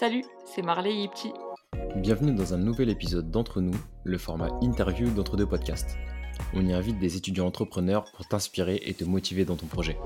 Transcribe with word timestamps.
Salut, 0.00 0.24
c'est 0.46 0.62
Marley 0.62 0.94
Yipti. 0.94 1.30
Bienvenue 1.96 2.34
dans 2.34 2.54
un 2.54 2.56
nouvel 2.56 2.88
épisode 2.88 3.30
d'Entre 3.30 3.60
nous, 3.60 3.76
le 4.02 4.16
format 4.16 4.48
interview 4.62 5.10
d'entre 5.10 5.36
deux 5.36 5.46
podcasts. 5.46 5.98
On 6.54 6.64
y 6.64 6.72
invite 6.72 6.98
des 6.98 7.18
étudiants 7.18 7.44
entrepreneurs 7.44 8.10
pour 8.16 8.26
t'inspirer 8.26 8.80
et 8.86 8.94
te 8.94 9.04
motiver 9.04 9.44
dans 9.44 9.56
ton 9.56 9.66
projet. 9.66 9.98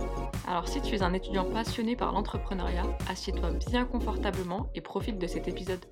Alors 0.48 0.66
si 0.66 0.82
tu 0.82 0.96
es 0.96 1.02
un 1.02 1.12
étudiant 1.12 1.44
passionné 1.44 1.94
par 1.94 2.10
l'entrepreneuriat, 2.10 2.82
assieds-toi 3.08 3.52
bien 3.70 3.84
confortablement 3.84 4.68
et 4.74 4.80
profite 4.80 5.20
de 5.20 5.28
cet 5.28 5.46
épisode. 5.46 5.86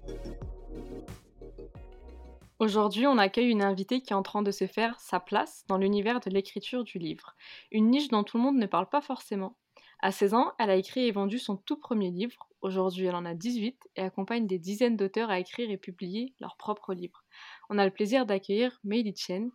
Aujourd'hui, 2.59 3.07
on 3.07 3.19
accueille 3.19 3.51
une 3.51 3.63
invitée 3.63 4.01
qui 4.01 4.15
est 4.15 4.17
en 4.17 4.25
train 4.25 4.43
de 4.43 4.51
se 4.51 4.67
faire 4.67 4.99
sa 4.99 5.21
place 5.21 5.63
dans 5.69 5.79
l'univers 5.79 6.19
de 6.19 6.31
l'écriture 6.31 6.83
du 6.83 6.99
livre, 6.99 7.37
une 7.71 7.91
niche 7.91 8.09
dont 8.09 8.25
tout 8.25 8.37
le 8.37 8.43
monde 8.43 8.59
ne 8.59 8.67
parle 8.67 8.89
pas 8.89 9.01
forcément. 9.01 9.55
À 10.01 10.11
16 10.11 10.35
ans, 10.35 10.51
elle 10.59 10.71
a 10.71 10.75
écrit 10.75 11.07
et 11.07 11.13
vendu 11.13 11.39
son 11.39 11.57
tout 11.57 11.77
premier 11.77 12.11
livre. 12.11 12.49
Aujourd'hui, 12.63 13.07
elle 13.07 13.17
en 13.17 13.25
a 13.25 13.35
18 13.35 13.77
et 13.97 14.03
accompagne 14.03 14.47
des 14.47 14.61
dizaines 14.61 14.97
d'auteurs 14.97 15.31
à 15.31 15.41
écrire 15.41 15.69
et 15.69 15.77
publier 15.77 16.33
leurs 16.41 16.57
propres 16.57 16.95
livres. 16.95 17.25
On 17.69 17.77
a 17.77 17.85
le 17.85 17.91
plaisir 17.91 18.25
d'accueillir 18.25 18.79
Meili 18.85 19.13
Chen. 19.17 19.51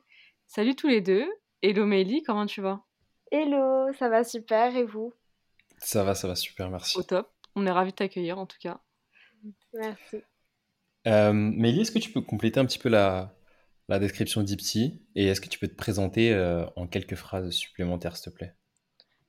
Salut 0.45 0.75
tous 0.75 0.89
les 0.89 0.99
deux. 0.99 1.25
Hello 1.61 1.85
Meili, 1.85 2.21
comment 2.23 2.45
tu 2.45 2.59
vas? 2.59 2.81
Hello, 3.31 3.93
ça 3.97 4.09
va 4.09 4.25
super 4.25 4.75
et 4.75 4.83
vous? 4.83 5.13
Ça 5.77 6.03
va, 6.03 6.15
ça 6.15 6.27
va 6.27 6.35
super, 6.35 6.69
merci. 6.69 6.97
Au 6.97 7.03
top. 7.03 7.31
On 7.55 7.65
est 7.65 7.71
ravis 7.71 7.91
de 7.91 7.95
t'accueillir 7.95 8.37
en 8.39 8.45
tout 8.45 8.57
cas. 8.59 8.81
Merci. 9.73 10.17
Euh, 11.07 11.31
Meili, 11.31 11.81
est-ce 11.81 11.93
que 11.93 11.99
tu 11.99 12.11
peux 12.11 12.21
compléter 12.21 12.59
un 12.59 12.65
petit 12.65 12.79
peu 12.79 12.89
la, 12.89 13.33
la 13.87 13.99
description 13.99 14.43
d'Ipti 14.43 15.01
et 15.15 15.27
est-ce 15.27 15.39
que 15.39 15.47
tu 15.47 15.59
peux 15.59 15.69
te 15.69 15.75
présenter 15.75 16.33
euh, 16.33 16.65
en 16.75 16.87
quelques 16.87 17.15
phrases 17.15 17.51
supplémentaires, 17.51 18.17
s'il 18.17 18.33
te 18.33 18.37
plaît? 18.37 18.53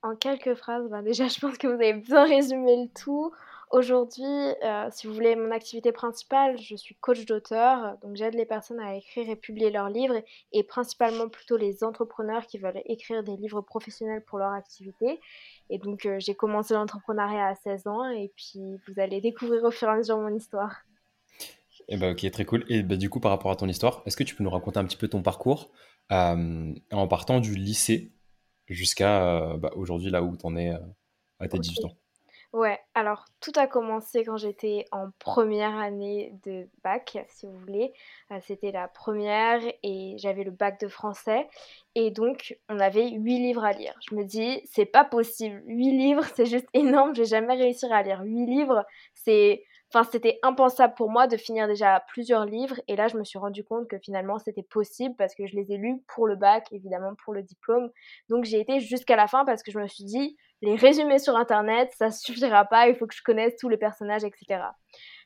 En 0.02 0.16
quelques 0.16 0.54
phrases, 0.54 0.88
ben 0.90 1.02
déjà 1.02 1.28
je 1.28 1.38
pense 1.38 1.58
que 1.58 1.68
vous 1.68 1.74
avez 1.74 1.94
bien 1.94 2.24
résumé 2.24 2.74
le 2.84 2.88
tout. 3.00 3.32
Aujourd'hui, 3.70 4.24
euh, 4.24 4.88
si 4.90 5.06
vous 5.06 5.12
voulez, 5.12 5.36
mon 5.36 5.50
activité 5.50 5.92
principale, 5.92 6.58
je 6.58 6.74
suis 6.74 6.94
coach 6.94 7.26
d'auteur, 7.26 7.98
donc 8.00 8.16
j'aide 8.16 8.34
les 8.34 8.46
personnes 8.46 8.80
à 8.80 8.96
écrire 8.96 9.28
et 9.28 9.36
publier 9.36 9.70
leurs 9.70 9.90
livres, 9.90 10.22
et 10.52 10.62
principalement 10.62 11.28
plutôt 11.28 11.58
les 11.58 11.84
entrepreneurs 11.84 12.46
qui 12.46 12.56
veulent 12.56 12.80
écrire 12.86 13.22
des 13.22 13.36
livres 13.36 13.60
professionnels 13.60 14.24
pour 14.24 14.38
leur 14.38 14.52
activité. 14.52 15.20
Et 15.68 15.78
donc 15.78 16.06
euh, 16.06 16.18
j'ai 16.18 16.34
commencé 16.34 16.72
l'entrepreneuriat 16.72 17.48
à 17.48 17.54
16 17.56 17.86
ans, 17.88 18.08
et 18.08 18.32
puis 18.36 18.78
vous 18.86 19.00
allez 19.00 19.20
découvrir 19.20 19.62
au 19.64 19.70
fur 19.70 19.88
et 19.88 19.90
à 19.90 19.96
mesure 19.96 20.16
mon 20.16 20.34
histoire. 20.34 20.76
Eh 21.88 21.98
ben, 21.98 22.12
ok, 22.12 22.30
très 22.30 22.46
cool. 22.46 22.64
Et 22.70 22.82
ben, 22.82 22.96
du 22.96 23.10
coup, 23.10 23.20
par 23.20 23.30
rapport 23.30 23.50
à 23.50 23.56
ton 23.56 23.68
histoire, 23.68 24.02
est-ce 24.06 24.16
que 24.16 24.24
tu 24.24 24.34
peux 24.34 24.44
nous 24.44 24.50
raconter 24.50 24.78
un 24.78 24.84
petit 24.84 24.96
peu 24.96 25.08
ton 25.08 25.22
parcours 25.22 25.70
euh, 26.10 26.74
en 26.90 27.08
partant 27.08 27.40
du 27.40 27.54
lycée 27.54 28.12
jusqu'à 28.66 29.56
bah, 29.58 29.72
aujourd'hui, 29.76 30.10
là 30.10 30.22
où 30.22 30.36
tu 30.38 30.46
en 30.46 30.56
es 30.56 30.70
à 31.38 31.48
tes 31.48 31.58
18 31.58 31.84
ans? 31.84 31.92
Ouais, 32.54 32.78
alors 32.94 33.26
tout 33.40 33.52
a 33.56 33.66
commencé 33.66 34.24
quand 34.24 34.38
j'étais 34.38 34.86
en 34.90 35.10
première 35.18 35.76
année 35.76 36.32
de 36.44 36.66
bac, 36.82 37.18
si 37.28 37.44
vous 37.44 37.58
voulez. 37.58 37.92
Euh, 38.32 38.38
c'était 38.40 38.72
la 38.72 38.88
première 38.88 39.60
et 39.82 40.14
j'avais 40.16 40.44
le 40.44 40.50
bac 40.50 40.80
de 40.80 40.88
français. 40.88 41.46
Et 41.94 42.10
donc, 42.10 42.56
on 42.70 42.80
avait 42.80 43.10
huit 43.10 43.38
livres 43.38 43.64
à 43.64 43.72
lire. 43.72 43.94
Je 44.08 44.14
me 44.14 44.24
dis, 44.24 44.62
c'est 44.64 44.86
pas 44.86 45.04
possible. 45.04 45.62
Huit 45.66 45.92
livres, 45.92 46.24
c'est 46.36 46.46
juste 46.46 46.68
énorme. 46.72 47.14
Je 47.14 47.20
vais 47.20 47.26
jamais 47.26 47.54
réussir 47.54 47.92
à 47.92 48.02
lire 48.02 48.22
huit 48.22 48.46
livres. 48.46 48.82
C'est 49.14 49.62
Enfin, 49.92 50.06
c'était 50.10 50.38
impensable 50.42 50.92
pour 50.94 51.10
moi 51.10 51.26
de 51.26 51.38
finir 51.38 51.66
déjà 51.66 52.04
plusieurs 52.08 52.44
livres. 52.44 52.78
Et 52.88 52.96
là, 52.96 53.08
je 53.08 53.16
me 53.16 53.24
suis 53.24 53.38
rendu 53.38 53.64
compte 53.64 53.88
que 53.88 53.98
finalement, 53.98 54.38
c'était 54.38 54.62
possible 54.62 55.14
parce 55.16 55.34
que 55.34 55.46
je 55.46 55.56
les 55.56 55.72
ai 55.72 55.78
lus 55.78 56.02
pour 56.08 56.26
le 56.26 56.36
bac, 56.36 56.66
évidemment, 56.72 57.14
pour 57.24 57.32
le 57.32 57.42
diplôme. 57.42 57.90
Donc, 58.28 58.44
j'ai 58.44 58.60
été 58.60 58.80
jusqu'à 58.80 59.16
la 59.16 59.26
fin 59.26 59.46
parce 59.46 59.62
que 59.62 59.70
je 59.70 59.78
me 59.78 59.86
suis 59.86 60.04
dit, 60.04 60.36
les 60.60 60.76
résumés 60.76 61.18
sur 61.18 61.36
Internet, 61.36 61.90
ça 61.96 62.10
suffira 62.10 62.66
pas. 62.66 62.88
Il 62.88 62.96
faut 62.96 63.06
que 63.06 63.14
je 63.14 63.22
connaisse 63.22 63.56
tous 63.56 63.70
les 63.70 63.78
personnages, 63.78 64.24
etc. 64.24 64.60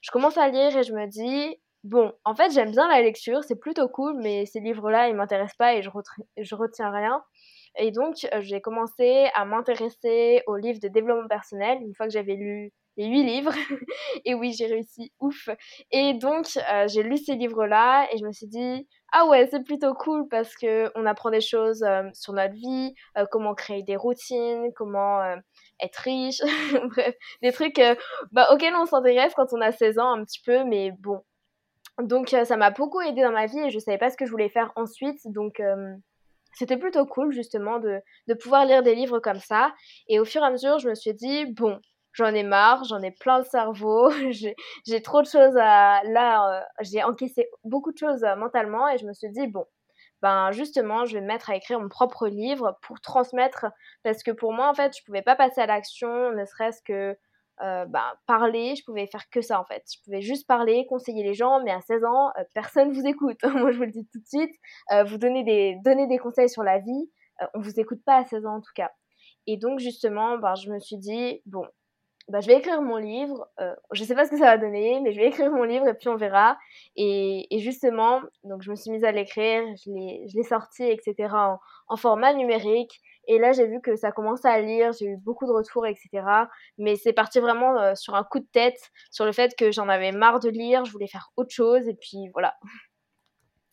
Je 0.00 0.10
commence 0.12 0.38
à 0.38 0.48
lire 0.48 0.76
et 0.76 0.84
je 0.84 0.92
me 0.92 1.06
dis, 1.06 1.56
bon, 1.82 2.12
en 2.24 2.34
fait, 2.36 2.52
j'aime 2.52 2.70
bien 2.70 2.88
la 2.88 3.02
lecture, 3.02 3.42
c'est 3.44 3.58
plutôt 3.58 3.88
cool, 3.88 4.16
mais 4.22 4.46
ces 4.46 4.60
livres-là, 4.60 5.08
ils 5.08 5.16
m'intéressent 5.16 5.56
pas 5.56 5.74
et 5.74 5.82
je, 5.82 5.90
je 6.36 6.54
retiens 6.54 6.90
rien. 6.90 7.22
Et 7.78 7.90
donc, 7.90 8.16
euh, 8.32 8.40
j'ai 8.42 8.60
commencé 8.60 9.28
à 9.34 9.44
m'intéresser 9.44 10.42
aux 10.46 10.56
livres 10.56 10.80
de 10.80 10.88
développement 10.88 11.28
personnel 11.28 11.78
une 11.82 11.94
fois 11.94 12.06
que 12.06 12.12
j'avais 12.12 12.34
lu 12.34 12.72
huit 12.96 13.24
livres. 13.24 13.52
et 14.24 14.34
oui, 14.34 14.52
j'ai 14.52 14.66
réussi, 14.66 15.12
ouf. 15.20 15.48
Et 15.90 16.14
donc, 16.14 16.46
euh, 16.70 16.86
j'ai 16.88 17.02
lu 17.02 17.16
ces 17.16 17.34
livres-là 17.34 18.08
et 18.12 18.18
je 18.18 18.24
me 18.24 18.32
suis 18.32 18.46
dit, 18.46 18.86
ah 19.12 19.26
ouais, 19.26 19.46
c'est 19.50 19.64
plutôt 19.64 19.94
cool 19.94 20.28
parce 20.28 20.54
que 20.56 20.90
on 20.94 21.06
apprend 21.06 21.30
des 21.30 21.40
choses 21.40 21.82
euh, 21.82 22.02
sur 22.14 22.32
notre 22.32 22.54
vie, 22.54 22.94
euh, 23.18 23.26
comment 23.30 23.54
créer 23.54 23.82
des 23.82 23.96
routines, 23.96 24.72
comment 24.74 25.20
être 25.80 25.96
riche, 25.96 26.40
bref, 26.90 27.14
des 27.42 27.52
trucs 27.52 27.80
bah, 28.32 28.48
auxquels 28.52 28.74
on 28.74 28.86
s'intéresse 28.86 29.32
quand 29.34 29.52
on 29.52 29.60
a 29.60 29.72
16 29.72 29.98
ans 29.98 30.12
un 30.12 30.24
petit 30.24 30.40
peu, 30.44 30.64
mais 30.64 30.92
bon. 30.98 31.20
Donc, 32.00 32.30
ça 32.30 32.56
m'a 32.56 32.70
beaucoup 32.70 33.00
aidé 33.02 33.22
dans 33.22 33.32
ma 33.32 33.46
vie 33.46 33.58
et 33.60 33.70
je 33.70 33.78
savais 33.78 33.98
pas 33.98 34.10
ce 34.10 34.16
que 34.16 34.24
je 34.24 34.30
voulais 34.30 34.48
faire 34.48 34.72
ensuite, 34.76 35.20
donc 35.26 35.60
c'était 36.54 36.76
plutôt 36.76 37.06
cool 37.06 37.32
justement 37.32 37.78
de, 37.78 38.00
de 38.28 38.34
pouvoir 38.34 38.64
lire 38.66 38.82
des 38.82 38.94
livres 38.94 39.20
comme 39.20 39.38
ça. 39.38 39.72
Et 40.08 40.20
au 40.20 40.24
fur 40.24 40.42
et 40.42 40.46
à 40.46 40.50
mesure, 40.50 40.78
je 40.78 40.88
me 40.88 40.94
suis 40.94 41.14
dit, 41.14 41.46
bon, 41.46 41.78
j'en 42.12 42.34
ai 42.34 42.42
marre, 42.42 42.84
j'en 42.84 43.02
ai 43.02 43.10
plein 43.10 43.38
le 43.38 43.44
cerveau, 43.44 44.10
j'ai 44.86 45.02
trop 45.02 45.22
de 45.22 45.26
choses 45.26 45.56
à... 45.56 46.02
Là, 46.04 46.58
euh, 46.58 46.62
j'ai 46.80 47.02
encaissé 47.02 47.48
beaucoup 47.64 47.92
de 47.92 47.98
choses 47.98 48.24
euh, 48.24 48.36
mentalement 48.36 48.88
et 48.88 48.98
je 48.98 49.06
me 49.06 49.12
suis 49.12 49.30
dit, 49.30 49.46
bon, 49.46 49.66
ben 50.20 50.52
justement, 50.52 51.04
je 51.04 51.14
vais 51.14 51.20
me 51.20 51.26
mettre 51.26 51.50
à 51.50 51.56
écrire 51.56 51.80
mon 51.80 51.88
propre 51.88 52.28
livre 52.28 52.78
pour 52.82 53.00
transmettre, 53.00 53.66
parce 54.04 54.22
que 54.22 54.30
pour 54.30 54.52
moi, 54.52 54.68
en 54.68 54.74
fait, 54.74 54.96
je 54.96 55.02
pouvais 55.04 55.22
pas 55.22 55.36
passer 55.36 55.60
à 55.60 55.66
l'action, 55.66 56.32
ne 56.32 56.44
serait-ce 56.44 56.80
que 56.82 57.16
euh, 57.62 57.84
ben, 57.86 58.04
parler, 58.26 58.74
je 58.76 58.84
pouvais 58.84 59.06
faire 59.06 59.28
que 59.30 59.40
ça, 59.40 59.60
en 59.60 59.64
fait. 59.64 59.82
Je 59.92 60.02
pouvais 60.04 60.20
juste 60.20 60.46
parler, 60.46 60.86
conseiller 60.88 61.22
les 61.22 61.34
gens, 61.34 61.62
mais 61.64 61.70
à 61.70 61.80
16 61.80 62.04
ans, 62.04 62.30
personne 62.54 62.92
vous 62.92 63.06
écoute. 63.06 63.38
moi, 63.54 63.72
je 63.72 63.76
vous 63.78 63.84
le 63.84 63.90
dis 63.90 64.06
tout 64.12 64.20
de 64.20 64.26
suite, 64.26 64.54
vous 65.06 65.18
donnez 65.18 65.44
des, 65.44 65.76
donner 65.84 66.06
des 66.06 66.18
conseils 66.18 66.48
sur 66.48 66.62
la 66.62 66.78
vie, 66.78 67.10
on 67.54 67.60
vous 67.60 67.80
écoute 67.80 68.00
pas 68.04 68.16
à 68.16 68.24
16 68.24 68.46
ans 68.46 68.56
en 68.56 68.60
tout 68.60 68.72
cas. 68.74 68.90
Et 69.46 69.56
donc, 69.56 69.80
justement, 69.80 70.38
ben, 70.38 70.54
je 70.54 70.70
me 70.70 70.78
suis 70.78 70.96
dit, 70.98 71.42
bon, 71.46 71.66
bah, 72.28 72.40
je 72.40 72.46
vais 72.46 72.58
écrire 72.58 72.80
mon 72.82 72.96
livre. 72.96 73.48
Euh, 73.60 73.74
je 73.92 74.04
sais 74.04 74.14
pas 74.14 74.24
ce 74.24 74.30
que 74.30 74.38
ça 74.38 74.44
va 74.44 74.58
donner, 74.58 75.00
mais 75.00 75.12
je 75.12 75.20
vais 75.20 75.28
écrire 75.28 75.50
mon 75.50 75.64
livre 75.64 75.88
et 75.88 75.94
puis 75.94 76.08
on 76.08 76.16
verra. 76.16 76.56
Et, 76.96 77.46
justement, 77.58 78.20
donc 78.44 78.62
je 78.62 78.70
me 78.70 78.76
suis 78.76 78.90
mise 78.90 79.04
à 79.04 79.12
l'écrire, 79.12 79.62
je 79.84 80.36
l'ai 80.36 80.42
sorti, 80.44 80.84
etc. 80.84 81.14
En, 81.32 81.58
en, 81.88 81.96
format 81.96 82.32
numérique. 82.34 83.00
Et 83.28 83.38
là, 83.38 83.52
j'ai 83.52 83.66
vu 83.66 83.80
que 83.80 83.96
ça 83.96 84.10
commençait 84.12 84.48
à 84.48 84.60
lire, 84.60 84.92
j'ai 84.98 85.06
eu 85.06 85.16
beaucoup 85.16 85.46
de 85.46 85.52
retours, 85.52 85.86
etc. 85.86 86.08
Mais 86.78 86.96
c'est 86.96 87.12
parti 87.12 87.38
vraiment 87.38 87.78
euh, 87.78 87.94
sur 87.94 88.14
un 88.14 88.24
coup 88.24 88.40
de 88.40 88.48
tête, 88.52 88.90
sur 89.10 89.24
le 89.24 89.32
fait 89.32 89.54
que 89.56 89.70
j'en 89.70 89.88
avais 89.88 90.12
marre 90.12 90.40
de 90.40 90.48
lire, 90.48 90.84
je 90.84 90.92
voulais 90.92 91.06
faire 91.06 91.30
autre 91.36 91.54
chose, 91.54 91.86
et 91.86 91.94
puis 91.94 92.28
voilà. 92.32 92.54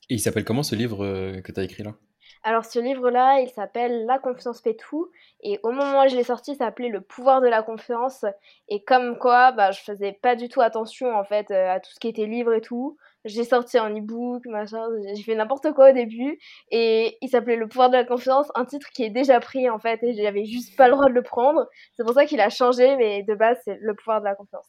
Et 0.10 0.16
il 0.16 0.20
s'appelle 0.20 0.44
comment 0.44 0.64
ce 0.64 0.76
livre 0.76 1.04
euh, 1.04 1.42
que 1.42 1.52
tu 1.52 1.60
as 1.60 1.64
écrit 1.64 1.84
là? 1.84 1.96
Alors 2.44 2.66
ce 2.66 2.80
livre-là, 2.80 3.42
il 3.42 3.50
s'appelle 3.50 4.06
La 4.06 4.20
confiance 4.20 4.62
fait 4.62 4.76
tout. 4.76 5.10
Et 5.42 5.60
au 5.64 5.72
moment 5.72 6.04
où 6.04 6.10
je 6.10 6.16
l'ai 6.16 6.24
sorti, 6.24 6.56
ça 6.56 6.66
s'appelait 6.66 6.90
Le 6.90 7.02
pouvoir 7.02 7.42
de 7.42 7.48
la 7.48 7.64
confiance. 7.64 8.26
Et 8.68 8.84
comme 8.84 9.18
quoi, 9.18 9.52
bah, 9.52 9.72
je 9.72 9.82
faisais 9.82 10.14
pas 10.14 10.36
du 10.36 10.48
tout 10.50 10.62
attention 10.62 11.16
en 11.16 11.24
fait 11.24 11.52
euh, 11.52 11.74
à 11.74 11.80
tout 11.80 11.92
ce 11.92 12.00
qui 12.00 12.08
était 12.08 12.26
livre 12.26 12.54
et 12.54 12.62
tout. 12.62 12.98
J'ai 13.26 13.44
sorti 13.44 13.78
un 13.78 13.94
e-book, 13.94 14.46
machin, 14.46 14.88
j'ai 15.14 15.24
fait 15.24 15.36
n'importe 15.36 15.74
quoi 15.74 15.90
au 15.90 15.94
début. 15.94 16.40
Et 16.72 17.18
il 17.22 17.30
s'appelait 17.30 17.58
Le 17.58 17.68
pouvoir 17.68 17.90
de 17.90 17.98
la 17.98 18.06
confiance, 18.06 18.50
un 18.56 18.66
titre 18.66 18.88
qui 18.94 19.04
est 19.04 19.10
déjà 19.10 19.40
pris 19.40 19.70
en 19.70 19.80
fait. 19.80 20.02
Et 20.04 20.14
j'avais 20.14 20.46
juste 20.46 20.78
pas 20.78 20.88
le 20.88 20.94
droit 20.94 21.08
de 21.08 21.14
le 21.14 21.24
prendre. 21.24 21.68
C'est 21.94 22.04
pour 22.04 22.14
ça 22.14 22.26
qu'il 22.26 22.40
a 22.40 22.50
changé, 22.50 22.96
mais 22.96 23.24
de 23.24 23.36
base, 23.36 23.58
c'est 23.66 23.78
Le 23.82 23.94
pouvoir 23.94 24.22
de 24.22 24.26
la 24.26 24.36
confiance. 24.36 24.68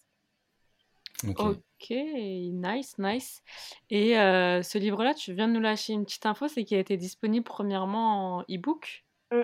Ok, 1.81 1.97
nice, 1.97 2.99
nice. 2.99 3.43
Et 3.89 4.19
euh, 4.19 4.61
ce 4.63 4.77
livre-là, 4.77 5.15
tu 5.15 5.33
viens 5.33 5.49
de 5.49 5.55
nous 5.55 5.61
lâcher 5.61 5.95
une 5.95 6.05
petite 6.05 6.27
info, 6.27 6.47
c'est 6.47 6.65
qu'il 6.65 6.77
a 6.77 6.81
été 6.81 6.99
disponible 6.99 7.45
premièrement 7.45 8.37
en 8.37 8.41
e-book. 8.43 9.05
Mmh, 9.31 9.41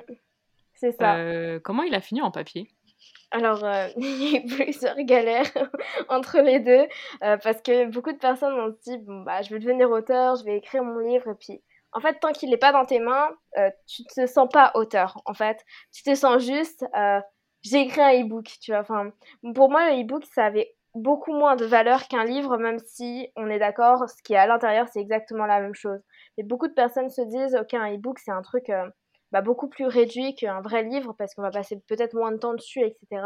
c'est 0.75 0.93
ça. 0.93 1.17
Euh, 1.17 1.59
comment 1.61 1.83
il 1.83 1.95
a 1.95 2.03
fini 2.03 2.21
en 2.21 2.31
papier? 2.31 2.69
Alors, 3.31 3.65
euh, 3.65 3.89
il 3.97 4.23
y 4.23 4.37
a 4.37 4.41
eu 4.41 4.47
plusieurs 4.47 4.97
galères 4.99 5.51
entre 6.11 6.41
les 6.41 6.61
deux, 6.61 6.87
parce 7.21 7.63
que 7.63 7.87
beaucoup 7.87 8.13
de 8.13 8.19
personnes 8.19 8.53
ont 8.53 8.77
dit, 8.85 8.99
bon, 8.99 9.23
bah, 9.23 9.41
je 9.41 9.49
vais 9.55 9.59
devenir 9.59 9.91
auteur, 9.91 10.37
je 10.37 10.45
vais 10.45 10.59
écrire 10.59 10.85
mon 10.85 10.99
livre, 10.99 11.31
et 11.31 11.35
puis, 11.35 11.63
en 11.93 12.01
fait, 12.01 12.21
tant 12.21 12.33
qu'il 12.33 12.51
n'est 12.51 12.59
pas 12.59 12.73
dans 12.73 12.85
tes 12.85 13.01
mains, 13.01 13.31
tu 13.87 14.03
ne 14.03 14.27
te 14.27 14.31
sens 14.31 14.49
pas 14.53 14.73
auteur, 14.75 15.23
en 15.25 15.33
fait. 15.33 15.65
Tu 15.91 16.03
te 16.03 16.15
sens 16.15 16.45
juste, 16.45 16.85
j'ai 17.63 17.81
écrit 17.81 18.03
un 18.03 18.23
e-book, 18.23 18.47
tu 18.61 18.73
vois. 18.73 18.81
Enfin, 18.81 19.11
pour 19.55 19.71
moi, 19.71 19.91
le 19.91 20.03
e-book, 20.03 20.25
ça 20.35 20.45
avait 20.45 20.76
beaucoup 20.97 21.33
moins 21.33 21.57
de 21.57 21.65
valeur 21.65 22.09
qu'un 22.09 22.25
livre, 22.25 22.57
même 22.57 22.79
si 22.79 23.29
on 23.37 23.49
est 23.49 23.59
d'accord, 23.59 24.09
ce 24.09 24.23
qui 24.23 24.33
est 24.33 24.39
à 24.39 24.47
l'intérieur, 24.47 24.89
c'est 24.89 25.01
exactement 25.01 25.47
la 25.47 25.61
même 25.61 25.75
chose. 25.75 26.01
Et 26.39 26.43
beaucoup 26.43 26.69
de 26.69 26.73
personnes 26.73 27.11
se 27.11 27.23
disent, 27.23 27.55
ok, 27.55 27.75
un 27.75 27.95
e-book, 27.95 28.19
c'est 28.19 28.31
un 28.31 28.43
truc 28.43 28.71
euh, 28.71 28.89
bah, 29.33 29.43
beaucoup 29.43 29.69
plus 29.69 29.87
réduit 29.87 30.35
qu'un 30.35 30.61
vrai 30.61 30.83
livre, 30.83 31.15
parce 31.19 31.35
qu'on 31.35 31.43
va 31.43 31.51
passer 31.51 31.81
peut-être 31.89 32.15
moins 32.15 32.33
de 32.33 32.39
temps 32.39 32.55
dessus, 32.55 32.81
etc. 32.81 33.23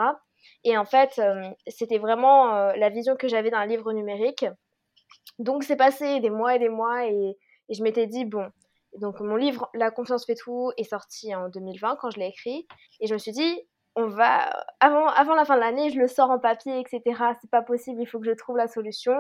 Et 0.65 0.77
en 0.77 0.85
fait, 0.85 1.19
euh, 1.19 1.49
c'était 1.69 1.99
vraiment 1.99 2.55
euh, 2.55 2.73
la 2.77 2.89
vision 2.89 3.17
que 3.17 3.29
j'avais 3.29 3.51
d'un 3.51 3.67
livre 3.67 3.93
numérique. 3.93 4.45
Donc, 5.39 5.63
c'est 5.65 5.77
passé 5.77 6.21
des 6.21 6.31
mois 6.31 6.57
et 6.57 6.59
des 6.59 6.69
mois, 6.69 7.07
et, 7.07 7.37
et 7.69 7.75
je 7.75 7.83
m'étais 7.83 8.07
dit, 8.07 8.25
bon, 8.25 8.47
donc 8.99 9.21
mon 9.21 9.37
livre 9.37 9.71
La 9.75 9.91
confiance 9.91 10.27
fait 10.27 10.35
tout 10.35 10.73
est 10.77 10.85
sorti 10.85 11.35
en 11.35 11.49
2020 11.49 11.97
quand 12.01 12.11
je 12.11 12.19
l'ai 12.19 12.27
écrit, 12.27 12.67
et 13.01 13.07
je 13.07 13.15
me 13.15 13.19
suis 13.19 13.33
dit, 13.33 13.63
avant, 14.81 15.07
avant 15.09 15.35
la 15.35 15.45
fin 15.45 15.57
de 15.57 15.61
l'année, 15.61 15.91
je 15.91 15.99
le 15.99 16.09
sors 16.09 16.31
en 16.31 16.39
papier, 16.39 16.81
etc. 16.81 17.03
C'est 17.41 17.51
pas 17.51 17.63
possible, 17.63 18.01
il 18.01 18.07
faut 18.07 18.21
que 18.21 18.27
je 18.27 18.33
trouve 18.33 18.57
la 18.57 18.69
solution. 18.69 19.15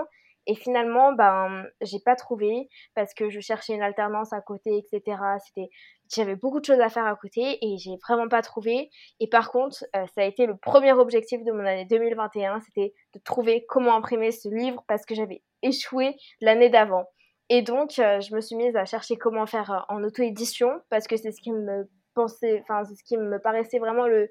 Et 0.47 0.55
finalement, 0.55 1.13
ben, 1.13 1.67
j'ai 1.83 2.01
pas 2.01 2.17
trouvé 2.17 2.69
parce 2.95 3.15
que 3.15 3.29
je 3.29 3.41
cherchais 3.41 3.75
une 3.75 3.83
alternance 3.83 4.33
à 4.33 4.41
côté, 4.41 4.79
etc. 4.79 5.19
C'était, 5.45 5.69
j'avais 6.13 6.35
beaucoup 6.35 6.61
de 6.61 6.65
choses 6.65 6.81
à 6.81 6.89
faire 6.89 7.05
à 7.05 7.15
côté 7.15 7.59
et 7.61 7.77
j'ai 7.79 7.97
vraiment 8.07 8.29
pas 8.29 8.43
trouvé. 8.43 8.91
Et 9.21 9.29
par 9.29 9.51
contre, 9.51 9.85
euh, 9.95 10.07
ça 10.15 10.23
a 10.23 10.25
été 10.25 10.47
le 10.47 10.57
premier 10.57 10.93
objectif 10.93 11.45
de 11.45 11.53
mon 11.53 11.65
année 11.65 11.85
2021, 11.85 12.61
c'était 12.61 12.95
de 13.15 13.21
trouver 13.21 13.67
comment 13.69 13.95
imprimer 13.95 14.33
ce 14.33 14.49
livre 14.49 14.83
parce 14.89 15.05
que 15.05 15.15
j'avais 15.15 15.43
échoué 15.63 16.17
l'année 16.41 16.71
d'avant. 16.71 17.05
Et 17.51 17.63
donc, 17.63 17.99
euh, 17.99 18.21
je 18.21 18.35
me 18.35 18.41
suis 18.41 18.57
mise 18.57 18.77
à 18.77 18.85
chercher 18.87 19.17
comment 19.17 19.45
faire 19.45 19.71
euh, 19.71 19.95
en 19.95 20.03
auto-édition 20.03 20.81
parce 20.89 21.07
que 21.07 21.17
c'est 21.17 21.33
ce 21.33 21.41
qui 21.43 21.53
me 21.53 21.89
pensait, 22.15 22.61
enfin, 22.63 22.85
c'est 22.85 22.95
ce 22.95 23.05
qui 23.05 23.19
me 23.19 23.39
paraissait 23.41 23.79
vraiment 23.79 24.07
le, 24.07 24.31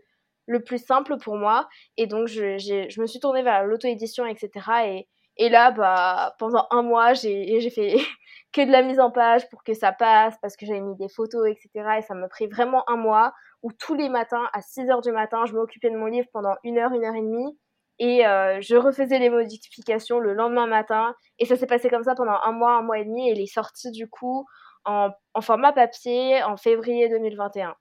le 0.50 0.64
plus 0.64 0.84
simple 0.84 1.18
pour 1.18 1.38
moi. 1.38 1.70
Et 1.96 2.08
donc, 2.08 2.28
je, 2.28 2.58
je 2.58 3.02
me 3.02 3.06
suis 3.06 3.20
tournée 3.20 3.44
vers 3.44 3.64
l'auto-édition, 3.66 4.26
etc. 4.26 4.50
Et, 4.86 5.08
et 5.38 5.50
là, 5.50 5.72
bah, 5.72 6.36
pendant 6.40 6.68
un 6.72 6.82
mois, 6.82 7.14
j'ai 7.14 7.70
fait 7.70 7.98
que 8.52 8.66
de 8.66 8.72
la 8.72 8.82
mise 8.82 9.00
en 9.00 9.12
page 9.12 9.48
pour 9.50 9.64
que 9.64 9.74
ça 9.74 9.92
passe, 9.92 10.36
parce 10.42 10.58
que 10.58 10.66
j'avais 10.66 10.82
mis 10.82 10.98
des 10.98 11.08
photos, 11.08 11.48
etc. 11.48 11.70
Et 12.00 12.02
ça 12.02 12.16
m'a 12.16 12.28
pris 12.28 12.48
vraiment 12.48 12.84
un 12.90 12.98
mois 12.98 13.32
où 13.62 13.72
tous 13.72 13.94
les 13.94 14.10
matins, 14.10 14.50
à 14.54 14.62
6 14.62 14.90
heures 14.90 15.02
du 15.02 15.12
matin, 15.12 15.46
je 15.46 15.54
m'occupais 15.54 15.92
de 15.92 15.98
mon 15.98 16.08
livre 16.08 16.28
pendant 16.34 16.56
une 16.64 16.80
heure, 16.80 16.94
une 16.94 17.06
heure 17.06 17.16
et 17.16 17.22
demie. 17.22 17.58
Et 18.00 18.26
euh, 18.26 18.60
je 18.62 18.76
refaisais 18.76 19.20
les 19.20 19.30
modifications 19.30 20.20
le 20.20 20.34
lendemain 20.34 20.66
matin. 20.66 21.14
Et 21.38 21.46
ça 21.46 21.58
s'est 21.58 21.68
passé 21.68 21.90
comme 21.90 22.04
ça 22.04 22.16
pendant 22.16 22.40
un 22.44 22.54
mois, 22.54 22.72
un 22.72 22.82
mois 22.82 22.98
et 22.98 23.06
demi. 23.06 23.30
Et 23.30 23.34
il 23.34 23.42
est 23.42 23.54
sorti 23.54 23.92
du 23.92 24.10
coup 24.10 24.46
en, 24.86 25.10
en 25.36 25.42
format 25.42 25.74
papier 25.74 26.42
en 26.42 26.58
février 26.58 27.08
2021. 27.10 27.76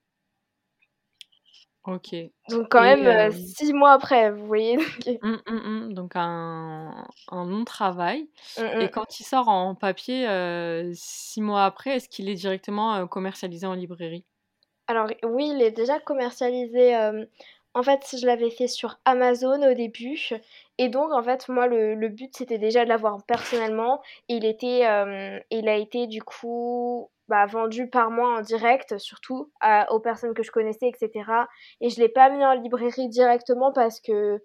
OK. 1.89 2.15
Donc 2.49 2.69
quand 2.71 2.83
même, 2.83 3.07
euh, 3.07 3.31
six 3.33 3.73
mois 3.73 3.93
après, 3.93 4.31
vous 4.31 4.47
voyez? 4.47 4.79
Mmh, 5.21 5.37
mmh, 5.49 5.89
mmh, 5.89 5.95
donc 5.95 6.13
un 6.15 7.09
un 7.29 7.45
long 7.45 7.65
travail 7.65 8.31
et 8.79 8.89
quand 8.89 9.19
il 9.19 9.25
sort 9.25 9.49
en 9.49 9.75
papier, 9.75 10.29
euh, 10.29 10.93
six 10.95 11.41
mois 11.43 11.65
après, 11.65 11.97
est-ce 11.97 12.09
qu'il 12.09 12.29
est 12.29 12.37
directement, 12.37 12.95
euh, 12.95 13.07
commercialisé 13.07 13.67
en 13.67 13.75
librairie? 13.75 14.25
Alors 14.87 15.09
oui, 15.23 15.51
il 15.55 15.63
est 15.63 15.71
déjà 15.71 15.99
commercialisé, 16.01 16.95
en 17.75 17.83
fait, 17.83 18.17
je 18.19 18.27
l'avais 18.27 18.51
fait 18.51 18.67
sur 18.69 18.99
Amazon 19.05 19.63
au 19.71 19.75
début 19.75 20.19
et 20.79 20.89
donc 20.89 21.13
en 21.13 21.23
fait, 21.23 21.49
moi, 21.49 21.67
le 21.67 21.95
le 21.95 22.09
but, 22.09 22.35
c'était 22.37 22.59
déjà 22.59 22.85
de 22.85 22.89
l'avoir 22.89 23.23
personnellement 23.25 24.01
et 24.29 24.37
il 24.37 24.45
était, 24.45 24.81
il 25.51 25.69
a 25.69 25.77
été 25.77 26.07
du 26.07 26.23
coup 26.23 27.11
bah, 27.29 27.47
vendu 27.47 27.89
par 27.89 28.11
moi 28.11 28.39
en 28.39 28.41
direct, 28.41 28.99
surtout 28.99 29.53
aux 29.91 30.01
personnes 30.01 30.35
que 30.35 30.43
je 30.43 30.51
connaissais, 30.51 30.89
etc. 30.89 31.31
Et 31.81 31.91
je 31.91 32.01
l'ai 32.01 32.09
pas 32.09 32.31
mis 32.31 32.45
en 32.45 32.55
librairie 32.55 33.09
directement 33.09 33.73
parce 33.73 34.01
que 34.01 34.41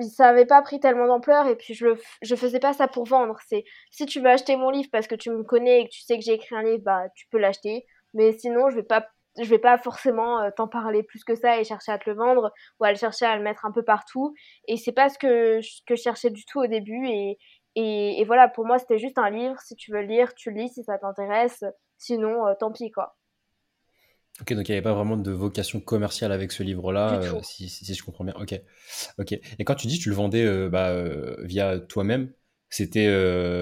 ça 0.00 0.28
avait 0.28 0.46
pas 0.46 0.62
pris 0.62 0.80
tellement 0.80 1.06
d'ampleur 1.06 1.46
et 1.46 1.56
puis 1.56 1.74
je 1.74 1.86
je 2.22 2.34
faisais 2.34 2.60
pas 2.60 2.72
ça 2.72 2.88
pour 2.88 3.04
vendre. 3.04 3.36
C'est 3.46 3.64
si 3.90 4.06
tu 4.06 4.20
veux 4.20 4.28
acheter 4.28 4.56
mon 4.56 4.70
livre 4.70 4.88
parce 4.92 5.06
que 5.06 5.14
tu 5.14 5.30
me 5.30 5.44
connais 5.44 5.82
et 5.82 5.84
que 5.84 5.90
tu 5.90 6.02
sais 6.02 6.16
que 6.18 6.24
j'ai 6.24 6.34
écrit 6.34 6.56
un 6.56 6.62
livre, 6.62 6.82
bah 6.84 7.04
tu 7.14 7.26
peux 7.30 7.38
l'acheter. 7.38 7.86
Mais 8.14 8.32
sinon, 8.32 8.70
je 8.70 8.76
vais 8.76 8.82
pas 8.82 9.06
vais 9.42 9.58
pas 9.58 9.78
forcément 9.78 10.40
euh, 10.40 10.50
t'en 10.56 10.68
parler 10.68 11.02
plus 11.02 11.24
que 11.24 11.34
ça 11.34 11.58
et 11.58 11.64
chercher 11.64 11.92
à 11.92 11.98
te 11.98 12.08
le 12.08 12.16
vendre 12.16 12.52
ou 12.78 12.84
à 12.84 12.90
le 12.92 12.98
chercher 12.98 13.26
à 13.26 13.36
le 13.36 13.42
mettre 13.42 13.64
un 13.64 13.72
peu 13.72 13.82
partout. 13.82 14.34
Et 14.68 14.76
c'est 14.76 14.92
pas 14.92 15.08
ce 15.08 15.18
que, 15.18 15.60
que 15.86 15.96
je 15.96 16.02
cherchais 16.02 16.30
du 16.30 16.44
tout 16.44 16.60
au 16.60 16.66
début. 16.66 17.08
Et, 17.08 17.38
et, 17.76 18.24
voilà, 18.24 18.48
pour 18.48 18.66
moi, 18.66 18.78
c'était 18.78 18.98
juste 18.98 19.18
un 19.18 19.30
livre. 19.30 19.60
Si 19.60 19.74
tu 19.74 19.92
veux 19.92 20.02
lire, 20.02 20.34
tu 20.34 20.52
lis 20.52 20.68
si 20.68 20.84
ça 20.84 20.98
t'intéresse. 20.98 21.64
Sinon, 21.98 22.46
euh, 22.46 22.54
tant 22.58 22.72
pis, 22.72 22.90
quoi. 22.90 23.16
Ok, 24.40 24.52
donc 24.52 24.68
il 24.68 24.72
n'y 24.72 24.78
avait 24.78 24.82
pas 24.82 24.94
vraiment 24.94 25.16
de 25.16 25.30
vocation 25.30 25.80
commerciale 25.80 26.32
avec 26.32 26.50
ce 26.50 26.64
livre-là, 26.64 27.20
euh, 27.20 27.40
si, 27.42 27.68
si, 27.68 27.94
je 27.94 28.04
comprends 28.04 28.24
bien. 28.24 28.34
Ok, 28.40 28.60
ok. 29.18 29.32
Et 29.32 29.64
quand 29.64 29.76
tu 29.76 29.86
dis 29.86 29.98
que 29.98 30.02
tu 30.02 30.08
le 30.08 30.16
vendais 30.16 30.44
euh, 30.44 30.68
bah, 30.68 30.92
via 31.44 31.78
toi-même, 31.78 32.32
c'était 32.68 33.06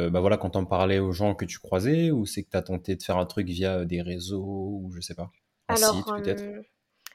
bah 0.09 0.21
voilà 0.21 0.39
quand 0.39 0.57
on 0.57 0.65
parlais 0.65 0.99
aux 0.99 1.13
gens 1.13 1.35
que 1.35 1.45
tu 1.45 1.59
croisais 1.59 2.11
ou 2.11 2.25
c'est 2.25 2.43
que 2.43 2.49
tu 2.49 2.57
as 2.57 2.63
tenté 2.63 2.97
de 2.97 3.03
faire 3.03 3.19
un 3.19 3.27
truc 3.27 3.47
via 3.49 3.85
des 3.85 4.01
réseaux 4.01 4.81
ou 4.83 4.91
je 4.95 5.03
sais 5.03 5.15
pas, 5.15 5.31
un 5.69 5.77
site 5.77 6.07
peut-être? 6.17 6.43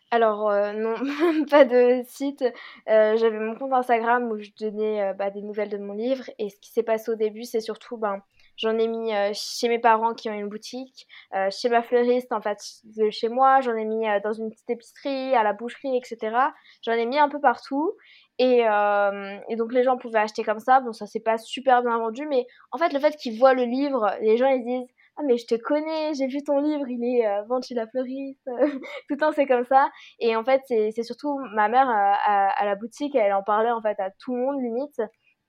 Alors, 0.10 0.50
euh, 0.50 0.72
non, 0.72 0.96
pas 1.50 1.66
de 1.66 2.02
site. 2.08 2.42
Euh, 2.90 3.18
j'avais 3.18 3.40
mon 3.40 3.56
compte 3.56 3.74
Instagram 3.74 4.32
où 4.32 4.40
je 4.40 4.52
donnais, 4.60 5.02
euh, 5.02 5.14
bah, 5.14 5.32
des 5.32 5.42
nouvelles 5.42 5.70
de 5.70 5.78
mon 5.78 5.94
livre 5.94 6.24
et 6.40 6.50
ce 6.50 6.58
qui 6.62 6.72
s'est 6.72 6.84
passé 6.84 7.12
au 7.12 7.16
début, 7.16 7.44
c'est 7.44 7.60
surtout, 7.60 7.98
ben, 7.98 8.22
j'en 8.56 8.78
ai 8.78 8.88
mis, 8.88 9.12
chez 9.34 9.68
mes 9.68 9.80
parents 9.80 10.14
qui 10.14 10.30
ont 10.30 10.34
une 10.34 10.48
boutique, 10.48 11.08
chez 11.52 11.70
ma 11.70 11.84
fleuriste, 11.84 12.32
en 12.32 12.42
fait, 12.42 12.58
de 12.86 13.10
chez 13.12 13.30
moi, 13.30 13.62
j'en 13.62 13.76
ai 13.76 13.86
mis, 13.86 14.06
dans 14.24 14.34
une 14.34 14.50
petite 14.50 14.70
épicerie, 14.70 15.36
à 15.36 15.44
la 15.44 15.54
boucherie 15.54 15.96
etc. 15.96 16.36
J'en 16.84 16.94
ai 16.94 17.06
mis 17.06 17.20
un 17.20 17.30
peu 17.30 17.40
partout 17.40 17.94
et 18.40 18.62
et 18.62 19.56
donc 19.58 19.74
les 19.74 19.84
gens 19.84 19.98
pouvaient 19.98 20.20
acheter 20.20 20.44
comme 20.44 20.60
ça. 20.60 20.80
Bon, 20.80 20.92
ça 20.92 21.06
s'est 21.06 21.20
pas 21.20 21.38
super 21.38 21.84
bien 21.84 22.00
vendu 22.00 22.26
mais 22.28 22.48
en 22.72 22.80
fait, 22.80 22.94
le 22.94 23.00
fait 23.00 23.16
qu'ils 23.16 23.38
voient 23.38 23.54
le 23.54 23.66
livre, 23.66 24.12
les 24.22 24.38
gens, 24.38 24.48
ils 24.48 24.64
disent: 24.64 24.90
ah 25.18 25.24
mais 25.26 25.38
je 25.38 25.48
te 25.48 25.56
connais, 25.56 26.14
j'ai 26.14 26.28
vu 26.28 26.44
ton 26.44 26.60
livre, 26.60 26.88
il 26.88 27.04
est 27.04 27.28
euh, 27.28 27.42
vendu 27.44 27.74
la 27.74 27.88
fleuriste, 27.88 28.40
tout 28.46 29.16
le 29.16 29.18
temps 29.18 29.32
c'est 29.32 29.48
comme 29.48 29.66
ça. 29.66 29.90
Et 30.20 30.36
en 30.36 30.44
fait 30.44 30.62
c'est 30.68 31.04
surtout 31.04 31.40
ma 31.56 31.70
mère 31.70 31.90
euh, 31.90 32.14
à, 32.26 32.66
la 32.66 32.76
boutique, 32.76 33.16
elle 33.16 33.34
en 33.34 33.44
parlait 33.44 33.72
en 33.72 33.82
fait 33.82 34.00
à 34.00 34.12
tout 34.20 34.36
le 34.36 34.42
monde 34.42 34.62
limite. 34.62 35.02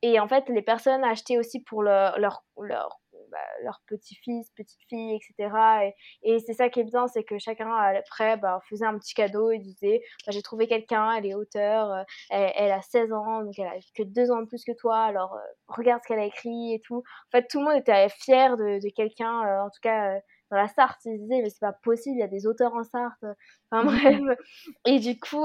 Et 0.03 0.21
en 0.21 0.29
fait 0.29 0.49
les 0.49 0.63
personnes 0.63 1.05
achetaient 1.05 1.39
aussi 1.39 1.61
pour 1.63 1.83
leur, 1.83 2.19
leur, 2.19 2.45
leur 2.61 3.01
bah, 3.31 3.39
leur 3.63 3.81
petit-fils, 3.87 4.51
petite-fille, 4.57 5.17
etc. 5.17 5.93
Et, 6.23 6.39
c'est 6.41 6.55
ça 6.55 6.69
qui 6.69 6.81
est 6.81 6.85
bien, 6.85 7.07
c'est 7.09 7.25
que 7.25 7.39
chacun 7.39 7.71
après 7.73 8.37
bah, 8.37 8.61
faisait 8.69 8.87
un 8.87 8.99
petit 8.99 9.15
cadeau 9.15 9.51
et 9.51 9.59
disait 9.59 10.03
bah, 10.27 10.33
j'ai 10.33 10.43
trouvé 10.43 10.67
quelqu'un, 10.67 11.13
elle 11.13 11.27
est 11.27 11.35
auteur, 11.35 11.91
euh, 11.93 12.03
elle, 12.31 12.73
a 12.73 12.83
16 12.83 13.13
ans, 13.13 13.43
donc 13.45 13.59
elle 13.59 13.67
a 13.67 13.75
que 13.97 14.03
deux 14.03 14.31
ans 14.31 14.41
de 14.41 14.47
plus 14.47 14.65
que 14.65 14.73
toi, 14.73 14.99
alors 14.99 15.35
euh, 15.35 15.39
regarde 15.69 16.01
ce 16.03 16.09
qu'elle 16.09 16.21
a 16.21 16.27
écrit 16.27 16.75
et 16.75 16.81
tout. 16.81 16.99
En 16.99 17.31
fait, 17.33 17.47
tout 17.49 17.59
le 17.61 17.65
monde 17.67 17.77
était 17.77 18.09
fier 18.09 18.57
de, 18.57 18.81
de 18.83 18.95
quelqu'un, 18.95 19.43
euh, 19.47 19.63
en 19.63 19.71
tout 19.71 19.81
cas 19.83 20.21
dans 20.51 20.57
la 20.57 20.69
Sarthe, 20.69 21.05
ils 21.05 21.19
disaient 21.19 21.43
mais 21.43 21.51
c'est 21.51 21.61
pas 21.61 21.75
possible, 21.75 22.17
il 22.17 22.21
y 22.21 22.23
a 22.23 22.29
des 22.29 22.47
auteurs 22.47 22.75
en 22.75 22.85
Sarthe. 22.85 23.25
Enfin 23.71 23.85
bref. 24.25 24.39
Et 24.87 24.99
du 24.99 25.19
coup, 25.19 25.45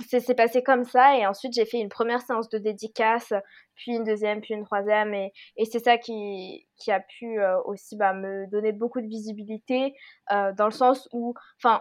c'est 0.00 0.34
passé 0.34 0.62
comme 0.62 0.84
ça 0.84 1.16
et 1.16 1.26
ensuite 1.26 1.54
j'ai 1.54 1.64
fait 1.64 1.78
une 1.78 1.88
première 1.88 2.20
séance 2.20 2.48
de 2.48 2.58
dédicace 2.58 3.32
puis 3.74 3.92
une 3.92 4.04
deuxième 4.04 4.40
puis 4.40 4.54
une 4.54 4.64
troisième 4.64 5.14
et, 5.14 5.32
et 5.56 5.64
c'est 5.64 5.78
ça 5.78 5.96
qui, 5.98 6.66
qui 6.76 6.92
a 6.92 7.00
pu 7.00 7.40
euh, 7.40 7.60
aussi 7.64 7.96
bah, 7.96 8.12
me 8.12 8.46
donner 8.50 8.72
beaucoup 8.72 9.00
de 9.00 9.06
visibilité 9.06 9.94
euh, 10.32 10.52
dans 10.56 10.66
le 10.66 10.72
sens 10.72 11.08
où 11.12 11.34
enfin 11.62 11.80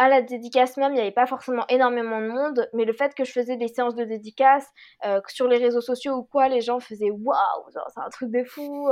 à 0.00 0.08
la 0.08 0.22
dédicace 0.22 0.78
même, 0.78 0.92
il 0.92 0.94
n'y 0.94 1.00
avait 1.02 1.10
pas 1.10 1.26
forcément 1.26 1.66
énormément 1.68 2.20
de 2.22 2.26
monde, 2.26 2.68
mais 2.72 2.86
le 2.86 2.94
fait 2.94 3.14
que 3.14 3.24
je 3.24 3.32
faisais 3.32 3.58
des 3.58 3.68
séances 3.68 3.94
de 3.94 4.04
dédicace 4.04 4.66
euh, 5.04 5.20
sur 5.28 5.46
les 5.46 5.58
réseaux 5.58 5.82
sociaux 5.82 6.14
ou 6.14 6.22
quoi, 6.22 6.48
les 6.48 6.62
gens 6.62 6.80
faisaient 6.80 7.10
waouh, 7.10 7.64
c'est 7.70 8.00
un 8.00 8.08
truc 8.08 8.30
de 8.30 8.42
fou, 8.44 8.88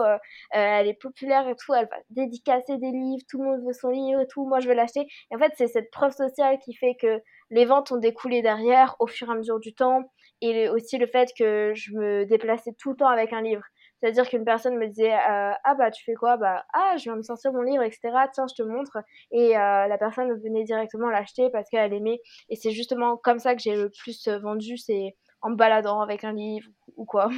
elle 0.51 0.87
est 0.87 1.01
populaire 1.01 1.49
et 1.49 1.57
tout, 1.57 1.73
elle 1.73 1.89
va 1.91 1.97
dédicacer 2.11 2.77
des 2.77 2.91
livres, 2.91 3.25
tout 3.27 3.39
le 3.43 3.49
monde 3.49 3.67
veut 3.67 3.73
son 3.73 3.89
livre 3.89 4.21
et 4.21 4.27
tout, 4.27 4.47
moi 4.47 4.61
je 4.61 4.69
veux 4.69 4.75
l'acheter. 4.75 5.07
Et 5.31 5.37
en 5.37 5.39
fait, 5.39 5.53
c'est 5.57 5.69
cette 5.69 5.91
preuve 5.91 6.13
sociale 6.13 6.59
qui 6.59 6.75
fait 6.75 6.97
que 7.01 7.23
les 7.51 7.65
ventes 7.65 7.91
ont 7.91 7.97
découlé 7.97 8.43
derrière 8.43 8.95
au 8.99 9.07
fur 9.07 9.29
et 9.29 9.33
à 9.33 9.35
mesure 9.35 9.61
du 9.61 9.75
temps 9.75 10.03
et 10.41 10.69
aussi 10.69 10.99
le 10.99 11.07
fait 11.07 11.31
que 11.37 11.73
je 11.75 11.93
me 11.95 12.25
déplaçais 12.27 12.73
tout 12.79 12.91
le 12.91 12.97
temps 12.97 13.09
avec 13.09 13.33
un 13.33 13.41
livre. 13.41 13.63
C'est-à-dire 14.01 14.29
qu'une 14.29 14.45
personne 14.45 14.77
me 14.77 14.87
disait 14.87 15.13
euh, 15.13 15.53
ah 15.65 15.75
bah 15.77 15.91
tu 15.91 16.05
fais 16.05 16.15
quoi? 16.15 16.37
Bah 16.37 16.65
ah 16.73 16.95
je 16.99 17.05
viens 17.05 17.17
de 17.17 17.23
sortir 17.23 17.53
mon 17.53 17.63
livre 17.63 17.83
etc 17.83 18.01
tiens 18.33 18.47
je 18.49 18.55
te 18.55 18.63
montre 18.63 18.99
et 19.33 19.57
euh, 19.57 19.87
la 19.87 19.99
personne 19.99 20.33
venait 20.41 20.65
directement 20.65 21.11
l'acheter 21.11 21.51
parce 21.51 21.69
qu'elle 21.69 21.93
aimait 21.93 22.21
et 22.49 22.57
c'est 22.57 22.71
justement 22.71 23.17
comme 23.17 23.39
ça 23.39 23.55
que 23.55 23.63
j'ai 23.63 23.75
le 23.75 23.91
plus 23.91 24.29
vendu 24.29 24.77
c'est 24.77 25.17
en 25.43 25.51
me 25.51 25.57
baladant 25.57 26.01
avec 26.01 26.25
un 26.25 26.33
livre 26.33 26.69
ou 26.97 27.05
quoi. 27.05 27.29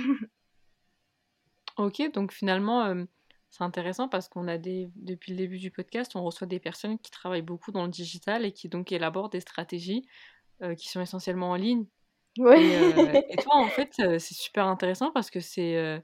ok 1.79 2.12
donc 2.12 2.33
finalement 2.33 2.85
euh, 2.85 3.05
c'est 3.50 3.64
intéressant 3.64 4.09
parce 4.09 4.29
qu'on 4.29 4.47
a 4.47 4.59
des 4.59 4.90
depuis 4.95 5.33
le 5.33 5.38
début 5.38 5.59
du 5.59 5.71
podcast, 5.71 6.14
on 6.14 6.23
reçoit 6.23 6.47
des 6.47 6.61
personnes 6.61 6.99
qui 6.99 7.11
travaillent 7.11 7.43
beaucoup 7.43 7.73
dans 7.73 7.83
le 7.83 7.90
digital 7.90 8.45
et 8.45 8.52
qui 8.52 8.69
donc 8.69 8.93
élaborent 8.93 9.29
des 9.29 9.40
stratégies 9.40 10.07
euh, 10.62 10.75
qui 10.75 10.88
sont 10.88 11.00
essentiellement 11.00 11.50
en 11.50 11.57
ligne. 11.57 11.85
Ouais. 12.38 12.62
Et, 12.62 12.76
euh, 12.76 13.21
et, 13.29 13.37
toi, 13.37 13.57
en 13.57 13.69
fait, 13.69 13.93
euh, 14.00 14.19
c'est 14.21 14.35
super 14.35 14.67
intéressant 14.67 15.11
parce 15.11 15.31
que 15.31 15.40
c'est, 15.40 16.00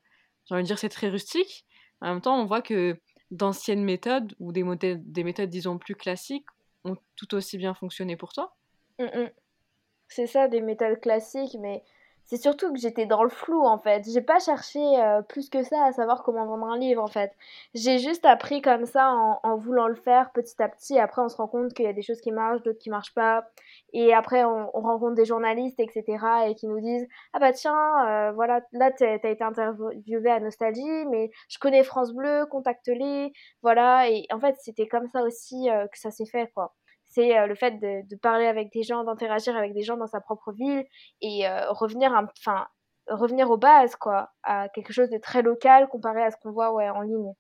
j'ai 0.46 0.54
envie 0.54 0.62
de 0.62 0.66
dire, 0.66 0.78
c'est 0.78 0.88
très 0.88 1.08
rustique. 1.08 1.66
En 2.00 2.08
même 2.08 2.20
temps, 2.20 2.40
on 2.40 2.46
voit 2.46 2.62
que 2.62 2.98
d'anciennes 3.30 3.84
méthodes 3.84 4.34
ou 4.38 4.52
des, 4.52 4.96
des 4.96 5.24
méthodes, 5.24 5.50
disons, 5.50 5.78
plus 5.78 5.94
classiques 5.94 6.46
ont 6.84 6.96
tout 7.16 7.34
aussi 7.34 7.58
bien 7.58 7.74
fonctionné 7.74 8.16
pour 8.16 8.32
toi. 8.32 8.54
Mmh, 8.98 9.04
mmh. 9.04 9.30
C'est 10.08 10.26
ça, 10.26 10.48
des 10.48 10.60
méthodes 10.60 11.00
classiques, 11.00 11.56
mais 11.60 11.82
c'est 12.26 12.36
surtout 12.36 12.72
que 12.72 12.78
j'étais 12.78 13.06
dans 13.06 13.22
le 13.22 13.28
flou 13.28 13.64
en 13.64 13.78
fait. 13.78 14.04
J'ai 14.12 14.20
pas 14.20 14.38
cherché 14.40 14.80
euh, 14.80 15.22
plus 15.22 15.48
que 15.48 15.62
ça 15.62 15.84
à 15.84 15.92
savoir 15.92 16.22
comment 16.24 16.44
vendre 16.46 16.66
un 16.66 16.78
livre 16.78 17.02
en 17.02 17.06
fait. 17.06 17.32
J'ai 17.74 17.98
juste 17.98 18.24
appris 18.26 18.60
comme 18.62 18.84
ça 18.84 19.12
en, 19.12 19.40
en, 19.42 19.56
voulant 19.56 19.86
le 19.86 19.94
faire 19.94 20.32
petit 20.32 20.60
à 20.60 20.68
petit. 20.68 20.98
Après, 20.98 21.22
on 21.22 21.28
se 21.28 21.36
rend 21.36 21.46
compte 21.46 21.72
qu'il 21.72 21.84
y 21.84 21.88
a 21.88 21.92
des 21.92 22.02
choses 22.02 22.20
qui 22.20 22.32
marchent, 22.32 22.62
d'autres 22.62 22.78
qui 22.78 22.90
marchent 22.90 23.14
pas. 23.14 23.46
Et 23.92 24.12
après, 24.12 24.44
on, 24.44 24.70
on, 24.76 24.80
rencontre 24.80 25.14
des 25.14 25.24
journalistes, 25.24 25.78
etc. 25.80 26.18
et 26.48 26.54
qui 26.54 26.66
nous 26.66 26.80
disent 26.80 27.06
Ah 27.32 27.38
bah 27.38 27.52
tiens, 27.52 28.08
euh, 28.08 28.32
voilà, 28.32 28.60
là 28.72 28.90
t'as 28.90 29.06
as 29.06 29.14
été 29.30 29.42
interviewé 29.42 30.30
à 30.30 30.40
Nostalgie, 30.40 31.06
mais 31.10 31.30
je 31.48 31.58
connais 31.58 31.84
France 31.84 32.12
Bleu, 32.12 32.46
contacte-les. 32.50 33.32
Voilà. 33.62 34.08
Et 34.10 34.26
en 34.32 34.40
fait, 34.40 34.56
c'était 34.60 34.88
comme 34.88 35.08
ça 35.12 35.22
aussi 35.22 35.70
euh, 35.70 35.86
que 35.86 35.98
ça 35.98 36.10
s'est 36.10 36.26
fait 36.26 36.50
quoi 36.54 36.74
c'est 37.16 37.46
le 37.46 37.54
fait 37.54 37.72
de, 37.80 38.06
de, 38.06 38.16
parler 38.16 38.46
avec 38.46 38.70
des 38.72 38.82
gens, 38.82 39.02
d'interagir 39.02 39.56
avec 39.56 39.72
des 39.72 39.82
gens 39.82 39.96
dans 39.96 40.06
sa 40.06 40.20
propre 40.20 40.52
ville 40.52 40.84
et 41.22 41.48
revenir, 41.70 42.12
enfin, 42.12 42.66
revenir 43.08 43.50
aux 43.50 43.56
bases, 43.56 43.96
quoi, 43.96 44.30
à 44.42 44.68
quelque 44.68 44.92
chose 44.92 45.08
de 45.08 45.16
très 45.16 45.40
local 45.40 45.88
comparé 45.88 46.22
à 46.22 46.30
ce 46.30 46.36
qu'on 46.42 46.52
voit 46.52 46.72
ouais, 46.72 46.90
en 46.90 47.00
ligne. 47.00 47.32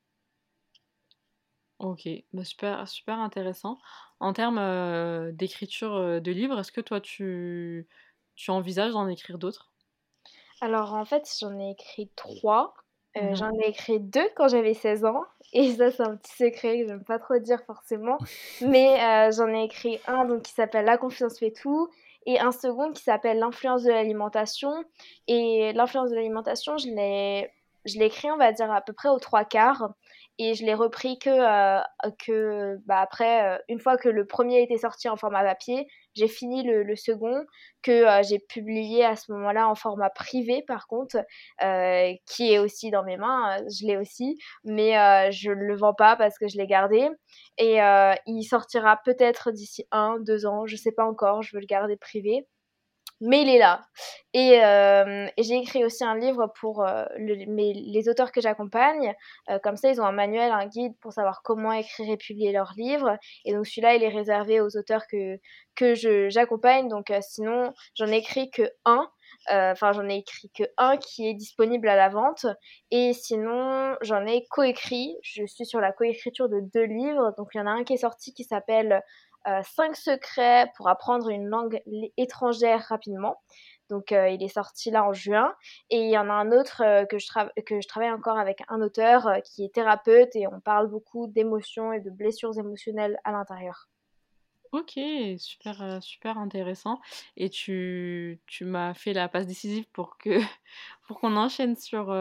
Ok, 1.78 2.08
bah 2.32 2.44
super, 2.44 2.88
super 2.88 3.18
intéressant. 3.18 3.78
En 4.18 4.32
termes 4.32 5.32
d'écriture 5.32 6.22
de 6.22 6.30
livres, 6.32 6.58
est-ce 6.58 6.72
que 6.72 6.80
toi 6.80 7.02
tu, 7.02 7.86
tu 8.34 8.50
envisages 8.50 8.92
d'en 8.92 9.08
écrire 9.08 9.36
d'autres? 9.36 9.74
Alors 10.62 10.94
en 10.94 11.04
fait, 11.04 11.28
j'en 11.38 11.58
ai 11.58 11.72
écrit 11.72 12.10
trois. 12.16 12.74
Mmh 13.16 13.34
j'en 13.34 13.52
ai 13.52 13.68
écrit 13.68 14.00
deux 14.00 14.28
quand 14.36 14.48
j'avais 14.48 14.74
16 14.74 15.04
ans. 15.04 15.24
Et 15.52 15.72
ça, 15.72 15.90
c'est 15.90 16.02
un 16.02 16.16
petit 16.16 16.36
secret 16.36 16.80
que 16.80 16.88
j'aime 16.88 17.04
pas 17.04 17.18
trop 17.18 17.38
dire 17.38 17.60
forcément. 17.66 18.18
Mais 18.60 19.30
j'en 19.32 19.48
ai 19.48 19.64
écrit 19.64 19.98
un 20.06 20.24
donc, 20.24 20.42
qui 20.42 20.52
s'appelle 20.52 20.84
La 20.84 20.98
confiance 20.98 21.38
fait 21.38 21.52
tout 21.52 21.88
et 22.26 22.40
un 22.40 22.52
second 22.52 22.92
qui 22.92 23.02
s'appelle 23.02 23.38
L'influence 23.38 23.84
de 23.84 23.90
l'alimentation. 23.90 24.84
Et 25.28 25.72
l'influence 25.74 26.10
de 26.10 26.16
l'alimentation, 26.16 26.76
je 26.76 26.88
l'ai 26.88 27.50
je 27.86 27.98
l'ai 27.98 28.06
écrit, 28.06 28.30
on 28.30 28.36
va 28.36 28.52
dire, 28.52 28.70
à 28.70 28.80
peu 28.80 28.92
près 28.92 29.08
aux 29.08 29.18
trois 29.18 29.44
quarts 29.44 29.94
et 30.38 30.54
je 30.54 30.64
l'ai 30.64 30.74
repris 30.74 31.18
que, 31.18 31.30
euh, 31.30 31.82
que 32.18 32.76
bah 32.86 33.00
après, 33.00 33.56
euh, 33.56 33.58
une 33.68 33.80
fois 33.80 33.96
que 33.96 34.08
le 34.08 34.26
premier 34.26 34.62
était 34.62 34.76
sorti 34.76 35.08
en 35.08 35.16
format 35.16 35.42
papier, 35.42 35.86
j'ai 36.14 36.28
fini 36.28 36.62
le, 36.62 36.82
le, 36.82 36.96
second 36.96 37.44
que 37.82 37.90
euh, 37.92 38.22
j'ai 38.22 38.38
publié 38.38 39.04
à 39.04 39.16
ce 39.16 39.32
moment-là 39.32 39.68
en 39.68 39.74
format 39.74 40.10
privé 40.10 40.62
par 40.66 40.86
contre, 40.86 41.18
qui 42.26 42.52
est 42.52 42.58
aussi 42.58 42.90
dans 42.90 43.04
mes 43.04 43.16
mains, 43.16 43.58
je 43.70 43.86
l'ai 43.86 43.96
aussi, 43.96 44.38
mais 44.64 44.92
je 45.32 45.50
ne 45.50 45.54
le 45.54 45.76
vends 45.76 45.94
pas 45.94 46.16
parce 46.16 46.38
que 46.38 46.48
je 46.48 46.58
l'ai 46.58 46.66
gardé. 46.66 47.08
Et 47.58 47.78
il 48.26 48.42
sortira 48.44 48.98
peut-être 49.04 49.50
d'ici 49.52 49.86
un, 49.90 50.18
deux 50.20 50.46
ans, 50.46 50.66
je 50.66 50.76
sais 50.76 50.92
pas 50.92 51.04
encore, 51.04 51.42
je 51.42 51.56
veux 51.56 51.60
le 51.60 51.66
garder 51.66 51.96
privé 51.96 52.46
mais 53.20 53.42
il 53.42 53.48
est 53.48 53.58
là. 53.58 53.82
Et, 54.34 54.62
euh, 54.62 55.26
j'ai 55.38 55.56
écrit 55.56 55.84
aussi 55.84 56.04
un 56.04 56.16
livre 56.16 56.52
pour 56.60 56.84
euh, 56.84 57.04
les 57.16 58.08
auteurs 58.08 58.32
que 58.32 58.40
j'accompagne. 58.40 59.14
Euh, 59.50 59.58
comme 59.58 59.76
ça, 59.76 59.90
ils 59.90 60.00
ont 60.00 60.04
un 60.04 60.12
manuel, 60.12 60.52
un 60.52 60.66
guide 60.66 60.94
pour 61.00 61.12
savoir 61.12 61.42
comment 61.42 61.72
écrire 61.72 62.10
et 62.10 62.16
publier 62.16 62.52
leurs 62.52 62.74
livres. 62.76 63.16
Et 63.44 63.54
donc 63.54 63.66
celui-là, 63.66 63.94
il 63.94 64.02
est 64.02 64.08
réservé 64.08 64.60
aux 64.60 64.76
auteurs 64.76 65.06
que, 65.10 65.38
que 65.74 65.94
j'accompagne. 66.28 66.88
Donc 66.88 67.12
sinon, 67.22 67.72
j'en 67.94 68.08
ai 68.08 68.16
écrit 68.16 68.50
que 68.50 68.70
un. 68.84 69.08
Enfin, 69.48 69.92
j'en 69.92 70.08
ai 70.08 70.16
écrit 70.16 70.50
que 70.56 70.64
un 70.76 70.96
qui 70.96 71.28
est 71.28 71.34
disponible 71.34 71.88
à 71.88 71.96
la 71.96 72.08
vente. 72.08 72.46
Et 72.90 73.12
sinon, 73.12 73.96
j'en 74.02 74.26
ai 74.26 74.44
coécrit. 74.50 75.16
Je 75.22 75.46
suis 75.46 75.66
sur 75.66 75.80
la 75.80 75.92
coécriture 75.92 76.48
de 76.48 76.60
deux 76.74 76.84
livres. 76.84 77.32
Donc 77.38 77.48
il 77.54 77.58
y 77.58 77.60
en 77.60 77.66
a 77.66 77.70
un 77.70 77.84
qui 77.84 77.94
est 77.94 77.98
sorti 77.98 78.34
qui 78.34 78.44
s'appelle 78.44 79.02
5 79.46 79.90
euh, 79.90 79.94
secrets 79.94 80.70
pour 80.76 80.88
apprendre 80.88 81.28
une 81.28 81.46
langue 81.46 81.80
étrangère 82.16 82.86
rapidement. 82.88 83.40
Donc 83.88 84.10
euh, 84.10 84.28
il 84.28 84.42
est 84.42 84.48
sorti 84.48 84.90
là 84.90 85.04
en 85.04 85.12
juin. 85.12 85.54
Et 85.90 86.00
il 86.00 86.10
y 86.10 86.18
en 86.18 86.28
a 86.28 86.32
un 86.32 86.50
autre 86.50 86.82
euh, 86.84 87.04
que, 87.04 87.18
je 87.18 87.28
que 87.62 87.80
je 87.80 87.88
travaille 87.88 88.10
encore 88.10 88.38
avec 88.38 88.62
un 88.68 88.80
auteur 88.80 89.28
qui 89.44 89.64
est 89.64 89.72
thérapeute 89.72 90.34
et 90.34 90.46
on 90.48 90.60
parle 90.60 90.88
beaucoup 90.88 91.28
d'émotions 91.28 91.92
et 91.92 92.00
de 92.00 92.10
blessures 92.10 92.58
émotionnelles 92.58 93.18
à 93.24 93.32
l'intérieur. 93.32 93.88
Ok, 94.72 94.98
super, 95.38 96.02
super 96.02 96.38
intéressant. 96.38 97.00
Et 97.36 97.48
tu, 97.48 98.40
tu 98.46 98.64
m'as 98.64 98.94
fait 98.94 99.12
la 99.12 99.28
passe 99.28 99.46
décisive 99.46 99.86
pour 99.92 100.18
pour 101.06 101.20
qu'on 101.20 101.36
enchaîne 101.36 101.76
sur, 101.76 102.14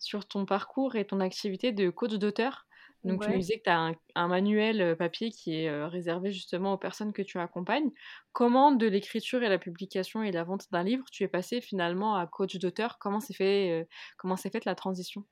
sur 0.00 0.26
ton 0.26 0.44
parcours 0.44 0.96
et 0.96 1.06
ton 1.06 1.20
activité 1.20 1.70
de 1.70 1.88
coach 1.88 2.14
d'auteur? 2.14 2.66
Donc, 3.04 3.22
tu 3.22 3.30
nous 3.30 3.38
disais 3.38 3.58
que 3.58 3.64
tu 3.64 3.70
as 3.70 3.92
un, 4.14 4.28
manuel 4.28 4.96
papier 4.96 5.30
qui 5.30 5.54
est 5.54 5.84
réservé 5.86 6.32
justement 6.32 6.74
aux 6.74 6.78
personnes 6.78 7.12
que 7.12 7.22
tu 7.22 7.38
accompagnes. 7.38 7.90
Comment, 8.32 8.72
de 8.72 8.86
l'écriture 8.86 9.42
et 9.42 9.48
la 9.48 9.58
publication 9.58 10.22
et 10.22 10.32
la 10.32 10.44
vente 10.44 10.70
d'un 10.70 10.82
livre, 10.82 11.04
tu 11.10 11.22
es 11.22 11.28
passé 11.28 11.60
finalement 11.60 12.16
à 12.16 12.26
coach 12.26 12.56
d'auteur? 12.56 12.98
Comment 12.98 13.20
s'est 13.20 13.34
fait, 13.34 13.88
s'est 14.36 14.50
faite 14.50 14.64
la 14.64 14.74
transition? 14.74 15.24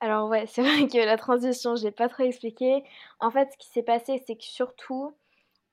Alors, 0.00 0.28
ouais, 0.28 0.46
c'est 0.46 0.62
vrai 0.62 0.88
que 0.88 0.98
la 0.98 1.16
transition, 1.16 1.74
je 1.76 1.84
l'ai 1.84 1.90
pas 1.90 2.08
trop 2.08 2.24
expliqué. 2.24 2.82
En 3.20 3.30
fait, 3.30 3.50
ce 3.52 3.56
qui 3.56 3.68
s'est 3.68 3.82
passé, 3.82 4.22
c'est 4.26 4.36
que 4.36 4.44
surtout, 4.44 5.16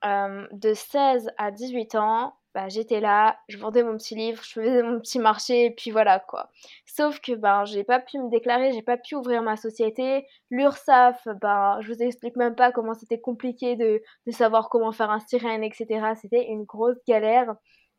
de 0.03 0.73
16 0.73 1.29
à 1.37 1.51
18 1.51 1.95
ans, 1.95 2.35
bah, 2.55 2.69
j'étais 2.69 3.01
là, 3.01 3.37
je 3.49 3.57
vendais 3.57 3.83
mon 3.83 3.97
petit 3.97 4.15
livre, 4.15 4.41
je 4.41 4.53
faisais 4.53 4.81
mon 4.81 5.01
petit 5.01 5.19
marché, 5.19 5.65
et 5.65 5.71
puis 5.71 5.91
voilà 5.91 6.19
quoi. 6.19 6.49
Sauf 6.85 7.19
que 7.19 7.33
ben, 7.33 7.65
j'ai 7.65 7.83
pas 7.83 7.99
pu 7.99 8.17
me 8.17 8.29
déclarer, 8.29 8.71
j'ai 8.71 8.81
pas 8.81 8.95
pu 8.95 9.15
ouvrir 9.15 9.43
ma 9.43 9.57
société. 9.57 10.25
L'URSAF, 10.49 11.27
ben, 11.41 11.79
je 11.81 11.93
vous 11.93 12.01
explique 12.01 12.37
même 12.37 12.55
pas 12.55 12.71
comment 12.71 12.93
c'était 12.93 13.19
compliqué 13.19 13.75
de, 13.75 14.01
de 14.25 14.31
savoir 14.31 14.69
comment 14.69 14.93
faire 14.93 15.11
un 15.11 15.19
sirène, 15.19 15.65
etc. 15.65 16.13
C'était 16.21 16.45
une 16.47 16.63
grosse 16.63 16.97
galère. 17.05 17.53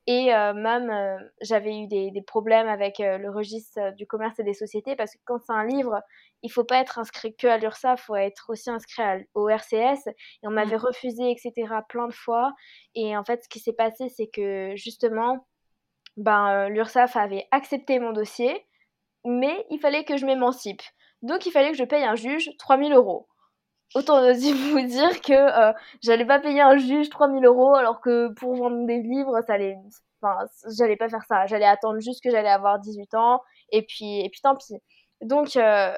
Et 0.08 0.32
euh, 0.32 0.54
même, 0.54 0.88
euh, 0.90 1.18
j'avais 1.40 1.76
eu 1.76 1.88
des, 1.88 2.12
des, 2.12 2.22
problèmes 2.22 2.68
avec 2.68 3.00
euh, 3.00 3.18
le 3.18 3.28
registre 3.28 3.92
du 3.96 4.06
commerce 4.06 4.38
et 4.38 4.44
des 4.44 4.54
sociétés 4.54 4.94
parce 4.94 5.12
que 5.12 5.18
quand 5.25 5.38
c'est 5.44 5.52
un 5.52 5.64
livre, 5.64 6.00
il 6.42 6.52
faut 6.52 6.62
pas 6.62 6.78
être 6.78 7.00
inscrit 7.00 7.34
que 7.34 7.48
à 7.48 7.58
l'URSSAF, 7.58 8.00
il 8.00 8.04
faut 8.04 8.16
être 8.16 8.50
aussi 8.50 8.70
inscrit 8.70 9.02
au 9.34 9.48
RCS. 9.48 10.06
Et 10.06 10.46
on 10.46 10.50
m'avait 10.50 10.76
mmh. 10.76 10.86
refusé, 10.86 11.30
etc., 11.32 11.52
plein 11.88 12.06
de 12.06 12.12
fois. 12.12 12.52
Et 12.94 13.16
en 13.16 13.25
fait, 13.25 13.42
ce 13.42 13.48
qui 13.48 13.58
s'est 13.58 13.72
passé, 13.72 14.08
c'est 14.08 14.28
que 14.28 14.75
justement, 14.76 15.44
ben, 16.16 16.68
l'URSSAF 16.68 17.16
avait 17.16 17.48
accepté 17.50 17.98
mon 17.98 18.12
dossier, 18.12 18.64
mais 19.25 19.66
il 19.70 19.80
fallait 19.80 20.04
que 20.04 20.16
je 20.16 20.25
m'émancipe. 20.25 20.82
Donc, 21.22 21.46
il 21.46 21.50
fallait 21.50 21.72
que 21.72 21.76
je 21.76 21.84
paye 21.84 22.04
un 22.04 22.14
juge 22.14 22.50
3000 22.58 22.92
euros. 22.92 23.26
Autant 23.95 24.21
vous 24.33 24.81
dire 24.81 25.21
que 25.21 25.33
euh, 25.33 25.73
j'allais 26.02 26.26
pas 26.26 26.40
payer 26.40 26.61
un 26.61 26.76
juge 26.76 27.09
3000 27.09 27.45
euros 27.45 27.75
alors 27.75 28.00
que 28.00 28.33
pour 28.35 28.55
vendre 28.55 28.87
des 28.87 29.00
livres, 29.00 29.40
ça 29.47 29.55
allait, 29.55 29.76
enfin, 30.23 30.47
j'allais 30.76 30.97
pas 30.97 31.09
faire 31.09 31.25
ça. 31.28 31.47
J'allais 31.47 31.66
attendre 31.66 32.00
juste 32.00 32.23
que 32.23 32.31
j'allais 32.31 32.49
avoir 32.49 32.78
18 32.78 33.14
ans 33.14 33.43
et 33.71 33.83
puis, 33.83 34.21
et 34.21 34.28
puis 34.31 34.40
tant 34.43 34.57
pis. 34.57 34.75
Donc, 35.23 35.57
euh, 35.57 35.95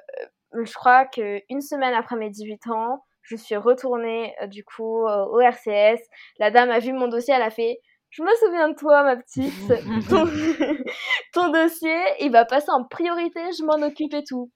je 0.52 0.72
crois 0.72 1.06
qu'une 1.06 1.60
semaine 1.60 1.94
après 1.94 2.16
mes 2.16 2.30
18 2.30 2.68
ans, 2.68 3.04
je 3.22 3.36
suis 3.36 3.56
retournée 3.56 4.34
euh, 4.42 4.46
du 4.46 4.64
coup 4.64 5.06
au 5.06 5.40
RCS. 5.40 6.00
La 6.38 6.50
dame 6.50 6.70
a 6.70 6.78
vu 6.78 6.92
mon 6.92 7.08
dossier, 7.08 7.34
elle 7.34 7.42
a 7.42 7.50
fait 7.50 7.80
je 8.10 8.22
me 8.22 8.34
souviens 8.36 8.70
de 8.70 8.74
toi, 8.74 9.02
ma 9.02 9.16
petite. 9.16 9.52
ton, 10.08 10.24
ton 11.34 11.50
dossier, 11.50 11.96
il 12.20 12.30
va 12.30 12.44
passer 12.44 12.70
en 12.70 12.84
priorité, 12.84 13.40
je 13.58 13.64
m'en 13.64 13.86
occupe 13.86 14.14
et 14.14 14.24
tout. 14.24 14.50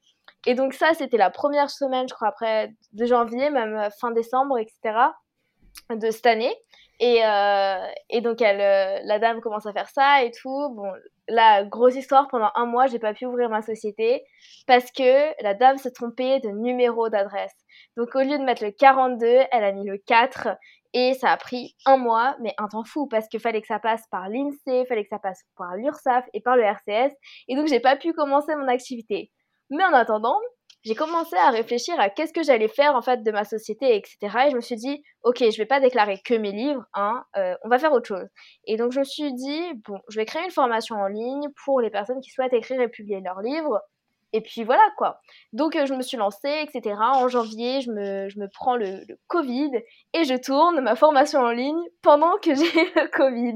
Et 0.47 0.55
donc 0.55 0.75
ça, 0.75 0.93
c'était 0.95 1.17
la 1.17 1.31
première 1.31 1.71
semaine, 1.71 2.07
je 2.09 2.15
crois, 2.15 2.29
après 2.29 2.73
de 2.93 3.07
janvier, 3.07 3.51
même 3.51 3.77
euh, 3.77 3.91
fin 4.01 4.11
décembre, 4.11 4.59
etc. 4.59 4.99
de 5.91 6.11
cette 6.11 6.27
année. 6.27 6.55
Et, 7.01 7.25
euh, 7.25 8.21
donc 8.21 8.41
elle, 8.41 8.61
euh, 8.61 9.01
la 9.05 9.19
dame 9.19 9.41
commence 9.41 9.67
à 9.67 9.73
faire 9.73 9.89
ça 9.89 10.23
et 10.23 10.31
tout. 10.31 10.69
Bon, 10.75 10.93
la 11.29 11.65
grosse 11.65 11.97
histoire, 11.97 12.29
pendant 12.29 12.51
un 12.55 12.67
mois, 12.67 12.87
j'ai 12.87 12.99
pas 12.99 13.15
pu 13.15 13.27
ouvrir 13.27 13.49
ma 13.49 13.63
société 13.63 14.23
parce 14.67 14.91
que 14.93 15.43
la 15.43 15.55
dame 15.55 15.79
s'est 15.79 15.91
trompée 15.91 16.41
de 16.41 16.51
numéro 16.51 17.09
d'adresse. 17.09 17.55
Donc 17.97 18.15
au 18.15 18.21
lieu 18.21 18.39
de 18.39 18.45
mettre 18.45 18.65
le 18.65 18.71
42, 18.71 19.27
elle 19.27 19.65
a 19.65 19.73
mis 19.73 19.85
le 19.85 19.99
4 19.99 20.49
et 20.95 21.15
ça 21.15 21.31
a 21.31 21.37
pris 21.37 21.75
un 21.87 21.97
mois, 21.97 22.37
mais 22.41 22.55
un 22.59 22.69
temps 22.69 22.85
fou 22.85 23.07
parce 23.09 23.27
qu'il 23.29 23.41
fallait 23.41 23.63
que 23.63 23.67
ça 23.67 23.79
passe 23.79 24.07
par 24.11 24.29
l'INSEE, 24.29 24.85
fallait 24.87 25.03
que 25.03 25.09
ça 25.09 25.19
passe 25.19 25.43
par 25.57 25.75
l'URSSAF 25.77 26.27
et 26.35 26.41
par 26.41 26.57
le 26.57 26.63
RCS. 26.63 27.15
Et 27.49 27.57
donc 27.57 27.67
j'ai 27.67 27.81
pas 27.81 27.97
pu 27.97 28.13
commencer 28.13 28.55
mon 28.55 28.69
activité. 28.69 29.31
Mais 29.73 29.85
en 29.85 29.95
attendant, 29.95 30.38
j'ai 30.85 30.95
commencé 30.95 31.35
à 31.37 31.50
réfléchir 31.50 31.99
à 31.99 32.11
qu'est-ce 32.11 32.33
que 32.35 32.43
j'allais 32.43 32.69
faire 32.69 32.95
en 32.95 33.00
fait 33.00 33.23
de 33.23 33.31
ma 33.31 33.45
société, 33.45 33.97
etc. 33.97 34.19
Et 34.47 34.50
je 34.50 34.57
me 34.57 34.61
suis 34.61 34.76
dit, 34.76 35.02
ok, 35.23 35.38
je 35.38 35.57
vais 35.57 35.67
pas 35.67 35.81
déclarer 35.81 36.21
que 36.23 36.35
mes 36.35 36.52
livres, 36.52 36.85
hein, 36.93 37.25
euh, 37.37 37.55
on 37.64 37.71
va 37.71 37.79
faire 37.79 37.93
autre 37.93 38.07
chose. 38.07 38.29
Et 38.67 38.76
donc 38.76 38.93
je 38.93 38.99
me 38.99 39.05
suis 39.05 39.33
dit, 39.33 39.62
bon, 39.87 39.99
je 40.11 40.19
vais 40.19 40.26
créer 40.26 40.45
une 40.45 40.50
formation 40.50 40.97
en 40.97 41.07
ligne 41.07 41.49
pour 41.64 41.81
les 41.81 41.88
personnes 41.88 42.21
qui 42.21 42.31
souhaitent 42.31 42.52
écrire 42.52 42.83
et 42.83 42.88
publier 42.88 43.21
leurs 43.21 43.41
livres. 43.41 43.81
Et 44.35 44.43
puis 44.43 44.64
voilà 44.64 44.83
quoi. 44.99 45.21
Donc 45.55 45.75
euh, 45.75 45.87
je 45.87 45.95
me 45.95 46.02
suis 46.02 46.19
lancée, 46.19 46.67
etc. 46.67 46.97
En 47.00 47.29
janvier, 47.29 47.81
je 47.81 47.91
me, 47.91 48.29
je 48.29 48.38
me 48.38 48.49
prends 48.52 48.76
le, 48.76 49.05
le, 49.09 49.19
Covid 49.29 49.71
et 50.12 50.25
je 50.25 50.35
tourne 50.35 50.81
ma 50.81 50.97
formation 50.97 51.41
en 51.41 51.50
ligne 51.50 51.83
pendant 52.02 52.37
que 52.43 52.55
j'ai 52.55 52.64
le 52.64 53.09
Covid. 53.09 53.55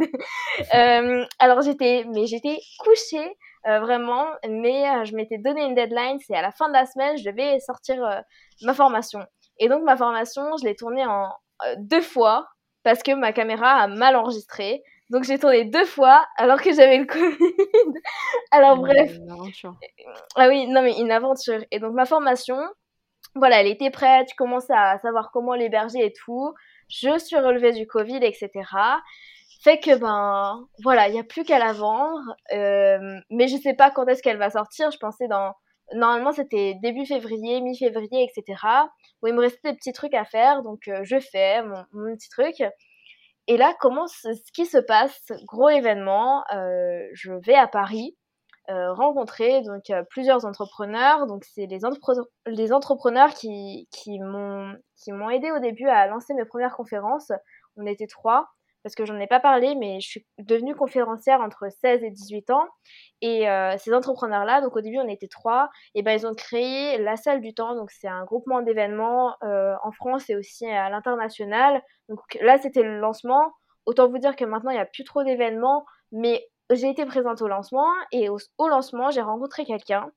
euh, 0.74 1.26
alors 1.38 1.60
j'étais, 1.60 2.04
mais 2.14 2.26
j'étais 2.26 2.58
couchée 2.78 3.36
euh, 3.66 3.80
vraiment, 3.80 4.26
mais 4.48 4.88
euh, 4.88 5.04
je 5.04 5.16
m'étais 5.16 5.38
donné 5.38 5.64
une 5.64 5.74
deadline, 5.74 6.18
c'est 6.24 6.36
à 6.36 6.42
la 6.42 6.52
fin 6.52 6.68
de 6.68 6.72
la 6.72 6.86
semaine, 6.86 7.16
je 7.16 7.28
devais 7.28 7.58
sortir 7.58 8.04
euh, 8.04 8.20
ma 8.62 8.74
formation. 8.74 9.20
Et 9.58 9.68
donc 9.68 9.82
ma 9.82 9.96
formation, 9.96 10.56
je 10.60 10.64
l'ai 10.64 10.76
tournée 10.76 11.04
en 11.04 11.30
deux 11.78 12.02
fois 12.02 12.46
parce 12.84 13.02
que 13.02 13.12
ma 13.12 13.32
caméra 13.32 13.70
a 13.70 13.86
mal 13.88 14.14
enregistré. 14.14 14.82
Donc 15.10 15.24
j'ai 15.24 15.38
tourné 15.38 15.64
deux 15.64 15.84
fois 15.84 16.24
alors 16.36 16.60
que 16.60 16.72
j'avais 16.72 16.98
le 16.98 17.06
Covid. 17.06 17.36
alors 18.52 18.76
bref. 18.76 19.16
Une 19.16 19.30
aventure. 19.30 19.74
Ah 20.36 20.48
oui, 20.48 20.68
non 20.68 20.82
mais 20.82 20.98
une 20.98 21.10
aventure. 21.10 21.64
Et 21.70 21.80
donc 21.80 21.94
ma 21.94 22.04
formation, 22.04 22.58
voilà, 23.34 23.60
elle 23.60 23.66
était 23.66 23.90
prête, 23.90 24.28
je 24.30 24.36
commençais 24.36 24.74
à 24.74 24.98
savoir 24.98 25.30
comment 25.32 25.54
l'héberger 25.54 26.04
et 26.04 26.12
tout. 26.12 26.54
Je 26.88 27.18
suis 27.18 27.36
relevée 27.36 27.72
du 27.72 27.86
Covid, 27.86 28.20
etc. 28.22 28.50
Fait 29.62 29.78
que 29.80 29.96
ben 29.96 30.66
voilà, 30.82 31.08
il 31.08 31.14
n'y 31.14 31.20
a 31.20 31.24
plus 31.24 31.44
qu'à 31.44 31.58
la 31.58 31.72
vendre. 31.72 32.20
Euh, 32.52 33.20
mais 33.30 33.48
je 33.48 33.56
sais 33.56 33.74
pas 33.74 33.90
quand 33.90 34.06
est-ce 34.06 34.22
qu'elle 34.22 34.38
va 34.38 34.50
sortir. 34.50 34.90
Je 34.90 34.98
pensais 34.98 35.28
dans 35.28 35.54
Normalement, 35.92 36.32
c'était 36.32 36.74
début 36.82 37.06
février, 37.06 37.60
mi-février, 37.60 38.24
etc. 38.24 38.60
Où 39.22 39.28
il 39.28 39.34
me 39.34 39.40
restait 39.40 39.70
des 39.70 39.76
petits 39.76 39.92
trucs 39.92 40.14
à 40.14 40.24
faire, 40.24 40.62
donc 40.62 40.88
euh, 40.88 41.02
je 41.04 41.20
fais 41.20 41.62
mon, 41.62 42.16
petit 42.16 42.28
truc. 42.28 42.56
Et 43.46 43.56
là 43.56 43.72
commence 43.78 44.16
ce 44.22 44.52
qui 44.52 44.66
se 44.66 44.78
passe, 44.78 45.32
gros 45.46 45.68
événement. 45.68 46.42
Euh, 46.52 47.06
je 47.12 47.32
vais 47.44 47.54
à 47.54 47.68
Paris 47.68 48.16
rencontrer 48.68 49.62
donc 49.62 49.84
plusieurs 50.10 50.44
entrepreneurs. 50.44 51.26
Donc 51.26 51.44
c'est 51.44 51.66
les, 51.66 51.78
les, 52.46 52.72
entrepreneurs 52.72 53.32
qui, 53.32 53.88
qui 53.92 54.18
m'ont 54.18 55.30
aidé 55.30 55.52
au 55.52 55.60
début 55.60 55.86
à 55.86 56.08
lancer 56.08 56.34
mes 56.34 56.44
premières 56.44 56.74
conférences. 56.74 57.30
On 57.76 57.86
était 57.86 58.08
trois 58.08 58.48
parce 58.86 58.94
que 58.94 59.04
j'en 59.04 59.18
ai 59.18 59.26
pas 59.26 59.40
parlé, 59.40 59.74
mais 59.74 59.98
je 59.98 60.06
suis 60.06 60.26
devenue 60.38 60.76
conférencière 60.76 61.40
entre 61.40 61.66
16 61.82 62.04
et 62.04 62.10
18 62.12 62.50
ans. 62.50 62.68
Et 63.20 63.50
euh, 63.50 63.76
ces 63.78 63.92
entrepreneurs-là, 63.92 64.60
donc 64.60 64.76
au 64.76 64.80
début 64.80 64.98
on 64.98 65.08
était 65.08 65.26
trois, 65.26 65.70
et 65.96 66.02
ben 66.02 66.12
ils 66.12 66.24
ont 66.24 66.34
créé 66.34 66.96
la 66.98 67.16
salle 67.16 67.40
du 67.40 67.52
temps, 67.52 67.74
donc 67.74 67.90
c'est 67.90 68.06
un 68.06 68.24
groupement 68.24 68.62
d'événements 68.62 69.34
euh, 69.42 69.74
en 69.82 69.90
France 69.90 70.30
et 70.30 70.36
aussi 70.36 70.66
à 70.66 70.88
l'international. 70.88 71.82
Donc 72.08 72.20
là 72.40 72.58
c'était 72.58 72.84
le 72.84 73.00
lancement. 73.00 73.50
Autant 73.86 74.08
vous 74.08 74.18
dire 74.18 74.36
que 74.36 74.44
maintenant 74.44 74.70
il 74.70 74.74
n'y 74.74 74.80
a 74.80 74.86
plus 74.86 75.02
trop 75.02 75.24
d'événements, 75.24 75.84
mais 76.12 76.46
j'ai 76.70 76.88
été 76.88 77.04
présente 77.06 77.42
au 77.42 77.48
lancement 77.48 77.90
et 78.12 78.28
au, 78.28 78.38
lancement 78.68 79.10
j'ai 79.10 79.20
rencontré 79.20 79.64
quelqu'un. 79.64 80.12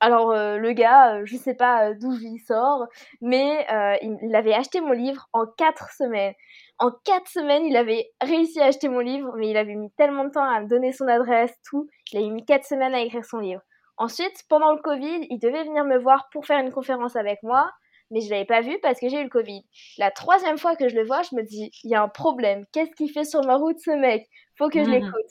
Alors 0.00 0.32
euh, 0.32 0.58
le 0.58 0.72
gars, 0.72 1.24
je 1.24 1.34
sais 1.34 1.54
pas 1.54 1.94
d'où 1.94 2.12
il 2.12 2.40
sort, 2.40 2.86
mais 3.22 3.66
il, 4.02 4.18
il, 4.20 4.34
avait 4.34 4.52
acheté 4.52 4.82
mon 4.82 4.92
livre 4.92 5.28
en 5.32 5.46
quatre 5.46 5.90
semaines. 5.92 6.34
En 6.80 6.90
quatre 7.04 7.28
semaines, 7.28 7.66
il 7.66 7.76
avait 7.76 8.10
réussi 8.22 8.58
à 8.58 8.64
acheter 8.64 8.88
mon 8.88 9.00
livre, 9.00 9.34
mais 9.36 9.50
il 9.50 9.56
avait 9.58 9.74
mis 9.74 9.90
tellement 9.98 10.24
de 10.24 10.30
temps 10.30 10.42
à 10.42 10.60
me 10.60 10.66
donner 10.66 10.92
son 10.92 11.06
adresse, 11.08 11.54
tout. 11.68 11.86
Il 12.10 12.24
a 12.24 12.30
mis 12.30 12.42
quatre 12.42 12.64
semaines 12.64 12.94
à 12.94 13.00
écrire 13.00 13.24
son 13.24 13.38
livre. 13.38 13.60
Ensuite, 13.98 14.44
pendant 14.48 14.72
le 14.72 14.80
Covid, 14.80 15.26
il 15.28 15.38
devait 15.38 15.64
venir 15.64 15.84
me 15.84 15.98
voir 15.98 16.30
pour 16.32 16.46
faire 16.46 16.58
une 16.58 16.72
conférence 16.72 17.16
avec 17.16 17.42
moi, 17.42 17.70
mais 18.10 18.22
je 18.22 18.30
l'avais 18.30 18.46
pas 18.46 18.62
vu 18.62 18.78
parce 18.80 18.98
que 18.98 19.10
j'ai 19.10 19.20
eu 19.20 19.24
le 19.24 19.28
Covid. 19.28 19.62
La 19.98 20.10
troisième 20.10 20.56
fois 20.56 20.74
que 20.74 20.88
je 20.88 20.96
le 20.96 21.04
vois, 21.04 21.20
je 21.20 21.36
me 21.36 21.42
dis, 21.42 21.70
il 21.84 21.90
y 21.90 21.94
a 21.94 22.02
un 22.02 22.08
problème. 22.08 22.64
Qu'est-ce 22.72 22.92
qu'il 22.92 23.10
fait 23.10 23.24
sur 23.24 23.44
ma 23.44 23.56
route, 23.56 23.78
ce 23.78 23.90
mec? 23.90 24.26
Faut 24.56 24.70
que 24.70 24.82
je 24.82 24.88
mhm. 24.88 24.92
l'écoute. 24.92 25.30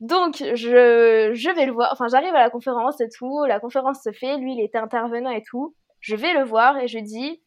Donc, 0.00 0.36
je, 0.38 1.30
je 1.34 1.54
vais 1.54 1.66
le 1.66 1.72
voir. 1.72 1.90
Enfin, 1.92 2.06
j'arrive 2.08 2.34
à 2.34 2.40
la 2.40 2.48
conférence 2.48 3.02
et 3.02 3.08
tout. 3.10 3.44
La 3.44 3.60
conférence 3.60 4.02
se 4.02 4.12
fait. 4.12 4.38
Lui, 4.38 4.54
il 4.54 4.64
était 4.64 4.78
intervenant 4.78 5.30
et 5.30 5.42
tout. 5.42 5.74
Je 6.00 6.16
vais 6.16 6.32
le 6.32 6.42
voir 6.42 6.78
et 6.78 6.88
je 6.88 6.98
dis, 6.98 7.42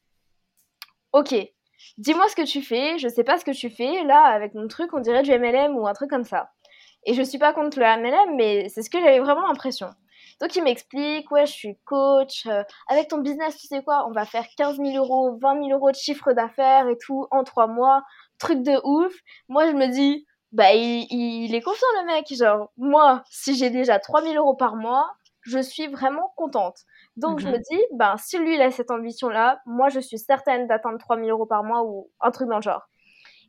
ok, 1.14 1.34
dis-moi 1.98 2.28
ce 2.30 2.36
que 2.36 2.46
tu 2.46 2.62
fais, 2.62 2.98
je 2.98 3.08
sais 3.08 3.24
pas 3.24 3.38
ce 3.38 3.46
que 3.46 3.52
tu 3.52 3.70
fais, 3.70 4.04
là, 4.04 4.24
avec 4.26 4.54
mon 4.54 4.68
truc, 4.68 4.94
on 4.94 5.00
dirait 5.00 5.24
du 5.24 5.32
MLM 5.32 5.76
ou 5.78 5.88
un 5.88 5.94
truc 5.94 6.10
comme 6.10 6.24
ça. 6.24 6.52
Et 7.06 7.14
je 7.14 7.22
suis 7.22 7.38
pas 7.38 7.54
contre 7.54 7.80
le 7.80 7.86
MLM, 7.86 8.36
mais 8.36 8.70
c'est 8.70 8.82
ce 8.82 8.90
que 8.90 9.00
j'avais 9.00 9.20
vraiment 9.20 9.48
l'impression. 9.48 9.90
Donc 10.42 10.56
il 10.56 10.64
m'explique, 10.64 11.30
ouais, 11.32 11.46
je 11.46 11.52
suis 11.52 11.78
coach, 11.86 12.46
euh, 12.46 12.64
avec 12.88 13.10
ton 13.10 13.18
business, 13.20 13.58
tu 13.58 13.68
sais 13.68 13.84
quoi, 13.84 14.08
on 14.08 14.12
va 14.12 14.26
faire 14.26 14.46
15 14.58 14.78
000 14.78 14.96
euros, 14.96 15.38
20 15.42 15.66
000 15.66 15.70
euros 15.72 15.92
de 15.92 15.96
chiffre 15.96 16.32
d'affaires 16.34 16.88
et 16.88 16.98
tout 16.98 17.28
en 17.32 17.44
trois 17.44 17.68
mois, 17.68 18.04
truc 18.38 18.62
de 18.64 18.80
ouf. 18.86 19.14
Moi, 19.50 19.68
je 19.68 19.74
me 19.74 19.88
dis, 19.88 20.26
bah, 20.52 20.74
il, 20.74 21.08
il 21.12 21.54
est 21.56 21.62
confiant 21.62 21.88
le 22.02 22.06
mec, 22.08 22.34
genre, 22.34 22.72
moi, 22.78 23.24
si 23.30 23.56
j'ai 23.56 23.70
déjà 23.70 24.00
3 24.00 24.24
000 24.24 24.36
euros 24.36 24.56
par 24.56 24.76
mois, 24.76 25.12
je 25.42 25.60
suis 25.60 25.88
vraiment 25.88 26.32
contente. 26.36 26.80
Donc, 27.20 27.40
je 27.40 27.48
me 27.48 27.58
mhm. 27.58 27.62
dis, 27.70 27.80
ben, 27.94 28.16
si 28.18 28.38
lui, 28.38 28.56
il 28.56 28.62
a 28.62 28.72
cette 28.72 28.92
ambition-là, 28.92 29.60
moi, 29.66 29.90
je 29.90 30.00
suis 30.00 30.18
certaine 30.18 30.68
d'atteindre 30.68 30.98
3000 30.98 31.30
euros 31.30 31.46
par 31.46 31.64
mois 31.66 31.84
ou 31.84 32.10
un 32.22 32.32
truc 32.32 32.48
dans 32.48 32.58
le 32.58 32.62
genre. 32.62 32.88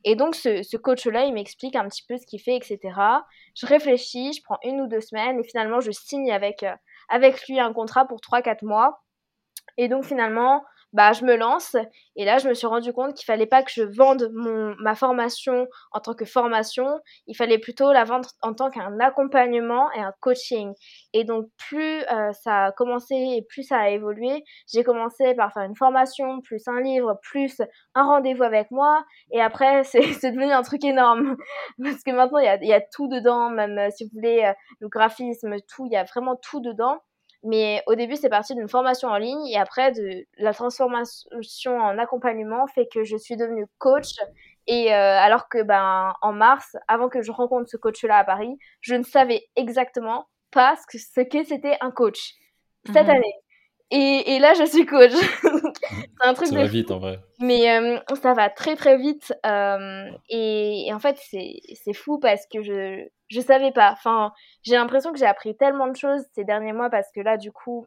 Et 0.03 0.15
donc, 0.15 0.35
ce, 0.35 0.61
ce 0.61 0.75
coach-là, 0.75 1.23
il 1.23 1.33
m'explique 1.33 1.75
un 1.75 1.87
petit 1.87 2.03
peu 2.05 2.17
ce 2.17 2.25
qu'il 2.25 2.41
fait, 2.41 2.57
etc. 2.57 2.79
Je 3.55 3.65
réfléchis, 3.65 4.33
je 4.33 4.41
prends 4.43 4.57
une 4.63 4.81
ou 4.81 4.87
deux 4.87 4.99
semaines 4.99 5.39
et 5.39 5.43
finalement, 5.43 5.79
je 5.79 5.91
signe 5.91 6.31
avec, 6.31 6.63
euh, 6.63 6.75
avec 7.07 7.47
lui 7.47 7.59
un 7.59 7.71
contrat 7.71 8.05
pour 8.05 8.19
3-4 8.19 8.65
mois. 8.65 9.03
Et 9.77 9.87
donc, 9.87 10.03
finalement, 10.03 10.63
bah, 10.93 11.13
je 11.13 11.23
me 11.23 11.35
lance. 11.35 11.75
Et 12.15 12.25
là, 12.25 12.37
je 12.37 12.49
me 12.49 12.53
suis 12.53 12.67
rendu 12.67 12.91
compte 12.93 13.13
qu'il 13.15 13.25
fallait 13.25 13.45
pas 13.45 13.63
que 13.63 13.71
je 13.73 13.83
vende 13.83 14.29
mon, 14.33 14.75
ma 14.79 14.95
formation 14.95 15.67
en 15.91 15.99
tant 15.99 16.13
que 16.13 16.25
formation. 16.25 16.99
Il 17.27 17.35
fallait 17.35 17.59
plutôt 17.59 17.91
la 17.91 18.03
vendre 18.03 18.29
en 18.41 18.53
tant 18.53 18.69
qu'un 18.69 18.99
accompagnement 18.99 19.91
et 19.93 19.99
un 19.99 20.13
coaching. 20.19 20.73
Et 21.13 21.23
donc, 21.23 21.47
plus 21.57 22.01
euh, 22.11 22.31
ça 22.33 22.65
a 22.65 22.71
commencé 22.71 23.15
et 23.15 23.45
plus 23.47 23.63
ça 23.63 23.77
a 23.77 23.89
évolué, 23.89 24.43
j'ai 24.71 24.83
commencé 24.83 25.33
par 25.35 25.53
faire 25.53 25.63
une 25.63 25.75
formation, 25.75 26.41
plus 26.41 26.67
un 26.67 26.81
livre, 26.81 27.19
plus 27.21 27.61
un 27.95 28.03
rendez-vous 28.03 28.43
avec 28.43 28.71
moi. 28.71 29.03
Et 29.31 29.41
après, 29.41 29.83
c'est 29.83 30.31
devenu 30.31 30.51
un 30.51 30.63
truc 30.63 30.83
énorme. 30.83 31.37
Parce 31.83 32.03
que 32.03 32.11
maintenant, 32.11 32.39
il 32.39 32.45
y 32.45 32.49
a, 32.49 32.63
y 32.63 32.73
a, 32.73 32.81
tout 32.81 33.07
dedans, 33.07 33.49
même 33.49 33.77
euh, 33.77 33.89
si 33.91 34.05
vous 34.05 34.11
voulez, 34.13 34.43
euh, 34.45 34.53
le 34.79 34.89
graphisme, 34.89 35.55
tout, 35.67 35.85
il 35.85 35.93
y 35.93 35.97
a 35.97 36.03
vraiment 36.03 36.35
tout 36.35 36.59
dedans. 36.59 36.99
Mais 37.43 37.81
au 37.87 37.95
début, 37.95 38.15
c'est 38.15 38.29
parti 38.29 38.53
d'une 38.53 38.67
formation 38.67 39.07
en 39.09 39.17
ligne 39.17 39.47
et 39.47 39.57
après, 39.57 39.91
de 39.91 40.25
la 40.37 40.53
transformation 40.53 41.77
en 41.79 41.97
accompagnement 41.97 42.67
fait 42.67 42.87
que 42.93 43.03
je 43.03 43.17
suis 43.17 43.35
devenue 43.35 43.65
coach. 43.79 44.13
Et 44.67 44.93
euh, 44.93 45.17
alors 45.19 45.49
que 45.49 45.63
ben 45.63 46.13
en 46.21 46.33
mars, 46.33 46.77
avant 46.87 47.09
que 47.09 47.23
je 47.23 47.31
rencontre 47.31 47.67
ce 47.67 47.77
coach-là 47.77 48.17
à 48.17 48.23
Paris, 48.23 48.57
je 48.81 48.93
ne 48.93 49.03
savais 49.03 49.47
exactement 49.55 50.27
pas 50.51 50.75
ce 50.75 50.97
que 50.97 51.43
c'était 51.43 51.77
un 51.81 51.89
coach 51.89 52.35
cette 52.85 53.05
mhm. 53.05 53.15
année. 53.15 53.35
Et, 53.91 54.35
et, 54.35 54.39
là, 54.39 54.53
je 54.53 54.65
suis 54.65 54.85
coach. 54.85 55.11
c'est 55.41 56.27
un 56.27 56.33
truc 56.33 56.47
ça 56.47 56.55
va 56.55 56.65
vite 56.65 56.91
en 56.91 56.99
vrai. 56.99 57.19
Mais 57.39 57.77
euh, 57.77 57.99
ça 58.21 58.33
va 58.33 58.49
très 58.49 58.75
très 58.75 58.97
vite. 58.97 59.33
Euh, 59.45 60.05
et, 60.29 60.87
et, 60.87 60.93
en 60.93 60.99
fait, 60.99 61.17
c'est 61.19 61.93
fou 61.93 62.17
parce 62.17 62.45
que 62.47 62.63
je 62.63 63.05
je 63.27 63.41
savais 63.41 63.71
pas. 63.71 63.91
Enfin, 63.91 64.31
j'ai 64.63 64.75
l'impression 64.75 65.11
que 65.11 65.19
j'ai 65.19 65.25
appris 65.25 65.55
tellement 65.55 65.87
de 65.87 65.95
choses 65.95 66.21
ces 66.33 66.43
derniers 66.43 66.73
mois 66.73 66.89
parce 66.89 67.11
que 67.13 67.21
là, 67.21 67.37
du 67.37 67.51
coup, 67.51 67.85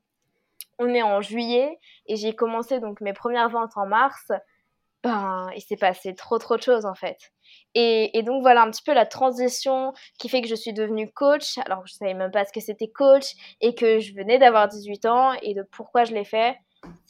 on 0.78 0.88
est 0.88 1.02
en 1.02 1.20
juillet 1.20 1.78
et 2.06 2.16
j'ai 2.16 2.34
commencé 2.34 2.80
donc 2.80 3.00
mes 3.00 3.12
premières 3.12 3.48
ventes 3.48 3.76
en 3.76 3.86
mars. 3.86 4.30
Ben, 5.04 5.50
il 5.54 5.60
s'est 5.60 5.76
passé 5.76 6.14
trop 6.14 6.38
trop 6.38 6.56
de 6.56 6.62
choses 6.62 6.86
en 6.86 6.94
fait. 6.94 7.30
Et, 7.74 8.22
donc 8.22 8.40
voilà 8.40 8.62
un 8.62 8.70
petit 8.70 8.82
peu 8.82 8.94
la 8.94 9.04
transition 9.04 9.92
qui 10.18 10.30
fait 10.30 10.40
que 10.40 10.48
je 10.48 10.54
suis 10.54 10.72
devenue 10.72 11.12
coach. 11.12 11.58
Alors 11.66 11.86
je 11.86 11.92
savais 11.92 12.14
même 12.14 12.30
pas 12.30 12.46
ce 12.46 12.52
que 12.52 12.60
c'était 12.60 12.88
coach 12.88 13.34
et 13.60 13.74
que 13.74 13.98
je 13.98 14.14
venais 14.14 14.38
d'avoir 14.38 14.66
18 14.66 15.04
ans 15.04 15.32
et 15.42 15.52
de 15.52 15.62
pourquoi 15.62 16.04
je 16.04 16.14
l'ai 16.14 16.24
fait. 16.24 16.56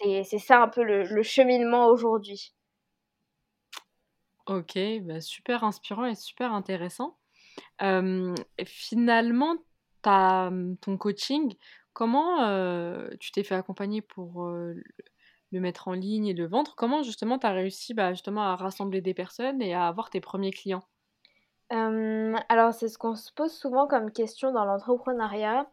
C'est 0.01 0.39
ça 0.39 0.61
un 0.61 0.69
peu 0.69 0.83
le, 0.83 1.23
cheminement 1.23 1.87
aujourd'hui. 1.87 2.53
Ok, 4.47 4.77
bah 5.03 5.21
super 5.21 5.63
inspirant 5.63 6.07
et 6.07 6.17
super 6.17 6.53
intéressant. 6.53 7.17
finalement, 8.65 9.55
ta, 10.03 10.51
ton 10.81 10.97
coaching, 10.99 11.55
comment 11.93 12.39
tu 13.21 13.31
t'es 13.31 13.45
fait 13.45 13.55
accompagner 13.55 14.03
pour 14.03 14.51
le 15.55 15.61
mettre 15.61 15.89
en 15.89 15.93
ligne 15.93 16.27
et 16.27 16.35
le 16.35 16.47
vendre, 16.47 16.75
comment 16.77 17.03
justement 17.03 17.39
tu 17.39 17.47
as 17.47 17.53
réussi 17.53 17.95
bah, 17.95 18.13
justement 18.13 18.43
à 18.43 18.57
rassembler 18.57 19.01
des 19.01 19.15
personnes 19.15 19.63
et 19.63 19.73
à 19.73 19.87
avoir 19.87 20.11
tes 20.11 20.21
premiers 20.21 20.51
clients? 20.51 20.83
Alors 21.71 22.73
c'est 22.73 22.89
ce 22.89 22.99
qu'on 22.99 23.17
se 23.17 23.33
pose 23.33 23.53
souvent 23.53 23.87
comme 23.89 24.13
question 24.13 24.53
dans 24.53 24.65
l'entrepreneuriat. 24.65 25.67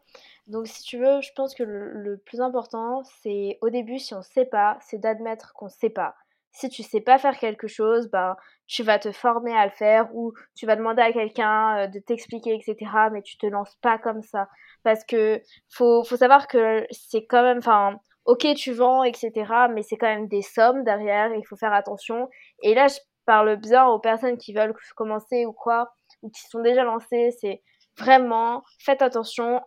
Donc 0.46 0.66
si 0.66 0.82
tu 0.82 0.98
veux, 0.98 1.20
je 1.20 1.30
pense 1.36 1.54
que 1.54 1.62
le, 1.62 2.16
plus 2.16 2.40
important, 2.40 3.02
c'est 3.22 3.58
au 3.60 3.70
début, 3.70 3.98
si 3.98 4.14
on 4.14 4.18
ne 4.18 4.22
sait 4.22 4.46
pas, 4.46 4.78
c'est 4.80 4.98
d'admettre 4.98 5.52
qu'on 5.54 5.66
ne 5.66 5.70
sait 5.70 5.90
pas. 5.90 6.14
Si 6.50 6.68
tu 6.68 6.82
sais 6.82 7.00
pas 7.00 7.18
faire 7.18 7.38
quelque 7.38 7.66
chose, 7.68 8.10
ben, 8.10 8.36
tu 8.66 8.82
vas 8.82 8.98
te 8.98 9.12
former 9.12 9.56
à 9.56 9.64
le 9.66 9.72
faire 9.72 10.14
ou 10.14 10.32
tu 10.54 10.66
vas 10.66 10.76
demander 10.76 11.02
à 11.02 11.12
quelqu'un 11.12 11.88
de 11.88 11.98
t'expliquer, 11.98 12.54
etc. 12.54 12.90
Mais 13.12 13.22
tu 13.22 13.38
te 13.38 13.46
lances 13.46 13.76
pas 13.76 13.98
comme 13.98 14.22
ça. 14.22 14.48
Parce 14.82 15.04
que 15.04 15.40
faut, 15.70 16.04
faut 16.04 16.16
savoir 16.16 16.48
que 16.48 16.84
c'est 16.90 17.24
quand 17.24 17.42
même, 17.42 17.58
enfin, 17.58 18.00
ok, 18.24 18.46
tu 18.54 18.72
vends, 18.72 19.02
etc., 19.04 19.32
mais 19.72 19.82
c'est 19.82 19.96
quand 19.96 20.06
même 20.06 20.28
des 20.28 20.42
sommes 20.42 20.84
derrière, 20.84 21.34
il 21.34 21.46
faut 21.46 21.56
faire 21.56 21.72
attention. 21.72 22.28
Et 22.62 22.74
là, 22.74 22.88
je 22.88 22.98
parle 23.26 23.56
bien 23.56 23.86
aux 23.86 23.98
personnes 23.98 24.38
qui 24.38 24.52
veulent 24.52 24.74
commencer 24.96 25.46
ou 25.46 25.52
quoi, 25.52 25.92
ou 26.22 26.30
qui 26.30 26.42
sont 26.48 26.60
déjà 26.60 26.84
lancées, 26.84 27.30
c'est 27.40 27.62
vraiment, 27.98 28.62
faites 28.78 29.02
attention, 29.02 29.60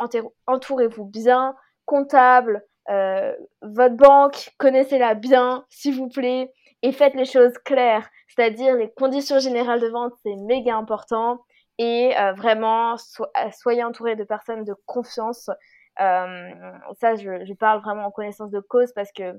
entourez-vous 0.48 1.06
bien, 1.06 1.56
comptable, 1.86 2.64
euh, 2.90 3.34
votre 3.62 3.96
banque, 3.96 4.52
connaissez-la 4.58 5.16
bien, 5.16 5.66
s'il 5.70 5.96
vous 5.96 6.10
plaît, 6.10 6.52
et 6.82 6.92
faites 6.92 7.16
les 7.16 7.26
choses 7.26 7.58
claires, 7.66 8.08
c'est-à-dire 8.28 8.76
les 8.76 8.92
conditions 8.94 9.40
générales 9.40 9.82
de 9.82 9.88
vente, 9.88 10.14
c'est 10.24 10.36
méga 10.36 10.76
important, 10.76 11.40
et 11.78 12.18
euh, 12.18 12.34
vraiment, 12.34 12.96
soyez 13.52 13.84
entouré 13.84 14.16
de 14.16 14.24
personnes 14.24 14.64
de 14.64 14.76
confiance 14.86 15.50
ça, 15.98 17.16
je, 17.16 17.46
je, 17.46 17.54
parle 17.54 17.82
vraiment 17.82 18.06
en 18.06 18.12
connaissance 18.12 18.52
de 18.52 18.60
cause 18.60 18.92
parce 18.94 19.12
que 19.12 19.34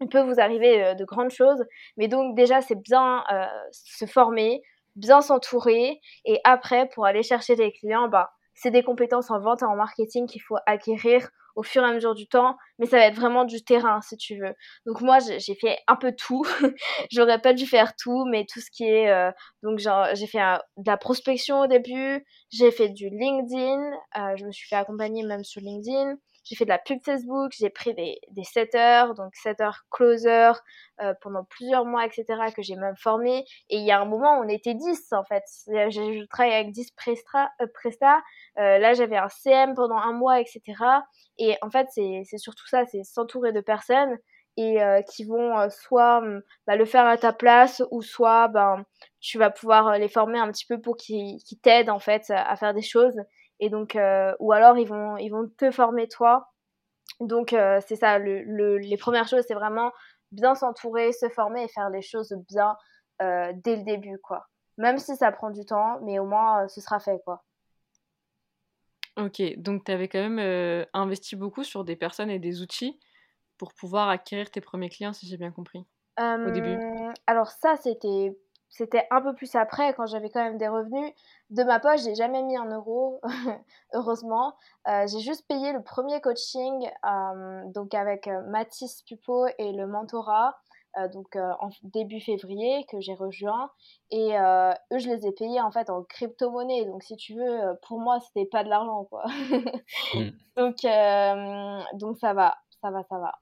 il 0.00 0.08
peut 0.08 0.22
vous 0.22 0.40
arriver 0.40 0.82
euh, 0.82 0.94
de 0.94 1.04
grandes 1.04 1.30
choses. 1.30 1.62
Mais 1.96 2.08
donc 2.08 2.36
déjà, 2.36 2.60
c'est 2.60 2.80
bien 2.80 3.24
euh, 3.32 3.44
se 3.72 4.06
former, 4.06 4.62
bien 4.96 5.20
s'entourer. 5.20 6.00
Et 6.24 6.40
après, 6.44 6.88
pour 6.94 7.06
aller 7.06 7.22
chercher 7.22 7.56
des 7.56 7.72
clients, 7.72 8.08
bah, 8.08 8.30
c'est 8.54 8.70
des 8.70 8.82
compétences 8.82 9.30
en 9.30 9.40
vente 9.40 9.62
et 9.62 9.66
en 9.66 9.76
marketing 9.76 10.26
qu'il 10.26 10.42
faut 10.42 10.58
acquérir 10.66 11.28
au 11.56 11.62
fur 11.62 11.82
et 11.82 11.86
à 11.86 11.92
mesure 11.92 12.14
du 12.14 12.26
temps, 12.26 12.56
mais 12.78 12.86
ça 12.86 12.98
va 12.98 13.06
être 13.06 13.16
vraiment 13.16 13.44
du 13.44 13.62
terrain 13.62 14.00
si 14.02 14.16
tu 14.16 14.38
veux. 14.38 14.54
Donc 14.86 15.00
moi 15.00 15.18
j'ai 15.20 15.54
fait 15.54 15.78
un 15.86 15.96
peu 15.96 16.12
tout, 16.12 16.42
j'aurais 17.10 17.40
pas 17.40 17.52
dû 17.52 17.66
faire 17.66 17.94
tout, 17.96 18.24
mais 18.30 18.46
tout 18.50 18.60
ce 18.60 18.70
qui 18.70 18.84
est 18.84 19.10
euh, 19.10 19.30
donc 19.62 19.78
j'ai 19.78 20.26
fait 20.26 20.38
de 20.76 20.90
la 20.90 20.96
prospection 20.96 21.60
au 21.60 21.66
début, 21.66 22.24
j'ai 22.50 22.70
fait 22.70 22.88
du 22.88 23.08
LinkedIn, 23.10 23.90
euh, 24.18 24.36
je 24.36 24.44
me 24.44 24.52
suis 24.52 24.68
fait 24.68 24.76
accompagner 24.76 25.24
même 25.24 25.44
sur 25.44 25.60
LinkedIn, 25.60 26.16
j'ai 26.50 26.56
fait 26.56 26.64
de 26.64 26.70
la 26.70 26.78
pub 26.78 26.98
Facebook, 27.04 27.52
j'ai 27.56 27.70
pris 27.70 27.94
des, 27.94 28.18
des 28.32 28.42
setters, 28.42 29.14
donc 29.14 29.32
setters, 29.36 29.84
closer, 29.88 30.50
euh, 31.00 31.14
pendant 31.22 31.44
plusieurs 31.44 31.84
mois, 31.84 32.04
etc., 32.04 32.24
que 32.54 32.60
j'ai 32.60 32.74
même 32.74 32.96
formé. 32.96 33.44
Et 33.68 33.76
il 33.76 33.84
y 33.84 33.92
a 33.92 34.00
un 34.00 34.04
moment, 34.04 34.40
on 34.40 34.48
était 34.48 34.74
10, 34.74 35.12
en 35.12 35.22
fait. 35.22 35.44
Je 35.68 36.26
travaillais 36.26 36.56
avec 36.56 36.72
10 36.72 36.90
prestats. 36.90 38.20
Euh, 38.58 38.78
là, 38.78 38.94
j'avais 38.94 39.16
un 39.16 39.28
CM 39.28 39.74
pendant 39.76 39.96
un 39.96 40.12
mois, 40.12 40.40
etc. 40.40 40.60
Et 41.38 41.56
en 41.62 41.70
fait, 41.70 41.86
c'est 41.92 42.38
surtout 42.38 42.66
ça, 42.66 42.84
c'est 42.86 43.04
s'entourer 43.04 43.52
de 43.52 43.60
personnes 43.60 44.18
et 44.56 44.82
euh, 44.82 45.02
qui 45.02 45.24
vont 45.24 45.58
euh, 45.58 45.68
soit 45.70 46.18
hum, 46.18 46.42
bah, 46.66 46.76
le 46.76 46.84
faire 46.84 47.06
à 47.06 47.16
ta 47.16 47.32
place 47.32 47.82
ou 47.90 48.02
soit 48.02 48.48
ben, 48.48 48.84
tu 49.20 49.38
vas 49.38 49.50
pouvoir 49.50 49.88
euh, 49.88 49.98
les 49.98 50.08
former 50.08 50.38
un 50.38 50.50
petit 50.50 50.66
peu 50.66 50.80
pour 50.80 50.96
qu'ils 50.96 51.38
t'aident 51.62 51.90
en 51.90 51.98
fait 51.98 52.30
à 52.30 52.56
faire 52.56 52.74
des 52.74 52.82
choses 52.82 53.16
et 53.60 53.70
donc 53.70 53.96
ou 54.40 54.52
alors 54.52 54.76
ils 54.76 54.88
vont 54.88 55.16
ils 55.16 55.30
vont 55.30 55.48
te 55.56 55.70
former 55.70 56.08
toi. 56.08 56.50
Donc 57.20 57.50
c'est 57.50 57.96
ça 57.96 58.18
le, 58.18 58.78
les 58.78 58.96
premières 58.96 59.28
choses 59.28 59.44
c'est 59.46 59.54
vraiment 59.54 59.92
bien 60.32 60.54
s'entourer 60.54 61.12
se 61.12 61.28
former 61.28 61.64
et 61.64 61.68
faire 61.68 61.90
les 61.90 62.02
choses 62.02 62.34
bien 62.48 62.76
dès 63.20 63.76
le 63.76 63.84
début 63.84 64.18
quoi. 64.18 64.46
Même 64.78 64.98
si 64.98 65.14
ça 65.16 65.30
prend 65.30 65.50
du 65.50 65.64
temps 65.64 66.00
mais 66.02 66.18
au 66.18 66.24
moins 66.26 66.66
ce 66.68 66.80
sera 66.80 66.98
fait 66.98 67.20
quoi. 67.24 67.44
Ok, 69.16 69.42
donc 69.58 69.84
tu 69.84 69.92
avais 69.92 70.08
quand 70.08 70.26
même 70.26 70.86
investi 70.94 71.36
beaucoup 71.36 71.64
sur 71.64 71.84
des 71.84 71.96
personnes 71.96 72.30
et 72.30 72.38
des 72.38 72.62
outils 72.62 72.98
pour 73.58 73.74
pouvoir 73.74 74.08
acquérir 74.08 74.50
tes 74.50 74.62
premiers 74.62 74.88
clients, 74.88 75.12
si 75.12 75.26
j'ai 75.26 75.36
bien 75.36 75.50
compris, 75.50 75.84
au 76.18 76.50
début. 76.50 76.78
Alors 77.26 77.50
ça, 77.50 77.76
c'était 77.76 78.34
c'était 78.70 79.06
un 79.10 79.20
peu 79.20 79.34
plus 79.34 79.54
après, 79.56 79.92
quand 79.94 80.06
j'avais 80.06 80.30
quand 80.30 80.42
même 80.42 80.56
des 80.56 80.68
revenus. 80.68 81.12
De 81.50 81.64
ma 81.64 81.80
poche, 81.80 82.02
j'ai 82.04 82.14
jamais 82.14 82.42
mis 82.42 82.56
un 82.56 82.70
euro, 82.70 83.20
heureusement. 83.92 84.54
Euh, 84.88 85.06
j'ai 85.08 85.18
juste 85.18 85.46
payé 85.48 85.72
le 85.72 85.82
premier 85.82 86.20
coaching, 86.20 86.88
donc 87.74 87.92
avec 87.94 88.28
euh, 88.28 88.42
Mathis 88.46 89.02
Pupo 89.02 89.48
et 89.58 89.72
le 89.72 89.88
mentorat, 89.88 90.56
euh, 90.98 91.08
donc 91.08 91.36
en 91.36 91.70
début 91.82 92.20
février 92.20 92.86
que 92.88 93.00
j'ai 93.00 93.14
rejoint. 93.14 93.72
Et 94.12 94.36
eux, 94.36 94.98
je 94.98 95.08
les 95.08 95.26
ai 95.26 95.32
payés 95.32 95.60
en 95.60 95.72
fait 95.72 95.90
en 95.90 96.04
crypto-monnaie. 96.04 96.84
Donc 96.84 97.02
si 97.02 97.16
tu 97.16 97.34
veux, 97.34 97.76
pour 97.82 97.98
moi, 97.98 98.20
c'était 98.20 98.46
pas 98.46 98.62
de 98.62 98.68
l'argent, 98.68 99.04
quoi. 99.04 99.24
Mmh. 100.14 100.30
donc, 100.56 100.76
donc 101.94 102.18
ça 102.18 102.32
va, 102.34 102.56
ça 102.80 102.90
va, 102.90 103.02
ça 103.04 103.18
va. 103.18 103.34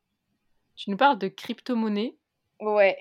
Tu 0.74 0.90
nous 0.90 0.96
parles 0.96 1.18
de 1.18 1.28
crypto-monnaie? 1.28 2.16
Ouais. 2.60 2.98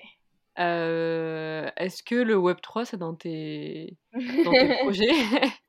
Euh, 0.58 1.70
est-ce 1.76 2.02
que 2.02 2.16
le 2.16 2.36
Web3, 2.36 2.84
c'est 2.84 2.96
dans 2.96 3.14
tes, 3.14 3.96
dans 4.12 4.50
tes 4.50 4.74
projets? 4.82 5.12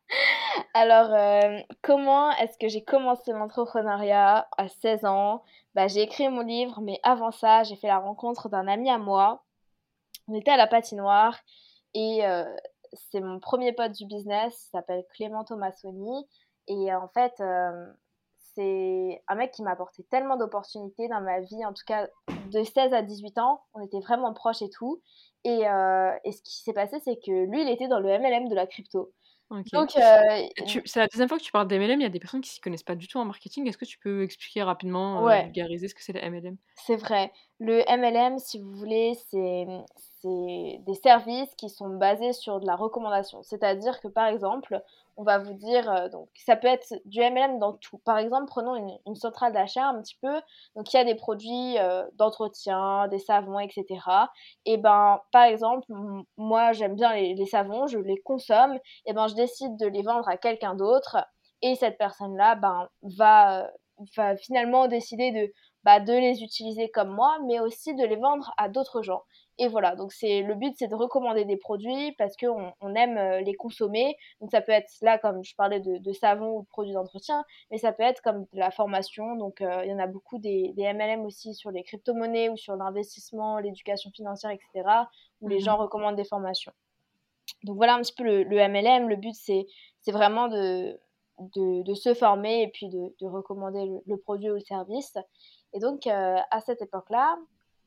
Alors, 0.73 1.13
euh, 1.13 1.60
comment 1.82 2.32
est-ce 2.32 2.58
que 2.58 2.67
j'ai 2.67 2.84
commencé 2.84 3.32
l'entrepreneuriat 3.32 4.47
à 4.58 4.67
16 4.67 5.06
ans? 5.06 5.43
Bah, 5.75 5.88
J'ai 5.88 6.02
écrit 6.02 6.28
mon 6.30 6.41
livre, 6.41 6.82
mais 6.82 6.99
avant 7.04 7.32
ça, 7.32 7.63
j'ai 7.63 7.75
fait 7.75 7.88
la 7.88 7.99
rencontre 7.99 8.49
d'un 8.49 8.67
ami 8.67 8.89
à 8.89 8.97
moi. 8.97 9.43
On 10.28 10.34
était 10.34 10.52
à 10.52 10.58
la 10.58 10.67
patinoire 10.67 11.38
et 11.93 12.25
euh, 12.25 12.45
c'est 12.93 13.19
mon 13.19 13.39
premier 13.39 13.73
pote 13.73 13.91
du 13.91 14.06
business, 14.06 14.65
il 14.67 14.69
s'appelle 14.71 15.04
Clément 15.13 15.43
Thomasoni. 15.43 16.28
Et 16.67 16.93
en 16.93 17.08
fait, 17.08 17.41
c'est 18.56 19.24
un 19.28 19.36
mec 19.36 19.52
qui 19.52 19.64
m'a 19.64 19.72
apporté 19.72 20.04
tellement 20.04 20.38
d'opportunités 20.38 21.08
dans 21.08 21.22
ma 21.22 21.40
vie, 21.40 21.66
en 21.66 21.74
tout 21.74 21.84
cas 21.86 22.08
de 22.52 22.64
16 22.64 22.94
à 22.94 23.02
18 23.02 23.38
ans, 23.38 23.62
on 23.74 23.82
était 23.82 24.00
vraiment 24.00 24.34
proches 24.34 24.62
et 24.62 24.70
tout. 24.70 25.02
Et, 25.44 25.68
euh, 25.68 26.12
et 26.24 26.32
ce 26.32 26.42
qui 26.42 26.62
s'est 26.62 26.74
passé, 26.74 27.00
c'est 27.04 27.18
que 27.18 27.46
lui, 27.50 27.62
il 27.62 27.70
était 27.70 27.88
dans 27.88 28.00
le 28.00 28.10
MLM 28.10 28.50
de 28.50 28.56
la 28.56 28.68
crypto. 28.68 29.12
Donc, 29.74 29.98
euh, 29.98 30.48
c'est 30.86 31.00
la 31.00 31.08
deuxième 31.08 31.28
fois 31.28 31.40
que 31.40 31.44
tu 31.44 31.52
parles 31.52 31.68
d'MLM. 31.68 32.00
Il 32.00 32.04
y 32.04 32.06
a 32.06 32.10
des 32.10 32.20
personnes 32.20 32.42
qui 32.42 32.52
ne 32.52 32.54
s'y 32.54 32.62
connaissent 32.62 32.84
pas 32.84 32.96
du 32.96 33.08
tout 33.08 33.18
en 33.18 33.26
marketing. 33.26 33.68
Est-ce 33.68 33.80
que 33.80 33.86
tu 33.86 33.98
peux 33.98 34.22
expliquer 34.22 34.62
rapidement, 34.62 35.28
euh, 35.28 35.42
vulgariser 35.42 35.88
ce 35.88 35.96
que 35.96 36.04
c'est 36.04 36.14
le 36.14 36.22
MLM 36.22 36.58
C'est 36.76 36.98
vrai. 36.98 37.32
Le 37.60 37.82
MLM, 37.90 38.38
si 38.38 38.60
vous 38.60 38.72
voulez, 38.74 39.18
c'est 39.32 39.66
des 40.24 40.94
services 41.02 41.54
qui 41.56 41.70
sont 41.70 41.90
basés 41.90 42.34
sur 42.34 42.60
de 42.60 42.68
la 42.68 42.76
recommandation. 42.76 43.42
C'est-à-dire 43.42 44.00
que, 44.02 44.08
par 44.08 44.28
exemple, 44.28 44.84
on 45.20 45.24
va 45.24 45.38
vous 45.38 45.54
dire, 45.54 45.92
euh, 45.92 46.08
donc 46.08 46.30
ça 46.46 46.56
peut 46.56 46.70
être 46.70 46.94
du 47.04 47.20
MLM 47.20 47.60
dans 47.60 47.74
tout. 47.74 47.98
Par 48.06 48.18
exemple, 48.18 48.46
prenons 48.48 48.76
une, 49.06 49.16
centrale 49.16 49.52
d'achat 49.52 49.86
un 49.86 50.02
petit 50.02 50.18
peu. 50.22 50.34
Donc 50.78 50.94
il 50.94 50.96
y 50.96 51.00
a 51.00 51.04
des 51.04 51.16
produits 51.16 51.78
euh, 51.78 52.06
d'entretien, 52.14 53.10
des 53.10 53.20
savons, 53.20 53.60
etc. 53.60 53.86
Et 54.66 54.78
ben, 54.78 55.20
par 55.34 55.44
exemple, 55.44 55.86
moi 56.38 56.72
j'aime 56.72 56.96
bien 56.96 57.14
les, 57.14 57.46
savons, 57.46 57.86
je 57.88 58.00
les 58.00 58.22
consomme. 58.22 58.80
Et 59.06 59.12
ben, 59.12 59.28
je 59.28 59.36
décide 59.36 59.76
de 59.76 59.88
les 59.88 60.04
vendre 60.04 60.30
à 60.30 60.38
quelqu'un 60.38 60.74
d'autre. 60.74 61.18
Et 61.62 61.76
cette 61.76 61.98
personne-là, 61.98 62.56
ben, 62.56 62.88
va, 63.04 63.70
va 64.16 64.38
finalement 64.38 64.88
décider 64.88 65.32
de, 65.32 65.52
bah, 65.84 66.00
de 66.00 66.14
les 66.14 66.44
utiliser 66.44 66.90
comme 66.92 67.10
moi, 67.10 67.40
mais 67.46 67.60
aussi 67.60 67.94
de 67.94 68.06
les 68.06 68.16
vendre 68.16 68.54
à 68.58 68.70
d'autres 68.70 69.02
gens. 69.02 69.24
Et 69.62 69.67
voilà, 69.67 69.98
donc 69.98 70.13
c'est 70.13 70.41
le 70.41 70.56
but, 70.56 70.74
c'est 70.78 70.88
de 70.88 70.95
recommander 70.95 71.43
des 71.43 71.58
produits 71.58 72.13
parce 72.13 72.38
qu'on 72.38 72.72
on 72.80 72.95
aime 72.95 73.17
euh, 73.17 73.41
les 73.41 73.54
consommer. 73.54 74.15
Donc 74.39 74.52
ça 74.52 74.62
peut 74.62 74.72
être 74.72 74.89
là, 75.02 75.17
comme 75.17 75.43
je 75.43 75.54
parlais 75.54 75.82
de, 75.82 76.13
savon 76.13 76.58
ou 76.58 76.62
de 76.62 76.67
produits 76.67 76.93
d'entretien, 76.93 77.43
mais 77.69 77.78
ça 77.78 77.91
peut 77.91 78.04
être 78.04 78.22
comme 78.22 78.45
de 78.54 78.60
la 78.60 78.72
formation. 78.72 79.36
Donc 79.36 79.60
euh, 79.60 79.82
il 79.84 79.91
y 79.91 79.93
en 79.93 80.00
a 80.00 80.08
beaucoup 80.08 80.39
des, 80.39 80.72
des 80.78 80.93
MLM 80.93 81.26
aussi 81.26 81.54
sur 81.54 81.72
les 81.72 81.84
crypto-monnaies 81.84 82.48
ou 82.48 82.56
sur 82.56 82.78
l'investissement, 82.78 83.60
l'éducation 83.60 84.12
financière, 84.12 84.52
etc., 84.52 84.89
où 85.41 85.50
les 85.50 85.58
mmh 85.58 85.60
gens 85.60 85.78
recommandent 85.78 86.15
des 86.15 86.24
formations. 86.24 86.72
Donc 87.63 87.76
voilà 87.76 87.95
un 87.95 88.02
petit 88.02 88.13
peu 88.13 88.24
le, 88.24 88.67
MLM. 88.69 89.10
Le 89.10 89.17
but, 89.17 89.36
c'est 89.36 89.65
vraiment 90.08 90.48
de, 90.48 90.98
de, 91.56 91.93
se 91.93 92.13
former 92.13 92.62
et 92.63 92.69
puis 92.69 92.88
de, 92.88 93.26
recommander 93.26 94.02
le, 94.06 94.17
produit 94.17 94.50
ou 94.50 94.54
le 94.54 94.60
service. 94.62 95.17
Et 95.74 95.80
donc, 95.80 96.08
euh, 96.08 96.38
à 96.50 96.62
cette 96.62 96.82
époque-là, 96.82 97.38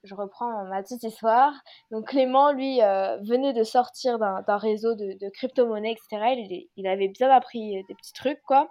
je 0.05 0.15
reprends 0.15 0.65
ma 0.65 0.83
petite 0.83 1.03
histoire. 1.03 1.53
Donc 1.91 2.09
Clément, 2.09 2.53
lui, 2.53 2.83
euh, 2.83 3.19
venait 3.19 3.53
de 3.53 3.65
sortir 3.65 4.19
d'un 4.19 4.57
réseau 4.57 4.95
de, 4.95 5.31
crypto-monnaies, 5.31 5.93
etc. 5.93 6.35
Il, 6.37 6.69
il, 6.77 6.87
avait 6.87 7.09
bien 7.09 7.31
appris 7.31 7.83
des 7.89 7.95
petits 7.95 8.13
trucs, 8.13 8.43
quoi. 8.43 8.69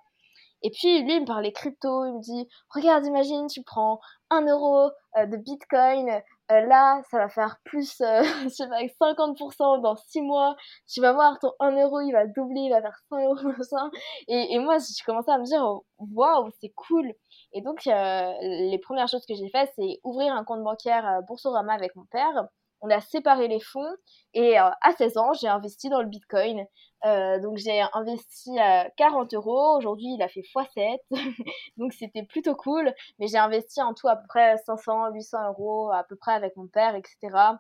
Et 0.64 0.70
puis 0.70 1.02
lui, 1.04 1.16
il 1.16 1.22
me 1.22 1.26
parlait 1.26 1.52
crypto, 1.52 2.06
il 2.06 2.14
me 2.14 2.22
dit, 2.22 2.48
regarde, 2.70 3.06
imagine, 3.06 3.48
tu 3.48 3.64
prends 3.64 4.00
un 4.30 4.46
euro 4.46 4.92
euh, 5.18 5.26
de 5.26 5.38
Bitcoin, 5.38 6.22
euh, 6.52 6.62
là, 6.68 7.02
ça 7.10 7.18
va 7.18 7.30
faire 7.30 7.58
plus, 7.64 7.98
je 8.44 8.50
sais 8.50 8.68
pas, 8.68 8.82
50% 9.14 9.82
dans 9.82 9.96
6 9.96 10.22
mois, 10.22 10.56
tu 10.88 11.02
vas 11.02 11.14
voir, 11.14 11.40
ton 11.40 11.52
1 11.60 11.82
euro, 11.82 12.02
il 12.02 12.12
va 12.12 12.28
doubler, 12.28 12.62
il 12.62 12.70
va 12.70 12.82
faire 12.82 13.00
100 13.10 13.24
euros, 13.24 13.36
Et, 14.28 14.56
et 14.56 14.60
moi, 14.60 14.78
j'ai 14.78 15.04
commencé 15.06 15.32
à 15.32 15.38
me 15.38 15.46
dire, 15.46 15.64
waouh, 16.00 16.50
c'est 16.60 16.74
cool. 16.76 17.14
Et 17.54 17.62
donc, 17.62 17.88
euh, 17.88 18.34
les 18.42 18.80
premières 18.80 19.08
choses 19.08 19.26
que 19.26 19.36
j'ai 19.36 19.50
faites, 19.50 19.72
c'est 19.76 20.00
ouvrir 20.04 20.34
un 20.34 20.44
compte 20.44 20.64
bancaire 20.64 21.08
euh, 21.08 21.22
Boursorama 21.28 21.74
avec 21.74 21.96
mon 21.96 22.06
père. 22.06 22.48
On 22.82 22.90
a 22.90 23.00
séparé 23.00 23.48
les 23.48 23.60
fonds 23.60 23.96
et 24.34 24.60
euh, 24.60 24.70
à 24.82 24.92
16 24.98 25.18
ans, 25.18 25.34
j'ai 25.34 25.48
investi 25.48 25.90
dans 25.90 26.02
le 26.02 26.08
Bitcoin. 26.08 26.66
donc, 27.04 27.58
j'ai 27.58 27.84
investi 27.94 28.58
à 28.60 28.90
40 28.98 29.34
euros. 29.34 29.78
Aujourd'hui, 29.78 30.16
il 30.16 30.22
a 30.22 30.28
fait 30.28 30.42
x7. 30.42 31.00
donc, 31.78 31.94
c'était 31.94 32.24
plutôt 32.24 32.56
cool. 32.56 32.94
Mais 33.20 33.28
j'ai 33.28 33.38
investi 33.38 33.82
en 33.82 33.94
tout 33.94 34.08
à 34.08 34.16
peu 34.16 34.28
près 34.28 34.58
500, 34.66 35.12
800 35.12 35.48
euros 35.50 35.92
à 35.92 36.04
peu 36.04 36.16
près 36.16 36.34
avec 36.34 36.56
mon 36.58 36.68
père, 36.68 36.96
etc. 36.96 37.56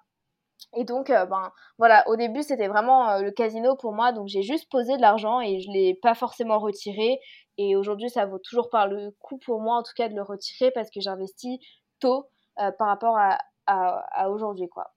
Et 0.75 0.85
donc, 0.85 1.07
ben 1.07 1.51
voilà, 1.77 2.07
au 2.07 2.15
début, 2.15 2.43
c'était 2.43 2.67
vraiment 2.67 3.17
le 3.19 3.31
casino 3.31 3.75
pour 3.75 3.93
moi. 3.93 4.11
Donc, 4.11 4.27
j'ai 4.27 4.43
juste 4.43 4.69
posé 4.71 4.95
de 4.95 5.01
l'argent 5.01 5.41
et 5.41 5.59
je 5.59 5.69
ne 5.69 5.73
l'ai 5.73 5.95
pas 5.95 6.13
forcément 6.13 6.59
retiré. 6.59 7.19
Et 7.57 7.75
aujourd'hui, 7.75 8.09
ça 8.09 8.25
vaut 8.25 8.39
toujours 8.39 8.69
par 8.69 8.87
le 8.87 9.11
coup 9.19 9.37
pour 9.37 9.59
moi, 9.61 9.77
en 9.77 9.83
tout 9.83 9.93
cas, 9.95 10.09
de 10.09 10.15
le 10.15 10.23
retirer 10.23 10.71
parce 10.71 10.89
que 10.89 11.01
j'investis 11.01 11.59
tôt 11.99 12.27
euh, 12.59 12.71
par 12.71 12.87
rapport 12.87 13.17
à, 13.17 13.37
à, 13.67 14.29
aujourd'hui, 14.29 14.67
quoi. 14.69 14.93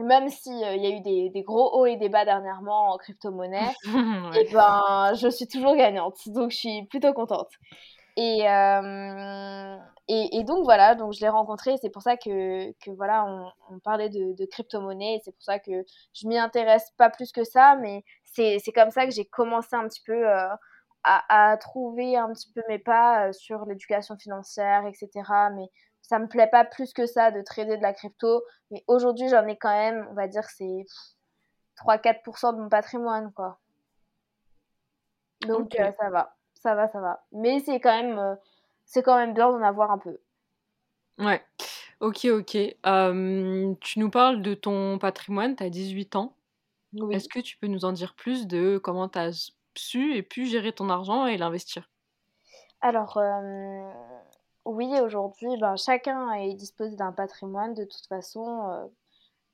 Même 0.00 0.28
s'il 0.28 0.52
il 0.54 0.82
y 0.82 0.86
a 0.86 0.96
eu 0.96 1.00
des, 1.00 1.30
des, 1.30 1.42
gros 1.42 1.72
hauts 1.72 1.86
et 1.86 1.96
des 1.96 2.08
bas 2.08 2.24
dernièrement 2.24 2.92
en 2.92 2.98
crypto-monnaie, 2.98 3.72
et 4.34 4.52
ben, 4.52 5.12
je 5.14 5.28
suis 5.28 5.46
toujours 5.46 5.76
gagnante. 5.76 6.16
Donc, 6.26 6.50
je 6.50 6.56
suis 6.56 6.86
plutôt 6.86 7.12
contente. 7.12 7.50
Et, 8.16 8.48
euh, 8.48 9.76
et, 10.08 10.38
et, 10.38 10.44
donc 10.44 10.64
voilà, 10.64 10.94
donc 10.94 11.12
je 11.12 11.20
l'ai 11.20 11.28
rencontré, 11.28 11.76
c'est 11.80 11.90
pour 11.90 12.02
ça 12.02 12.16
que, 12.16 12.70
que 12.84 12.90
voilà, 12.92 13.24
on, 13.24 13.50
on 13.74 13.78
parlait 13.80 14.08
de, 14.08 14.34
de 14.36 14.44
crypto-monnaie, 14.46 15.20
c'est 15.24 15.32
pour 15.32 15.42
ça 15.42 15.58
que 15.58 15.72
je 16.12 16.28
m'y 16.28 16.38
intéresse 16.38 16.92
pas 16.96 17.10
plus 17.10 17.32
que 17.32 17.42
ça, 17.42 17.76
mais 17.76 18.04
c'est 18.24 18.72
comme 18.74 18.90
ça 18.90 19.06
que 19.06 19.12
j'ai 19.12 19.24
commencé 19.24 19.74
un 19.74 19.88
petit 19.88 20.02
peu 20.04 20.28
euh, 20.28 20.48
à, 21.04 21.56
trouver 21.58 22.16
un 22.16 22.32
petit 22.32 22.50
peu 22.52 22.62
mes 22.68 22.78
pas 22.78 23.28
euh, 23.28 23.32
sur 23.32 23.64
l'éducation 23.66 24.16
financière, 24.16 24.86
etc. 24.86 25.08
Mais 25.54 25.66
ça 26.06 26.18
me 26.18 26.28
plaît 26.28 26.46
pas 26.46 26.64
plus 26.64 26.92
que 26.92 27.06
ça 27.06 27.30
de 27.30 27.40
trader 27.40 27.78
de 27.78 27.82
la 27.82 27.94
crypto. 27.94 28.44
Mais 28.70 28.84
aujourd'hui, 28.86 29.28
j'en 29.28 29.46
ai 29.46 29.56
quand 29.56 29.74
même, 29.74 30.06
on 30.10 30.14
va 30.14 30.28
dire, 30.28 30.44
c'est 30.50 30.84
3-4% 31.76 32.54
de 32.56 32.60
mon 32.60 32.68
patrimoine, 32.68 33.32
quoi. 33.32 33.58
Donc, 35.46 35.74
euh, 35.80 35.92
ça 35.98 36.10
va, 36.10 36.36
ça 36.54 36.74
va, 36.74 36.88
ça 36.88 37.00
va. 37.00 37.24
Mais 37.32 37.60
c'est 37.60 37.80
quand 37.80 37.96
même, 37.96 38.18
euh, 38.18 38.34
c'est 38.84 39.02
quand 39.02 39.16
même 39.16 39.32
bien 39.32 39.50
d'en 39.50 39.62
avoir 39.62 39.90
un 39.90 39.98
peu. 39.98 40.18
Ouais, 41.18 41.42
ok, 42.00 42.26
ok. 42.26 42.50
tu 43.80 43.98
nous 43.98 44.10
parles 44.10 44.42
de 44.42 44.54
ton 44.54 44.98
patrimoine, 44.98 45.56
tu 45.56 45.64
as 45.64 45.70
18 45.70 46.16
ans. 46.16 46.36
Oui. 46.92 47.14
Est-ce 47.14 47.28
que 47.28 47.40
tu 47.40 47.56
peux 47.56 47.66
nous 47.66 47.86
en 47.86 47.92
dire 47.92 48.14
plus 48.14 48.46
de 48.46 48.78
comment 48.78 49.08
tu 49.08 49.18
as 49.18 49.52
su 49.74 50.14
et 50.14 50.22
pu 50.22 50.44
gérer 50.44 50.72
ton 50.72 50.90
argent 50.90 51.26
et 51.26 51.38
l'investir? 51.38 51.90
Alors, 52.82 53.18
oui, 54.64 54.88
aujourd'hui, 55.00 55.56
ben, 55.60 55.76
chacun 55.76 56.32
est 56.32 56.54
disposé 56.54 56.96
d'un 56.96 57.12
patrimoine 57.12 57.74
de 57.74 57.84
toute 57.84 58.06
façon. 58.06 58.90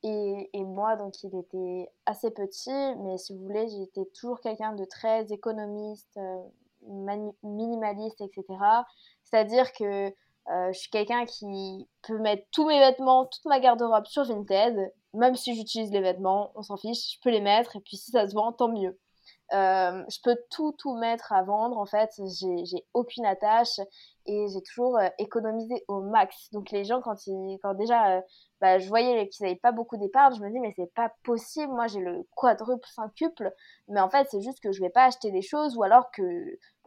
Et, 0.03 0.51
et, 0.53 0.65
moi, 0.65 0.97
donc, 0.97 1.23
il 1.23 1.37
était 1.37 1.91
assez 2.07 2.31
petit, 2.31 2.95
mais 2.99 3.19
si 3.19 3.35
vous 3.35 3.43
voulez, 3.43 3.69
j'étais 3.69 4.07
toujours 4.15 4.41
quelqu'un 4.41 4.73
de 4.73 4.85
très 4.85 5.31
économiste, 5.33 6.19
minimaliste, 7.43 8.21
etc. 8.21 8.45
C'est-à-dire 9.25 9.73
que 9.73 10.13
je 10.49 10.79
suis 10.79 10.91
quelqu'un 10.91 11.27
qui 11.27 11.87
peut 12.03 12.19
mettre 12.19 12.45
tous 12.51 12.67
mes 12.67 12.79
vêtements, 12.81 13.27
toute 13.27 13.45
ma 13.45 13.61
garde-robe 13.61 14.07
sur 14.07 14.25
Vinted, 14.25 14.93
même 15.15 15.37
si 15.37 15.55
j'utilise 15.55 15.91
les 15.91 16.01
vêtements, 16.01 16.53
on 16.55 16.63
s'en 16.63 16.77
fiche, 16.77 17.15
je 17.15 17.21
peux 17.21 17.31
les 17.31 17.41
mettre, 17.41 17.77
et 17.77 17.81
puis 17.81 17.97
si 17.97 18.11
ça 18.11 18.29
se 18.29 18.35
vend, 18.35 18.53
tant 18.53 18.69
mieux. 18.69 18.99
Euh, 19.53 20.05
je 20.09 20.19
peux 20.23 20.37
tout, 20.51 20.73
tout 20.79 20.95
mettre 20.97 21.33
à 21.33 21.43
vendre. 21.43 21.79
En 21.79 21.87
fait, 21.87 22.11
j'ai 22.41 22.87
aucune 22.95 23.27
attache 23.27 23.81
et 24.27 24.47
j'ai 24.49 24.63
toujours 24.63 24.97
euh, 24.97 25.09
économisé 25.19 25.85
au 25.89 26.01
max. 26.01 26.51
Donc, 26.53 26.71
les 26.71 26.85
gens, 26.85 27.01
quand, 27.01 27.27
ils, 27.27 27.59
quand 27.63 27.75
déjà 27.75 28.19
euh, 28.19 28.21
bah, 28.61 28.79
je 28.79 28.89
voyais 28.89 29.29
qu'ils 29.29 29.45
n'avaient 29.45 29.59
pas 29.59 29.73
beaucoup 29.73 29.97
d'épargne, 29.97 30.35
je 30.37 30.41
me 30.41 30.51
dis, 30.51 30.61
mais 30.61 30.73
c'est 30.77 30.93
pas 30.95 31.13
possible. 31.25 31.73
Moi, 31.73 31.89
j'ai 31.89 31.99
le 31.99 32.27
quadruple, 32.37 32.87
cinquuple. 32.95 33.53
Mais 33.89 34.01
en 34.01 34.09
fait, 34.09 34.29
c'est 34.31 34.41
juste 34.41 34.61
que 34.61 34.71
je 34.71 34.81
vais 34.81 34.91
pas 34.91 35.07
acheter 35.07 35.33
des 35.33 35.43
choses 35.43 35.77
ou 35.77 35.83
alors 35.83 36.13
que 36.13 36.23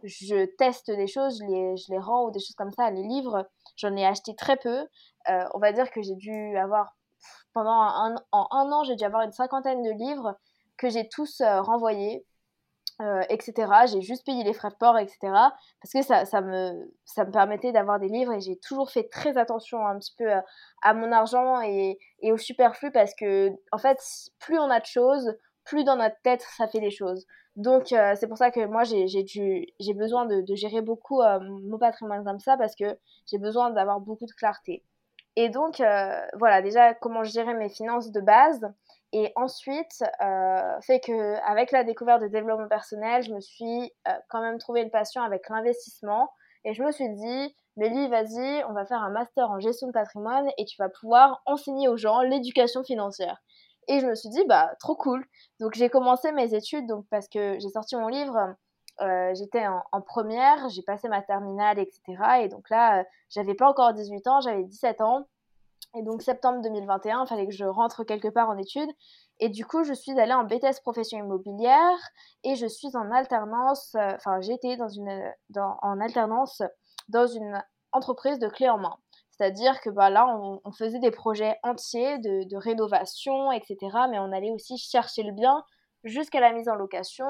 je 0.03 0.45
teste 0.57 0.89
des 0.89 1.07
choses, 1.07 1.39
je 1.39 1.45
les, 1.45 1.77
je 1.77 1.91
les 1.91 1.99
rends 1.99 2.27
ou 2.27 2.31
des 2.31 2.39
choses 2.39 2.55
comme 2.55 2.71
ça. 2.71 2.89
Les 2.91 3.03
livres, 3.03 3.47
j'en 3.75 3.95
ai 3.95 4.05
acheté 4.05 4.35
très 4.35 4.57
peu. 4.57 4.85
on 5.27 5.59
va 5.59 5.71
dire 5.73 5.91
que 5.91 6.01
j'ai 6.01 6.15
dû 6.15 6.57
avoir, 6.57 6.95
pendant 7.53 7.71
un, 7.71 8.15
en 8.31 8.47
un 8.51 8.71
an, 8.71 8.83
j'ai 8.83 8.95
dû 8.95 9.03
avoir 9.03 9.23
une 9.23 9.31
cinquantaine 9.31 9.81
de 9.81 9.91
livres 9.91 10.35
que 10.77 10.89
j'ai 10.89 11.07
tous 11.07 11.41
renvoyés 11.41 12.25
euh, 13.01 13.21
etc. 13.29 13.71
J'ai 13.91 14.01
juste 14.01 14.25
payé 14.25 14.43
les 14.43 14.53
frais 14.53 14.69
de 14.69 14.75
port, 14.75 14.97
etc. 14.99 15.17
Parce 15.81 15.93
que 15.93 16.01
ça, 16.03 16.25
ça, 16.25 16.41
me, 16.41 16.91
ça 17.05 17.25
me 17.25 17.31
permettait 17.31 17.71
d'avoir 17.71 17.99
des 17.99 18.07
livres 18.07 18.33
et 18.33 18.39
j'ai 18.39 18.57
toujours 18.57 18.91
fait 18.91 19.09
très 19.09 19.37
attention 19.37 19.85
un 19.85 19.97
petit 19.97 20.13
peu 20.17 20.31
à, 20.31 20.43
à 20.83 20.93
mon 20.93 21.11
argent 21.11 21.61
et, 21.61 21.97
et, 22.21 22.31
au 22.31 22.37
superflu 22.37 22.91
parce 22.91 23.15
que, 23.15 23.49
en 23.71 23.77
fait, 23.79 23.99
plus 24.39 24.59
on 24.59 24.69
a 24.69 24.79
de 24.79 24.85
choses, 24.85 25.35
plus 25.63 25.83
dans 25.83 25.95
notre 25.95 26.19
tête 26.23 26.45
ça 26.57 26.67
fait 26.67 26.79
des 26.79 26.91
choses. 26.91 27.25
Donc, 27.55 27.91
euh, 27.91 28.13
c'est 28.19 28.27
pour 28.27 28.37
ça 28.37 28.51
que 28.51 28.65
moi, 28.65 28.83
j'ai 28.83 29.93
besoin 29.93 30.25
de, 30.25 30.43
gérer 30.55 30.81
beaucoup 30.81 31.21
euh, 31.21 31.39
mon 31.41 31.77
patrimoine 31.79 32.23
comme 32.23 32.39
ça 32.39 32.57
parce 32.57 32.75
que 32.75 32.97
j'ai 33.27 33.39
besoin 33.39 33.71
d'avoir 33.71 34.01
beaucoup 34.01 34.25
de 34.25 34.33
clarté. 34.33 34.83
Et 35.35 35.49
donc, 35.49 35.81
voilà, 36.37 36.61
déjà, 36.61 36.93
comment 36.93 37.23
gérer 37.23 37.55
mes 37.55 37.69
finances 37.69 38.11
de 38.11 38.21
base. 38.21 38.61
Et 39.13 39.31
ensuite, 39.35 40.03
euh, 40.21 40.81
fait 40.81 40.99
que 40.99 41.35
avec 41.47 41.71
la 41.71 41.83
découverte 41.83 42.21
de 42.23 42.27
développement 42.27 42.67
personnel, 42.67 43.21
je 43.21 43.31
me 43.31 43.39
suis 43.39 43.93
euh, 44.07 44.11
quand 44.27 44.41
même 44.41 44.57
trouvé 44.57 44.81
une 44.81 44.89
passion 44.89 45.21
avec 45.21 45.47
l'investissement. 45.49 46.31
Et 46.65 46.73
je 46.73 46.81
me 46.81 46.91
suis 46.91 47.07
dit, 47.09 47.55
Mélie, 47.77 48.07
vas-y, 48.07 48.63
on 48.67 48.73
va 48.73 48.85
faire 48.85 49.03
un 49.03 49.11
master 49.11 49.51
en 49.51 49.59
gestion 49.59 49.87
de 49.87 49.91
patrimoine 49.91 50.49
et 50.57 50.65
tu 50.65 50.75
vas 50.79 50.89
pouvoir 50.89 51.43
enseigner 51.45 51.87
aux 51.87 51.97
gens 51.97 52.21
l'éducation 52.21 52.83
financière. 52.83 53.37
Et 53.87 53.99
je 53.99 54.07
me 54.07 54.15
suis 54.15 54.29
dit, 54.29 54.43
bah, 54.47 54.73
trop 54.79 54.95
cool. 54.95 55.23
Donc 55.59 55.75
j'ai 55.75 55.89
commencé 55.89 56.31
mes 56.31 56.55
études 56.55 56.87
donc, 56.87 57.05
parce 57.11 57.27
que 57.27 57.59
j'ai 57.59 57.69
sorti 57.69 57.95
mon 57.95 58.07
livre, 58.07 58.55
euh, 59.01 59.33
j'étais 59.35 59.67
en, 59.67 59.83
en, 59.91 60.01
première, 60.01 60.69
j'ai 60.69 60.83
passé 60.83 61.07
ma 61.07 61.21
terminale, 61.21 61.77
etc. 61.79 62.01
Et 62.41 62.47
donc 62.47 62.69
là, 62.69 63.01
euh, 63.01 63.03
j'avais 63.29 63.55
pas 63.55 63.69
encore 63.69 63.93
18 63.93 64.27
ans, 64.27 64.41
j'avais 64.41 64.63
17 64.63 65.01
ans. 65.01 65.27
Et 65.95 66.01
donc 66.01 66.23
septembre 66.23 66.61
2021, 66.61 67.23
il 67.23 67.27
fallait 67.27 67.45
que 67.45 67.53
je 67.53 67.65
rentre 67.65 68.03
quelque 68.03 68.27
part 68.27 68.49
en 68.49 68.57
études. 68.57 68.89
Et 69.39 69.49
du 69.49 69.65
coup, 69.65 69.83
je 69.83 69.93
suis 69.93 70.19
allée 70.19 70.33
en 70.33 70.43
BTS 70.43 70.81
profession 70.81 71.19
immobilière 71.19 71.97
et 72.43 72.55
je 72.55 72.65
suis 72.65 72.95
en 72.95 73.11
alternance, 73.11 73.93
euh, 73.95 74.11
enfin 74.15 74.41
j'étais 74.41 74.77
dans 75.49 75.77
en 75.81 75.99
alternance 75.99 76.61
dans 77.09 77.27
une 77.27 77.61
entreprise 77.91 78.39
de 78.39 78.47
clé 78.47 78.69
en 78.69 78.79
main. 78.79 78.95
C'est-à-dire 79.31 79.81
que 79.81 79.89
bah, 79.89 80.09
là, 80.09 80.27
on, 80.27 80.71
faisait 80.71 80.99
des 80.99 81.11
projets 81.11 81.57
entiers 81.63 82.19
de, 82.19 82.55
rénovation, 82.55 83.51
etc. 83.51 83.77
Mais 84.09 84.19
on 84.19 84.31
allait 84.31 84.51
aussi 84.51 84.77
chercher 84.77 85.23
le 85.23 85.31
bien 85.31 85.63
jusqu'à 86.03 86.39
la 86.39 86.53
mise 86.53 86.69
en 86.69 86.75
location 86.75 87.25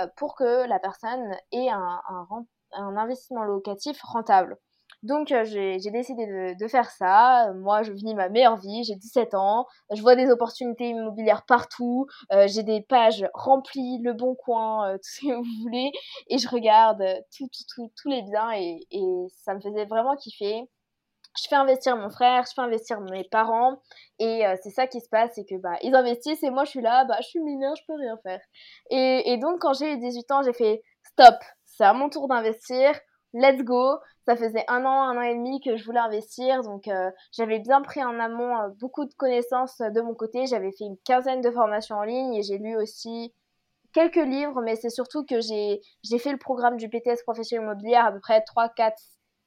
euh, 0.00 0.06
pour 0.16 0.34
que 0.34 0.66
la 0.66 0.78
personne 0.78 1.36
ait 1.52 1.68
un 1.68 2.96
investissement 2.96 3.44
locatif 3.44 4.00
rentable. 4.02 4.58
Donc 5.02 5.32
euh, 5.32 5.44
j'ai 5.44 5.90
décidé 5.90 6.26
de, 6.26 6.58
de, 6.58 6.68
faire 6.68 6.90
ça. 6.90 7.52
Moi, 7.54 7.82
je 7.82 7.92
vis 7.92 8.14
ma 8.14 8.28
meilleure 8.28 8.56
vie, 8.56 8.84
j'ai 8.84 8.94
17 8.94 9.34
ans, 9.34 9.66
je 9.92 10.00
vois 10.00 10.14
des 10.14 10.30
opportunités 10.30 10.90
immobilières 10.90 11.44
partout, 11.44 12.06
euh, 12.32 12.46
j'ai 12.46 12.62
des 12.62 12.82
pages 12.82 13.26
remplies, 13.34 13.98
le 14.02 14.12
bon 14.12 14.36
coin, 14.36 14.90
euh, 14.90 14.92
tout 14.98 15.02
ce 15.02 15.26
que 15.26 15.34
vous 15.34 15.62
voulez, 15.62 15.90
et 16.28 16.38
je 16.38 16.48
regarde 16.48 17.02
tout, 17.36 17.48
tout, 17.48 17.64
tout, 17.74 17.92
tous 18.00 18.08
les 18.08 18.22
biens 18.22 18.52
et, 18.52 18.86
et 18.92 19.26
ça 19.44 19.54
me 19.54 19.60
faisait 19.60 19.86
vraiment 19.86 20.14
kiffer. 20.16 20.68
Je 21.36 21.48
fais 21.48 21.56
investir 21.56 21.96
mon 21.96 22.10
frère, 22.10 22.44
je 22.46 22.52
fais 22.54 22.60
investir 22.60 23.00
mes 23.00 23.24
parents, 23.24 23.80
et 24.18 24.46
euh, 24.46 24.54
c'est 24.62 24.70
ça 24.70 24.86
qui 24.86 25.00
se 25.00 25.08
passe, 25.08 25.32
c'est 25.34 25.44
que 25.44 25.56
bah 25.56 25.78
ils 25.82 25.94
investissent 25.94 26.42
et 26.42 26.50
moi 26.50 26.64
je 26.64 26.70
suis 26.70 26.82
là, 26.82 27.04
bah 27.06 27.16
je 27.22 27.26
suis 27.26 27.40
mineure, 27.40 27.74
je 27.74 27.82
peux 27.86 27.94
rien 27.94 28.18
faire. 28.22 28.40
Et, 28.90 29.32
et 29.32 29.38
donc 29.38 29.60
quand 29.60 29.72
j'ai 29.72 29.94
eu 29.94 29.98
18 29.98 30.30
ans, 30.30 30.42
j'ai 30.42 30.52
fait 30.52 30.82
stop, 31.02 31.34
c'est 31.64 31.84
à 31.84 31.94
mon 31.94 32.10
tour 32.10 32.28
d'investir, 32.28 32.92
let's 33.34 33.62
go. 33.62 33.98
Ça 34.26 34.36
faisait 34.36 34.64
un 34.68 34.84
an, 34.84 35.02
un 35.02 35.16
an 35.16 35.22
et 35.22 35.34
demi 35.34 35.60
que 35.60 35.76
je 35.76 35.84
voulais 35.84 35.98
investir, 35.98 36.62
donc 36.62 36.86
euh, 36.86 37.10
j'avais 37.32 37.58
bien 37.58 37.82
pris 37.82 38.04
en 38.04 38.20
amont 38.20 38.56
euh, 38.56 38.68
beaucoup 38.78 39.04
de 39.04 39.12
connaissances 39.14 39.80
euh, 39.80 39.90
de 39.90 40.00
mon 40.00 40.14
côté. 40.14 40.46
J'avais 40.46 40.70
fait 40.70 40.84
une 40.84 40.96
quinzaine 41.04 41.40
de 41.40 41.50
formations 41.50 41.96
en 41.96 42.04
ligne 42.04 42.34
et 42.34 42.42
j'ai 42.42 42.58
lu 42.58 42.76
aussi 42.76 43.34
quelques 43.92 44.14
livres, 44.16 44.62
mais 44.62 44.76
c'est 44.76 44.90
surtout 44.90 45.24
que 45.24 45.40
j'ai 45.40 45.80
fait 46.18 46.30
le 46.30 46.38
programme 46.38 46.76
du 46.76 46.88
BTS 46.88 47.24
professionnel 47.24 47.64
immobilière 47.66 48.06
à 48.06 48.12
peu 48.12 48.20
près 48.20 48.42
3, 48.42 48.68
4, 48.70 48.96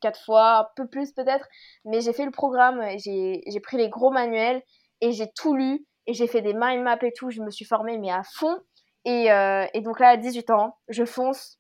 4 0.02 0.26
fois, 0.26 0.58
un 0.60 0.68
peu 0.76 0.88
plus 0.88 1.14
peut-être, 1.14 1.48
mais 1.86 2.02
j'ai 2.02 2.14
fait 2.14 2.26
le 2.26 2.32
programme, 2.32 2.84
j'ai 2.98 3.60
pris 3.64 3.78
les 3.78 3.90
gros 3.90 4.12
manuels 4.12 4.62
et 5.02 5.14
j'ai 5.14 5.32
tout 5.36 5.56
lu 5.56 5.86
et 6.06 6.14
j'ai 6.14 6.28
fait 6.28 6.42
des 6.42 6.54
mind 6.54 6.84
maps 6.84 7.00
et 7.02 7.14
tout, 7.14 7.32
je 7.32 7.42
me 7.42 7.50
suis 7.50 7.66
formée 7.66 7.98
mais 7.98 8.12
à 8.12 8.22
fond. 8.24 8.60
Et, 9.06 9.30
et 9.74 9.82
donc 9.82 10.00
là, 10.00 10.10
à 10.10 10.18
18 10.18 10.52
ans, 10.52 10.78
je 10.90 11.06
fonce, 11.06 11.60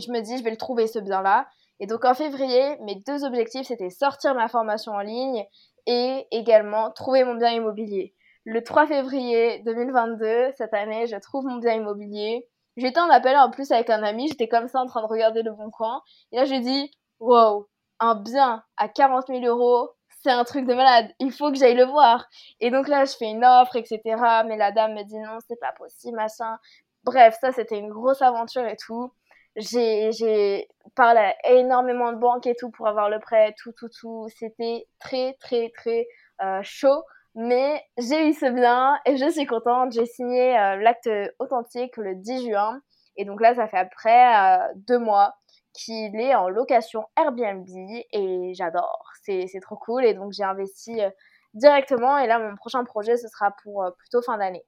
je 0.00 0.10
me 0.10 0.20
dis, 0.20 0.38
je 0.38 0.44
vais 0.44 0.50
le 0.50 0.56
trouver 0.56 0.86
ce 0.86 0.98
bien-là. 0.98 1.46
Et 1.80 1.86
donc 1.86 2.04
en 2.04 2.14
février, 2.14 2.76
mes 2.82 2.96
deux 3.06 3.24
objectifs, 3.24 3.66
c'était 3.66 3.90
sortir 3.90 4.34
ma 4.34 4.48
formation 4.48 4.92
en 4.92 5.00
ligne 5.00 5.44
et 5.86 6.26
également 6.30 6.90
trouver 6.90 7.24
mon 7.24 7.34
bien 7.34 7.50
immobilier. 7.50 8.14
Le 8.44 8.62
3 8.62 8.86
février 8.86 9.60
2022, 9.64 10.52
cette 10.56 10.72
année, 10.72 11.06
je 11.06 11.16
trouve 11.16 11.44
mon 11.46 11.56
bien 11.56 11.74
immobilier. 11.74 12.48
J'étais 12.76 13.00
en 13.00 13.10
appel 13.10 13.36
en 13.36 13.50
plus 13.50 13.72
avec 13.72 13.90
un 13.90 14.02
ami, 14.02 14.28
j'étais 14.28 14.48
comme 14.48 14.68
ça 14.68 14.80
en 14.80 14.86
train 14.86 15.02
de 15.02 15.06
regarder 15.06 15.42
le 15.42 15.52
bon 15.52 15.70
coin. 15.70 16.02
Et 16.32 16.36
là, 16.36 16.44
je 16.44 16.54
dis, 16.54 16.90
wow, 17.20 17.68
un 18.00 18.14
bien 18.14 18.62
à 18.76 18.88
40 18.88 19.26
000 19.28 19.44
euros, 19.44 19.90
c'est 20.22 20.30
un 20.30 20.44
truc 20.44 20.66
de 20.66 20.74
malade, 20.74 21.10
il 21.18 21.32
faut 21.32 21.50
que 21.50 21.58
j'aille 21.58 21.76
le 21.76 21.84
voir. 21.84 22.26
Et 22.60 22.70
donc 22.70 22.88
là, 22.88 23.04
je 23.04 23.16
fais 23.16 23.30
une 23.30 23.44
offre, 23.44 23.76
etc. 23.76 24.00
Mais 24.46 24.56
la 24.56 24.72
dame 24.72 24.94
me 24.94 25.02
dit 25.04 25.18
non, 25.18 25.38
c'est 25.46 25.58
pas 25.60 25.72
possible, 25.72 26.16
machin. 26.16 26.58
Bref, 27.04 27.36
ça, 27.40 27.52
c'était 27.52 27.78
une 27.78 27.90
grosse 27.90 28.22
aventure 28.22 28.66
et 28.66 28.76
tout 28.76 29.12
j'ai 29.56 30.68
parlé 30.94 31.20
à 31.20 31.52
énormément 31.52 32.12
de 32.12 32.18
banques 32.18 32.46
et 32.46 32.54
tout 32.54 32.70
pour 32.70 32.86
avoir 32.88 33.10
le 33.10 33.18
prêt, 33.18 33.54
tout, 33.58 33.72
tout, 33.72 33.88
tout. 33.88 34.28
C'était 34.38 34.86
très, 34.98 35.34
très, 35.40 35.70
très 35.76 36.06
euh, 36.42 36.60
chaud. 36.62 37.02
Mais 37.34 37.84
j'ai 37.98 38.28
eu 38.30 38.32
ce 38.32 38.46
bien 38.46 38.98
et 39.04 39.18
je 39.18 39.28
suis 39.30 39.46
contente. 39.46 39.92
J'ai 39.92 40.06
signé 40.06 40.58
euh, 40.58 40.76
l'acte 40.76 41.08
authentique 41.38 41.96
le 41.98 42.14
10 42.14 42.48
juin. 42.48 42.80
Et 43.16 43.26
donc 43.26 43.42
là, 43.42 43.54
ça 43.54 43.68
fait 43.68 43.76
après 43.76 44.58
euh, 44.58 44.72
deux 44.74 44.98
mois 44.98 45.34
qu'il 45.74 46.18
est 46.18 46.34
en 46.34 46.48
location 46.48 47.04
Airbnb 47.16 47.66
et 48.12 48.52
j'adore. 48.54 49.04
C'est 49.22 49.60
trop 49.60 49.76
cool. 49.76 50.06
Et 50.06 50.14
donc 50.14 50.32
j'ai 50.32 50.44
investi 50.44 51.02
euh, 51.02 51.10
directement. 51.52 52.16
Et 52.18 52.26
là, 52.26 52.38
mon 52.38 52.56
prochain 52.56 52.84
projet, 52.84 53.18
ce 53.18 53.28
sera 53.28 53.50
pour 53.62 53.84
plutôt 53.98 54.22
fin 54.22 54.38
d'année. 54.38 54.64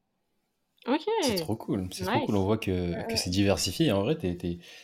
C'est 1.22 1.36
trop 1.36 1.56
cool. 1.56 1.88
C'est 1.92 2.04
trop 2.04 2.26
cool. 2.26 2.36
On 2.36 2.44
voit 2.44 2.58
que, 2.58 3.06
que 3.08 3.16
c'est 3.16 3.30
diversifié. 3.30 3.92
En 3.92 4.02
vrai, 4.02 4.16
t'es 4.16 4.36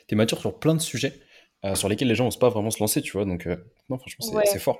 es, 0.08 0.14
mature 0.14 0.38
sur 0.38 0.58
plein 0.58 0.74
de 0.74 0.80
sujets 0.80 1.14
euh, 1.64 1.74
sur 1.74 1.88
lesquels 1.88 2.08
les 2.08 2.14
gens 2.14 2.24
n'osent 2.24 2.38
pas 2.38 2.48
vraiment 2.48 2.70
se 2.70 2.80
lancer, 2.80 3.02
tu 3.02 3.12
vois. 3.12 3.24
Donc, 3.24 3.46
euh, 3.46 3.56
non, 3.88 3.98
franchement, 3.98 4.40
c'est 4.44 4.58
fort. 4.58 4.78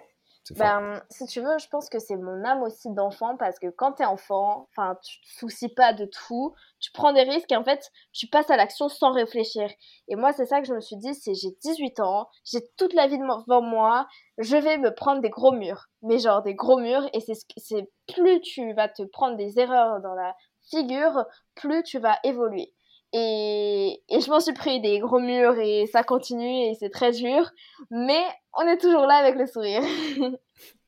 Ben, 0.51 1.01
si 1.09 1.27
tu 1.27 1.41
veux, 1.41 1.57
je 1.59 1.69
pense 1.69 1.89
que 1.89 1.99
c'est 1.99 2.17
mon 2.17 2.45
âme 2.45 2.63
aussi 2.63 2.91
d'enfant 2.91 3.35
parce 3.39 3.59
que 3.59 3.69
quand 3.69 3.93
t'es 3.93 4.05
enfant, 4.05 4.69
enfin, 4.71 4.99
tu 5.03 5.21
te 5.23 5.39
soucies 5.39 5.71
pas 5.71 5.95
de 5.95 6.05
tout, 6.05 6.55
tu 6.81 6.93
prends 6.93 7.15
des 7.15 7.23
risques 7.23 7.51
et 7.51 7.57
en 7.57 7.65
fait, 7.65 7.91
tu 8.13 8.27
passes 8.27 8.51
à 8.51 8.57
l'action 8.57 8.91
sans 8.91 9.13
réfléchir. 9.13 9.71
Et 10.09 10.17
moi, 10.17 10.35
c'est 10.35 10.45
ça 10.45 10.61
que 10.61 10.67
je 10.67 10.75
me 10.75 10.83
suis 10.83 10.97
dit, 10.97 11.15
c'est 11.15 11.35
j'ai 11.35 11.49
18 11.63 12.01
ans, 12.01 12.29
j'ai 12.45 12.61
toute 12.77 12.93
la 12.93 13.07
vie 13.07 13.17
devant 13.17 13.63
moi, 13.63 14.07
je 14.37 14.57
vais 14.57 14.77
me 14.77 14.95
prendre 14.95 15.23
des 15.23 15.31
gros 15.31 15.53
murs, 15.53 15.89
mais 16.03 16.19
genre 16.19 16.43
des 16.43 16.55
gros 16.55 16.79
murs 16.79 17.09
et 17.15 17.21
c'est 17.21 17.89
plus 18.13 18.41
tu 18.43 18.75
vas 18.75 18.89
te 18.89 19.03
prendre 19.03 19.39
des 19.39 19.59
erreurs 19.59 20.03
dans 20.03 20.15
la 20.15 20.37
figure, 20.70 21.24
plus 21.55 21.83
tu 21.83 21.98
vas 21.98 22.18
évoluer. 22.24 22.72
Et, 23.12 24.03
et 24.09 24.20
je 24.20 24.29
m'en 24.29 24.40
suis 24.40 24.55
pris 24.55 24.81
des 24.81 24.98
gros 24.98 25.20
murs 25.20 25.59
et 25.59 25.87
ça 25.87 26.03
continue 26.03 26.64
et 26.66 26.74
c'est 26.74 26.90
très 26.90 27.12
dur, 27.12 27.50
mais 27.90 28.22
on 28.55 28.66
est 28.66 28.79
toujours 28.79 29.07
là 29.07 29.16
avec 29.16 29.37
le 29.37 29.46
sourire. 29.46 29.83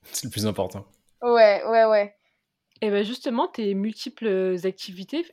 c'est 0.03 0.25
le 0.25 0.31
plus 0.31 0.47
important. 0.47 0.85
Ouais, 1.23 1.63
ouais, 1.65 1.85
ouais. 1.85 2.17
Et 2.83 2.91
ben 2.91 3.05
justement, 3.05 3.49
tes 3.49 3.75
multiples 3.75 4.57
activités, 4.65 5.25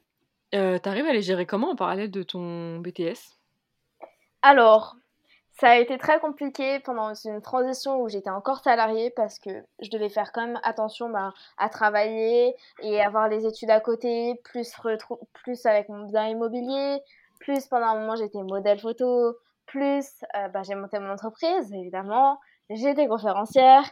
euh, 0.56 0.78
t'arrives 0.78 1.08
à 1.08 1.14
les 1.14 1.22
gérer 1.22 1.46
comment 1.46 1.72
en 1.72 1.76
parallèle 1.76 2.12
de 2.12 2.24
ton 2.24 2.80
BTS 2.80 3.38
Alors, 4.44 4.96
ça 5.60 5.70
a 5.70 5.78
été 5.78 5.98
très 5.98 6.20
compliqué 6.20 6.80
pendant 6.80 7.14
une 7.14 7.42
transition 7.42 8.02
où 8.02 8.10
j'étais 8.10 8.30
encore 8.30 8.60
salariée 8.60 9.12
parce 9.12 9.38
que 9.40 9.50
je 9.82 9.90
devais 9.90 10.10
faire 10.10 10.32
quand 10.32 10.46
même 10.46 10.60
attention 10.64 11.10
ben, 11.10 11.32
à 11.58 11.70
travailler 11.70 12.56
et 12.82 13.02
avoir 13.02 13.30
les 13.30 13.46
études 13.46 13.70
à 13.70 13.80
côté, 13.80 14.40
plus, 14.44 14.74
plus 15.34 15.66
avec 15.66 15.90
mon 15.90 16.06
bien 16.10 16.28
immobilier, 16.28 17.02
plus 17.40 17.68
pendant 17.68 17.88
un 17.88 18.00
moment 18.00 18.16
j'étais 18.16 18.42
modèle 18.42 18.80
photo, 18.80 19.36
plus 19.68 20.06
euh, 20.36 20.48
ben, 20.50 20.64
j'ai 20.64 20.76
monté 20.76 20.98
mon 21.00 21.12
entreprise 21.12 21.72
évidemment, 21.72 22.40
j'étais 22.70 23.08
conférencière 23.08 23.84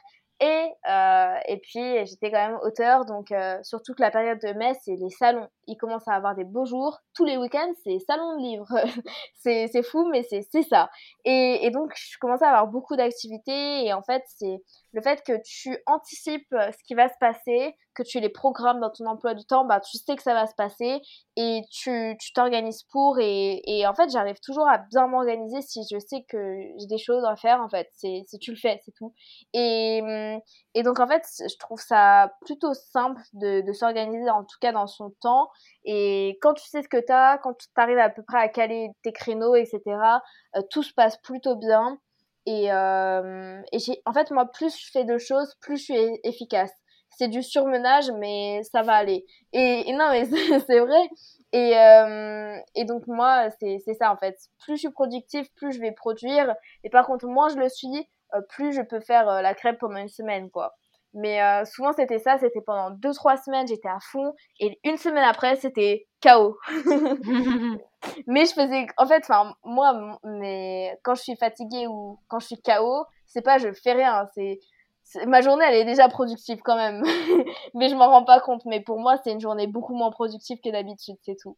et, 0.41 0.73
euh, 0.89 1.35
et 1.47 1.57
puis, 1.57 2.05
j'étais 2.07 2.31
quand 2.31 2.47
même 2.47 2.59
auteur, 2.63 3.05
donc 3.05 3.31
euh, 3.31 3.59
surtout 3.61 3.93
que 3.93 4.01
la 4.01 4.09
période 4.09 4.39
de 4.39 4.53
mai, 4.53 4.73
c'est 4.83 4.95
les 4.95 5.11
salons. 5.11 5.47
Ils 5.67 5.77
commencent 5.77 6.07
à 6.07 6.13
avoir 6.13 6.35
des 6.35 6.43
beaux 6.43 6.65
jours. 6.65 6.99
Tous 7.13 7.25
les 7.25 7.37
week-ends, 7.37 7.71
c'est 7.83 7.99
salon 7.99 8.37
de 8.37 8.41
livres. 8.41 8.67
c'est 9.35 9.83
fou, 9.83 10.07
mais 10.11 10.23
c'est 10.23 10.63
ça. 10.63 10.89
Et, 11.25 11.65
et, 11.65 11.71
donc, 11.71 11.91
je 11.95 12.17
commençais 12.19 12.45
à 12.45 12.49
avoir 12.49 12.67
beaucoup 12.67 12.95
d'activités. 12.95 13.85
Et 13.85 13.93
en 13.93 14.01
fait, 14.01 14.23
c'est 14.27 14.61
le 14.93 15.01
fait 15.01 15.23
que 15.23 15.33
tu 15.45 15.77
anticipes 15.85 16.47
ce 16.51 16.83
qui 16.85 16.95
va 16.95 17.07
se 17.07 17.17
passer, 17.19 17.75
que 17.93 18.03
tu 18.03 18.19
les 18.19 18.29
programmes 18.29 18.79
dans 18.79 18.89
ton 18.89 19.05
emploi 19.05 19.33
du 19.33 19.45
temps, 19.45 19.65
bah, 19.65 19.79
tu 19.79 19.97
sais 19.97 20.15
que 20.15 20.23
ça 20.23 20.33
va 20.33 20.47
se 20.47 20.55
passer 20.55 21.01
et 21.35 21.61
tu 21.71 22.17
t'organises 22.33 22.83
pour. 22.91 23.19
Et, 23.19 23.61
et, 23.65 23.87
en 23.87 23.93
fait, 23.93 24.09
j'arrive 24.09 24.39
toujours 24.41 24.67
à 24.67 24.77
bien 24.77 25.07
m'organiser 25.07 25.61
si 25.61 25.81
je 25.91 25.99
sais 25.99 26.23
que 26.27 26.37
j'ai 26.79 26.87
des 26.87 26.97
choses 26.97 27.23
à 27.25 27.35
faire, 27.35 27.61
en 27.61 27.69
fait. 27.69 27.89
C'est 27.93 28.23
tu 28.39 28.51
le 28.51 28.57
fais, 28.57 28.79
c'est 28.85 28.93
tout. 28.93 29.13
Et, 29.53 30.01
hum, 30.03 30.41
et 30.73 30.83
donc, 30.83 30.99
en 30.99 31.07
fait, 31.07 31.23
je 31.39 31.57
trouve 31.57 31.79
ça 31.79 32.31
plutôt 32.45 32.73
simple 32.73 33.21
de, 33.33 33.61
de 33.61 33.73
s'organiser, 33.73 34.29
en 34.29 34.43
tout 34.43 34.57
cas 34.61 34.71
dans 34.71 34.87
son 34.87 35.11
temps. 35.21 35.49
Et 35.85 36.37
quand 36.41 36.53
tu 36.53 36.67
sais 36.67 36.81
ce 36.81 36.87
que 36.87 37.03
tu 37.03 37.11
as, 37.11 37.39
quand 37.39 37.53
tu 37.53 37.67
arrives 37.75 37.97
à 37.97 38.09
peu 38.09 38.23
près 38.23 38.39
à 38.39 38.47
caler 38.49 38.89
tes 39.03 39.11
créneaux, 39.11 39.55
etc., 39.55 39.81
euh, 40.55 40.61
tout 40.69 40.83
se 40.83 40.93
passe 40.93 41.17
plutôt 41.17 41.55
bien. 41.55 41.97
Et, 42.45 42.71
euh, 42.71 43.61
en 44.05 44.13
fait, 44.13 44.31
moi, 44.31 44.45
plus 44.51 44.77
je 44.79 44.91
fais 44.91 45.05
de 45.05 45.17
choses, 45.17 45.55
plus 45.61 45.77
je 45.77 45.83
suis 45.83 46.19
efficace. 46.23 46.71
C'est 47.17 47.27
du 47.27 47.43
surmenage, 47.43 48.09
mais 48.19 48.61
ça 48.63 48.83
va 48.83 48.93
aller. 48.93 49.25
Et, 49.53 49.91
non, 49.93 50.09
mais 50.11 50.25
c'est 50.67 50.79
vrai. 50.79 51.09
Et, 51.53 51.77
euh, 51.77 52.57
et 52.75 52.85
donc, 52.85 53.05
moi, 53.07 53.49
c'est 53.59 53.79
ça, 53.99 54.11
en 54.11 54.17
fait. 54.17 54.37
Plus 54.59 54.75
je 54.75 54.81
suis 54.81 54.91
productive, 54.91 55.47
plus 55.55 55.73
je 55.73 55.81
vais 55.81 55.91
produire. 55.91 56.55
Et 56.83 56.89
par 56.89 57.05
contre, 57.05 57.27
moins 57.27 57.49
je 57.49 57.57
le 57.57 57.69
suis, 57.69 58.09
plus 58.49 58.73
je 58.73 58.81
peux 58.81 59.01
faire 59.01 59.25
la 59.41 59.53
crêpe 59.53 59.79
pendant 59.79 59.97
une 59.97 60.09
semaine, 60.09 60.49
quoi. 60.49 60.73
Mais 61.13 61.41
euh, 61.41 61.65
souvent, 61.65 61.91
c'était 61.93 62.19
ça, 62.19 62.37
c'était 62.37 62.61
pendant 62.61 62.95
2-3 62.95 63.43
semaines, 63.43 63.67
j'étais 63.67 63.89
à 63.89 63.99
fond, 63.99 64.33
et 64.59 64.79
une 64.83 64.97
semaine 64.97 65.23
après, 65.23 65.55
c'était 65.57 66.07
chaos. 66.21 66.57
mais 68.27 68.45
je 68.45 68.53
faisais, 68.53 68.87
en 68.97 69.05
fait, 69.05 69.29
moi, 69.65 70.19
mais 70.23 70.97
quand 71.03 71.15
je 71.15 71.21
suis 71.21 71.35
fatiguée 71.35 71.87
ou 71.87 72.17
quand 72.27 72.39
je 72.39 72.47
suis 72.47 72.61
chaos, 72.61 73.05
c'est 73.27 73.41
pas 73.41 73.57
je 73.57 73.71
fais 73.73 73.93
rien, 73.93 74.25
c'est 74.33 74.59
ma 75.27 75.41
journée 75.41 75.65
elle 75.67 75.75
est 75.75 75.85
déjà 75.85 76.07
productive 76.09 76.59
quand 76.63 76.75
même. 76.75 77.03
Mais 77.73 77.89
je 77.89 77.95
m'en 77.95 78.07
rends 78.09 78.23
pas 78.23 78.39
compte. 78.39 78.63
Mais 78.65 78.81
pour 78.81 78.99
moi 78.99 79.17
c'est 79.23 79.31
une 79.31 79.39
journée 79.39 79.67
beaucoup 79.67 79.95
moins 79.95 80.11
productive 80.11 80.59
que 80.63 80.69
d'habitude 80.69 81.15
c'est 81.23 81.35
tout 81.35 81.57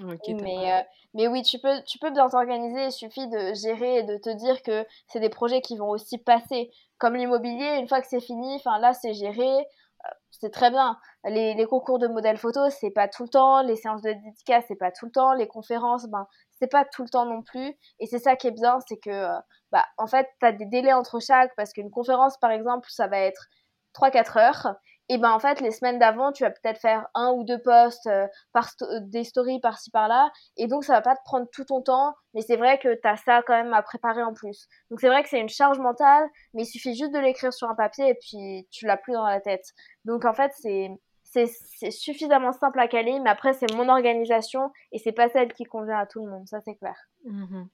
mais, 0.00 0.72
euh, 0.72 0.82
mais 1.14 1.28
oui, 1.28 1.42
tu 1.42 1.58
peux, 1.58 1.82
tu 1.86 1.98
peux 1.98 2.10
bien 2.10 2.28
t'organiser, 2.28 2.86
il 2.86 2.92
suffit 2.92 3.28
de 3.28 3.52
gérer 3.54 3.98
et 3.98 4.02
de 4.02 4.16
te 4.16 4.30
dire 4.30 4.62
que 4.62 4.86
c'est 5.06 5.20
des 5.20 5.28
projets 5.28 5.60
qui 5.60 5.76
vont 5.76 5.90
aussi 5.90 6.18
passer. 6.18 6.70
Comme 6.98 7.14
l'immobilier, 7.14 7.76
une 7.78 7.88
fois 7.88 8.00
que 8.00 8.06
c'est 8.08 8.20
fini, 8.20 8.54
enfin 8.56 8.78
là 8.78 8.94
c'est 8.94 9.12
géré, 9.12 9.58
euh, 9.58 10.08
c'est 10.30 10.50
très 10.50 10.70
bien. 10.70 10.98
Les, 11.24 11.54
les, 11.54 11.66
concours 11.66 11.98
de 11.98 12.08
modèles 12.08 12.38
photo, 12.38 12.70
c'est 12.70 12.90
pas 12.90 13.08
tout 13.08 13.24
le 13.24 13.28
temps, 13.28 13.62
les 13.62 13.76
séances 13.76 14.02
de 14.02 14.12
dédicace, 14.12 14.64
c'est 14.68 14.76
pas 14.76 14.90
tout 14.90 15.06
le 15.06 15.12
temps, 15.12 15.34
les 15.34 15.46
conférences, 15.46 16.06
ben 16.06 16.26
c'est 16.58 16.70
pas 16.70 16.84
tout 16.84 17.02
le 17.02 17.10
temps 17.10 17.26
non 17.26 17.42
plus. 17.42 17.76
Et 18.00 18.06
c'est 18.06 18.18
ça 18.18 18.36
qui 18.36 18.46
est 18.46 18.52
bien, 18.52 18.78
c'est 18.88 18.98
que 18.98 19.10
euh, 19.10 19.38
bah 19.72 19.84
en 19.98 20.06
fait, 20.06 20.28
tu 20.40 20.46
as 20.46 20.52
des 20.52 20.66
délais 20.66 20.92
entre 20.92 21.20
chaque 21.20 21.54
parce 21.56 21.72
qu'une 21.72 21.90
conférence 21.90 22.38
par 22.38 22.50
exemple, 22.50 22.88
ça 22.90 23.08
va 23.08 23.18
être 23.18 23.48
3-4 23.94 24.38
heures 24.38 24.76
et 25.08 25.18
ben 25.18 25.30
en 25.30 25.38
fait 25.38 25.60
les 25.60 25.70
semaines 25.70 25.98
d'avant 25.98 26.32
tu 26.32 26.44
vas 26.44 26.50
peut-être 26.50 26.80
faire 26.80 27.06
un 27.14 27.32
ou 27.32 27.44
deux 27.44 27.60
posts 27.60 28.06
euh, 28.06 28.26
euh, 28.56 29.00
des 29.02 29.24
stories 29.24 29.60
par-ci 29.60 29.90
par-là. 29.90 30.30
Et 30.56 30.66
donc 30.66 30.84
ça 30.84 30.94
va 30.94 31.02
pas 31.02 31.16
te 31.16 31.22
prendre 31.24 31.46
tout 31.52 31.64
ton 31.64 31.82
temps. 31.82 32.14
Mais 32.34 32.40
c'est 32.40 32.56
vrai 32.56 32.78
que 32.78 32.94
tu 32.94 33.08
as 33.08 33.16
ça 33.16 33.42
quand 33.46 33.54
même 33.54 33.74
à 33.74 33.82
préparer 33.82 34.22
en 34.22 34.32
plus. 34.32 34.68
Donc 34.90 35.00
c'est 35.00 35.08
vrai 35.08 35.22
que 35.22 35.28
c'est 35.28 35.40
une 35.40 35.48
charge 35.48 35.78
mentale 35.78 36.28
mais 36.54 36.62
il 36.62 36.66
suffit 36.66 36.94
juste 36.94 37.12
de 37.12 37.18
l'écrire 37.18 37.52
sur 37.52 37.68
un 37.68 37.74
papier 37.74 38.10
et 38.10 38.14
puis 38.14 38.66
tu 38.70 38.86
l'as 38.86 38.96
plus 38.96 39.12
dans 39.12 39.26
la 39.26 39.40
tête. 39.40 39.64
Donc 40.04 40.24
en 40.24 40.34
fait 40.34 40.52
c'est 40.54 40.90
c'est 41.24 41.90
suffisamment 41.90 42.52
simple 42.52 42.78
à 42.78 42.88
caler 42.88 43.18
mais 43.20 43.30
après 43.30 43.54
c'est 43.54 43.72
mon 43.74 43.88
organisation 43.88 44.70
et 44.92 44.98
c'est 44.98 45.12
pas 45.12 45.30
celle 45.30 45.52
qui 45.52 45.64
convient 45.64 45.98
à 45.98 46.06
tout 46.06 46.24
le 46.24 46.30
monde. 46.30 46.46
Ça 46.46 46.60
c'est 46.64 46.76
clair. 46.76 46.96
Mmh 47.24 47.64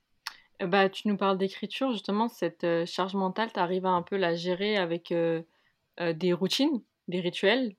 bah, 0.61 0.89
tu 0.89 1.07
nous 1.07 1.17
parles 1.17 1.39
d'écriture, 1.39 1.93
justement, 1.93 2.27
cette 2.27 2.65
euh, 2.65 2.85
charge 2.85 3.15
mentale, 3.15 3.53
tu 3.53 3.61
arrives 3.61 3.87
à 3.87 3.91
un 3.91 4.03
peu 4.03 4.17
la 4.17 4.35
gérer 4.35 4.77
avec 4.77 5.15
des 6.01 6.33
routines? 6.33 6.83
Des 7.09 7.21
rituels? 7.21 7.75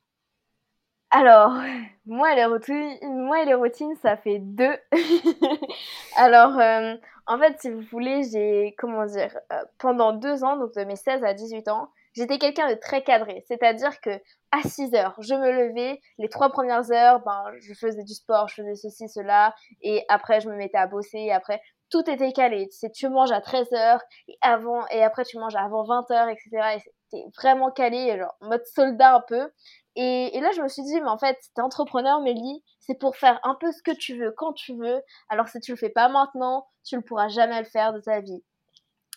Alors, 1.12 1.54
moi 2.06 2.36
les, 2.36 2.46
routines, 2.46 2.98
moi 3.04 3.44
les 3.46 3.54
routines, 3.54 3.96
ça 4.02 4.18
fait 4.18 4.40
deux. 4.40 4.76
Alors, 6.18 6.60
euh, 6.60 6.96
en 7.28 7.38
fait, 7.40 7.60
si 7.60 7.70
vous 7.70 7.82
voulez, 7.82 8.24
j'ai, 8.24 8.76
comment 8.78 9.06
dire, 9.06 9.38
euh, 9.52 9.64
pendant 9.78 10.14
deux 10.14 10.44
ans, 10.44 10.58
donc 10.58 10.74
de 10.76 10.84
mes 10.84 10.96
16 10.96 11.24
à 11.24 11.34
18 11.34 11.68
ans, 11.68 11.90
j'étais 12.20 12.38
quelqu'un 12.38 12.70
de 12.70 12.76
très 12.76 13.04
cadré. 13.04 13.44
C'est-à-dire 13.48 14.00
que 14.02 14.12
à 14.52 14.62
6 14.64 14.94
heures, 14.96 15.16
je 15.20 15.34
me 15.34 15.52
levais. 15.52 16.00
Les 16.18 16.30
trois 16.30 16.50
premières 16.50 16.92
heures, 16.92 17.22
ben, 17.24 17.44
je 17.60 17.74
faisais 17.74 18.04
du 18.04 18.14
sport, 18.14 18.48
je 18.48 18.62
faisais 18.62 18.76
ceci, 18.76 19.08
cela. 19.10 19.56
Et 19.82 20.06
après, 20.10 20.42
je 20.42 20.50
me 20.50 20.56
mettais 20.56 20.78
à 20.78 20.88
bosser. 20.88 21.20
Et 21.20 21.32
après, 21.32 21.62
tout 21.90 22.08
était 22.10 22.32
calé. 22.32 22.70
Tu 22.70 22.92
tu 22.92 23.10
manges 23.10 23.32
à 23.32 23.42
13 23.42 23.72
heures. 23.74 24.02
Et 24.28 24.38
avant, 24.42 24.86
et 24.88 25.04
après, 25.04 25.24
tu 25.24 25.38
manges 25.38 25.56
avant 25.56 25.84
20 25.84 26.12
heures, 26.12 26.30
etc 26.30 26.80
t'es 27.10 27.26
vraiment 27.36 27.72
calé, 27.72 28.18
genre 28.18 28.36
mode 28.42 28.66
soldat 28.66 29.16
un 29.16 29.22
peu. 29.28 29.50
Et, 29.96 30.38
et, 30.38 30.40
là, 30.40 30.52
je 30.56 30.62
me 30.62 30.68
suis 30.68 30.84
dit, 30.84 31.00
mais 31.02 31.10
en 31.10 31.18
fait, 31.18 31.38
t'es 31.56 31.62
entrepreneur, 31.62 32.22
Mélie, 32.22 32.64
c'est 32.80 32.98
pour 32.98 33.18
faire 33.18 33.40
un 33.44 33.56
peu 33.56 33.72
ce 33.72 33.82
que 33.84 33.92
tu 33.92 34.18
veux, 34.18 34.32
quand 34.32 34.54
tu 34.54 34.76
veux. 34.76 35.02
Alors, 35.28 35.48
si 35.48 35.60
tu 35.60 35.72
le 35.72 35.78
fais 35.78 35.90
pas 35.90 36.08
maintenant, 36.08 36.68
tu 36.86 36.96
ne 36.96 37.02
pourras 37.02 37.28
jamais 37.28 37.60
le 37.60 37.66
faire 37.66 37.94
de 37.94 38.00
ta 38.00 38.22
vie. 38.22 38.44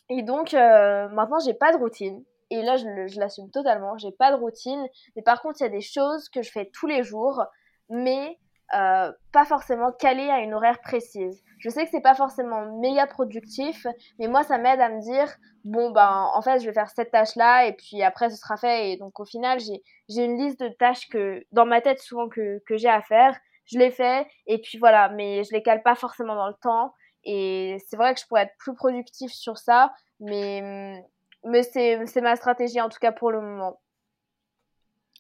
Et 0.09 0.23
donc, 0.23 0.55
euh, 0.55 1.09
maintenant, 1.11 1.39
j'ai 1.45 1.55
pas 1.55 1.73
de 1.73 1.79
routine. 1.79 2.25
Et 2.53 2.61
là, 2.63 2.77
je, 2.77 3.19
l'assume 3.19 3.51
totalement. 3.51 3.97
J'ai 3.97 4.13
pas 4.13 4.31
de 4.31 4.37
routine. 4.37 4.87
Mais 5.17 5.23
par 5.23 5.41
contre, 5.41 5.61
il 5.61 5.65
y 5.65 5.67
a 5.67 5.71
des 5.71 5.81
choses 5.81 6.29
que 6.29 6.43
je 6.43 6.51
fais 6.53 6.71
tous 6.73 6.87
les 6.87 7.03
jours, 7.03 7.43
mais 7.89 8.39
euh, 8.75 9.11
pas 9.33 9.47
forcément 9.47 9.91
calé 9.91 10.29
à 10.29 10.41
une 10.41 10.53
horaire 10.53 10.81
précise. 10.81 11.43
Je 11.59 11.71
sais 11.71 11.85
que 11.85 11.91
c'est 11.91 12.03
pas 12.03 12.15
forcément 12.15 12.79
méga 12.79 13.07
productif, 13.07 13.87
mais 14.19 14.29
moi 14.29 14.45
ça 14.45 14.59
m'aide 14.59 14.81
à 14.81 14.89
me 14.89 15.01
dire 15.01 15.35
bon 15.65 15.91
ben 15.91 16.31
en 16.35 16.43
fait 16.43 16.59
je 16.59 16.67
vais 16.67 16.73
faire 16.73 16.89
cette 16.91 17.11
tâche 17.11 17.37
là 17.37 17.67
et 17.67 17.75
puis 17.75 18.03
après 18.03 18.31
ce 18.31 18.37
sera 18.37 18.57
fait 18.57 18.91
et 18.91 18.97
donc 18.97 19.21
au 19.21 19.25
final 19.27 19.59
j'ai 19.61 20.25
une 20.25 20.39
liste 20.39 20.59
de 20.59 20.69
tâches 20.69 21.09
que 21.09 21.45
dans 21.53 21.67
ma 21.67 21.81
tête 21.83 22.01
souvent 22.01 22.29
que 22.29 22.63
que 22.67 22.79
j'ai 22.79 22.89
à 22.89 23.03
faire, 23.03 23.39
je 23.67 23.79
les 23.79 23.91
fais 23.91 24.27
et 24.47 24.59
puis 24.59 24.79
voilà, 24.79 25.11
mais 25.11 25.45
je 25.45 25.53
les 25.53 25.63
cale 25.63 25.83
pas 25.83 25.95
forcément 25.95 26.35
dans 26.35 26.49
le 26.49 26.57
temps 26.63 26.95
et 27.25 27.77
c'est 27.87 27.97
vrai 27.97 28.15
que 28.15 28.21
je 28.21 28.27
pourrais 28.27 28.45
être 28.45 28.57
plus 28.59 28.75
productif 28.75 29.33
sur 29.33 29.59
ça, 29.59 29.93
mais 30.19 31.05
mais 31.45 31.63
c'est 31.63 32.07
c'est 32.07 32.21
ma 32.21 32.37
stratégie 32.37 32.81
en 32.81 32.89
tout 32.89 32.99
cas 33.01 33.13
pour 33.13 33.31
le 33.31 33.41
moment. 33.41 33.81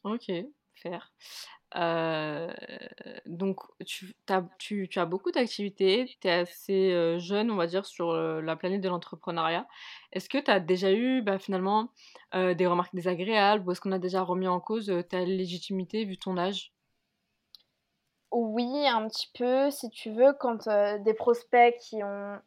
Ok, 0.04 0.30
faire. 0.74 1.12
Euh, 1.76 2.52
donc, 3.26 3.60
tu, 3.86 4.14
as, 4.28 4.44
tu, 4.58 4.88
tu, 4.88 4.98
as 4.98 5.06
beaucoup 5.06 5.30
d'activités, 5.30 6.04
tu 6.20 6.28
es 6.28 6.30
assez 6.30 6.92
euh, 6.92 7.18
jeune, 7.18 7.50
on 7.50 7.56
va 7.56 7.66
dire, 7.66 7.86
sur 7.86 8.10
euh, 8.10 8.42
la 8.42 8.56
planète 8.56 8.80
de 8.80 8.88
l'entrepreneuriat. 8.88 9.66
Est-ce 10.12 10.28
que 10.28 10.38
tu 10.38 10.50
as 10.50 10.60
déjà 10.60 10.92
eu 10.92 11.22
bah, 11.22 11.38
finalement 11.38 11.90
des 12.34 12.66
remarques 12.66 12.94
désagréables 12.94 13.68
ou 13.68 13.72
est-ce 13.72 13.80
qu'on 13.80 13.92
a 13.92 13.98
déjà 13.98 14.22
remis 14.22 14.48
en 14.48 14.58
cause 14.58 14.90
ta 15.10 15.20
légitimité 15.20 16.06
vu 16.06 16.16
ton 16.16 16.38
âge? 16.38 16.72
Oui, 18.30 18.86
un 18.88 19.06
petit 19.08 19.30
peu, 19.34 19.70
si 19.70 19.90
tu 19.90 20.10
veux, 20.10 20.32
quand 20.40 20.66
des 21.02 21.14
prospects 21.14 21.76
qui 21.78 22.02
ont. 22.02 22.38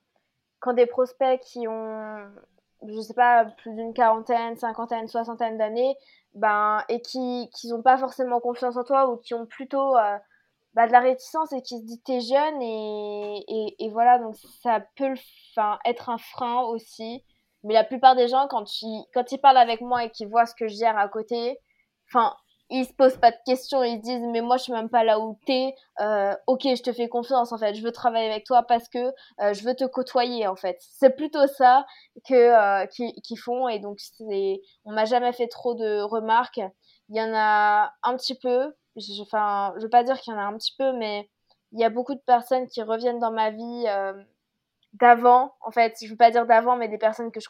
Quand 0.60 0.74
des 0.74 0.88
prospects 0.88 1.40
qui 1.42 1.68
ont, 1.68 2.32
je 2.88 3.00
sais 3.02 3.14
pas, 3.14 3.46
plus 3.46 3.74
d'une 3.74 3.94
quarantaine, 3.94 4.58
cinquantaine, 4.58 5.08
soixantaine 5.08 5.58
d'années, 5.58 5.96
ben, 6.34 6.84
et 6.90 7.02
qui 7.02 7.50
qui 7.56 7.70
n'ont 7.70 7.82
pas 7.82 7.98
forcément 7.98 8.40
confiance 8.40 8.78
en 8.78 8.84
toi 8.84 9.10
ou 9.10 9.18
qui 9.18 9.34
ont 9.34 9.46
plutôt 9.46 9.98
euh, 9.98 10.18
bah, 10.74 10.88
de 10.88 10.92
la 10.92 11.00
réticence 11.00 11.54
et 11.54 11.62
qui 11.62 11.80
se 11.80 11.84
disent 11.86 12.04
t'es 12.04 12.22
jeune 12.22 12.62
et, 12.62 13.44
et, 13.48 13.86
et, 13.86 13.90
voilà. 13.90 14.20
Donc 14.20 14.36
ça 14.64 14.82
peut 14.98 15.14
enfin 15.52 15.80
être 15.86 16.10
un 16.10 16.18
frein 16.18 16.62
aussi. 16.64 17.24
Mais 17.64 17.74
la 17.74 17.84
plupart 17.84 18.16
des 18.16 18.28
gens 18.28 18.48
quand 18.50 18.82
ils 18.82 19.06
quand 19.14 19.32
ils 19.32 19.40
parlent 19.40 19.58
avec 19.58 19.82
moi 19.82 20.04
et 20.06 20.12
qu'ils 20.12 20.28
voient 20.28 20.46
ce 20.46 20.56
que 20.56 20.68
je 20.68 20.76
gère 20.76 20.98
à 20.98 21.08
côté 21.10 21.60
enfin 22.10 22.36
ils 22.70 22.86
se 22.86 22.94
posent 22.94 23.18
pas 23.18 23.32
de 23.32 23.38
questions, 23.46 23.84
ils 23.84 23.98
se 23.98 24.02
disent 24.02 24.22
mais 24.32 24.42
moi 24.42 24.58
je 24.58 24.64
suis 24.64 24.74
même 24.74 24.90
pas 24.90 25.04
là 25.04 25.20
où 25.20 25.38
t'es, 25.46 25.76
euh, 26.02 26.34
ok 26.48 26.62
je 26.64 26.82
te 26.82 26.92
fais 26.94 27.08
confiance 27.08 27.52
en 27.52 27.58
fait, 27.58 27.76
je 27.76 27.84
veux 27.84 27.92
travailler 27.92 28.30
avec 28.30 28.46
toi 28.46 28.64
parce 28.64 28.90
que 28.90 29.14
euh, 29.42 29.54
je 29.54 29.64
veux 29.64 29.76
te 29.76 29.86
côtoyer 29.86 30.48
en 30.48 30.56
fait. 30.56 30.78
C'est 30.80 31.16
plutôt 31.16 31.46
ça 31.48 31.86
que 32.28 32.34
euh, 32.34 32.86
qu'ils 32.88 33.40
font 33.40 33.68
et 33.68 33.80
donc 33.80 34.00
c'est, 34.00 34.62
on 34.86 34.94
m'a 34.94 35.06
jamais 35.06 35.32
fait 35.34 35.48
trop 35.48 35.76
de 35.76 36.02
remarques. 36.02 36.62
Il 37.10 37.16
y 37.16 37.22
en 37.22 37.34
a 37.36 37.94
un 38.04 38.16
petit 38.18 38.36
peu, 38.36 38.74
je, 38.96 39.22
enfin 39.22 39.74
je 39.78 39.84
veux 39.84 39.90
pas 39.90 40.04
dire 40.04 40.20
qu'il 40.20 40.34
y 40.34 40.36
en 40.36 40.40
a 40.40 40.46
un 40.46 40.58
petit 40.58 40.74
peu, 40.78 40.94
mais 40.94 41.30
il 41.72 41.80
y 41.80 41.84
a 41.84 41.90
beaucoup 41.90 42.16
de 42.16 42.22
personnes 42.26 42.68
qui 42.68 42.82
reviennent 42.82 43.20
dans 43.20 43.32
ma 43.32 43.52
vie 43.52 43.86
d'avant, 45.00 45.54
en 45.62 45.72
fait, 45.72 45.96
je 46.02 46.10
veux 46.10 46.18
pas 46.18 46.32
dire 46.32 46.46
d'avant, 46.46 46.76
mais 46.78 46.88
des 46.88 46.98
personnes 46.98 47.32
que 47.32 47.40
je 47.40 47.50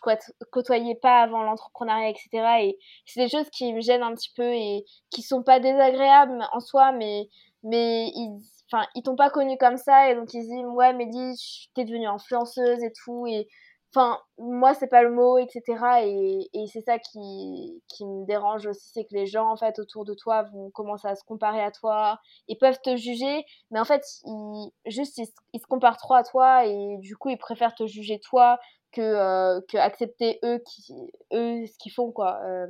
côtoyais 0.51 0.95
pas 0.95 1.21
avant 1.21 1.43
l'entrepreneuriat, 1.43 2.09
etc. 2.09 2.29
Et 2.61 2.77
c'est 3.05 3.21
des 3.21 3.29
choses 3.29 3.49
qui 3.51 3.73
me 3.73 3.81
gênent 3.81 4.03
un 4.03 4.13
petit 4.13 4.31
peu 4.35 4.53
et 4.53 4.83
qui 5.11 5.21
sont 5.21 5.43
pas 5.43 5.59
désagréables 5.59 6.43
en 6.53 6.59
soi, 6.59 6.91
mais, 6.91 7.29
mais 7.63 8.07
ils, 8.07 8.39
enfin, 8.71 8.85
ils 8.95 9.03
t'ont 9.03 9.15
pas 9.15 9.29
connu 9.29 9.57
comme 9.57 9.77
ça 9.77 10.09
et 10.09 10.15
donc 10.15 10.33
ils 10.33 10.41
disent, 10.41 10.65
ouais, 10.73 10.93
dis, 11.07 11.69
t'es 11.75 11.85
devenue 11.85 12.07
influenceuse 12.07 12.83
et 12.83 12.91
tout, 13.03 13.27
et 13.27 13.47
Enfin, 13.95 14.19
moi, 14.37 14.73
c'est 14.73 14.87
pas 14.89 15.03
le 15.03 15.09
mot, 15.09 15.37
etc. 15.37 15.61
Et, 16.03 16.49
et 16.53 16.67
c'est 16.67 16.81
ça 16.81 16.99
qui, 16.99 17.81
me 18.01 18.25
dérange 18.25 18.65
aussi, 18.67 18.89
c'est 18.93 19.05
que 19.05 19.13
les 19.13 19.25
gens, 19.25 19.49
en 19.49 19.55
fait, 19.55 19.79
autour 19.79 20.03
de 20.03 20.13
toi 20.13 20.43
vont 20.43 20.69
commencer 20.71 21.07
à 21.07 21.15
se 21.15 21.23
comparer 21.23 21.61
à 21.61 21.71
toi. 21.71 22.19
Ils 22.49 22.57
peuvent 22.57 22.79
te 22.83 22.97
juger, 22.97 23.45
mais 23.71 23.79
en 23.79 23.85
fait, 23.85 24.03
ils, 24.25 24.69
juste, 24.85 25.17
ils, 25.53 25.59
se 25.59 25.65
comparent 25.67 25.95
trop 25.95 26.15
à 26.15 26.23
toi 26.23 26.65
et 26.65 26.97
du 26.99 27.15
coup, 27.15 27.29
ils 27.29 27.37
préfèrent 27.37 27.73
te 27.73 27.85
juger 27.87 28.19
toi 28.19 28.59
que, 28.91 29.01
euh, 29.01 29.61
accepter 29.75 30.39
eux, 30.43 30.61
qui, 30.67 31.11
ce 31.31 31.77
qu'ils 31.77 31.93
font, 31.93 32.11
quoi. 32.11 32.41
Euh, 32.43 32.67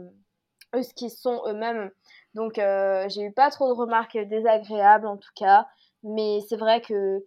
eux, 0.75 0.83
ce 0.83 0.93
qu'ils 0.93 1.09
sont 1.09 1.41
eux-mêmes. 1.47 1.89
Donc, 2.35 2.59
euh, 2.59 3.09
j'ai 3.09 3.23
eu 3.23 3.33
pas 3.33 3.49
trop 3.49 3.67
de 3.67 3.73
remarques 3.73 4.17
désagréables, 4.17 5.07
en 5.07 5.17
tout 5.17 5.33
cas. 5.35 5.65
Mais 6.03 6.39
c'est 6.47 6.57
vrai 6.57 6.81
que 6.81 7.25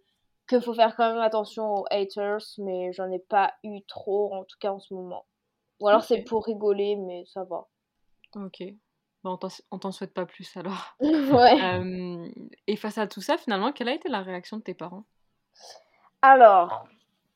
qu'il 0.49 0.61
faut 0.61 0.73
faire 0.73 0.95
quand 0.95 1.13
même 1.13 1.21
attention 1.21 1.75
aux 1.75 1.85
haters, 1.91 2.41
mais 2.57 2.91
j'en 2.93 3.11
ai 3.11 3.19
pas 3.19 3.53
eu 3.63 3.81
trop, 3.87 4.33
en 4.33 4.43
tout 4.43 4.57
cas 4.59 4.71
en 4.71 4.79
ce 4.79 4.93
moment. 4.93 5.25
Ou 5.79 5.87
alors 5.87 6.03
c'est 6.03 6.23
pour 6.23 6.45
rigoler, 6.45 6.95
mais 6.97 7.23
ça 7.25 7.43
va. 7.43 7.67
Ok. 8.35 8.63
Bon, 9.23 9.37
on 9.71 9.79
t'en 9.79 9.91
souhaite 9.91 10.13
pas 10.13 10.25
plus 10.25 10.55
alors. 10.55 10.95
ouais. 11.01 12.31
et 12.67 12.75
face 12.75 12.97
à 12.97 13.07
tout 13.07 13.21
ça, 13.21 13.37
finalement, 13.37 13.71
quelle 13.71 13.89
a 13.89 13.93
été 13.93 14.09
la 14.09 14.21
réaction 14.21 14.57
de 14.57 14.63
tes 14.63 14.73
parents? 14.73 15.03
Alors, 16.21 16.87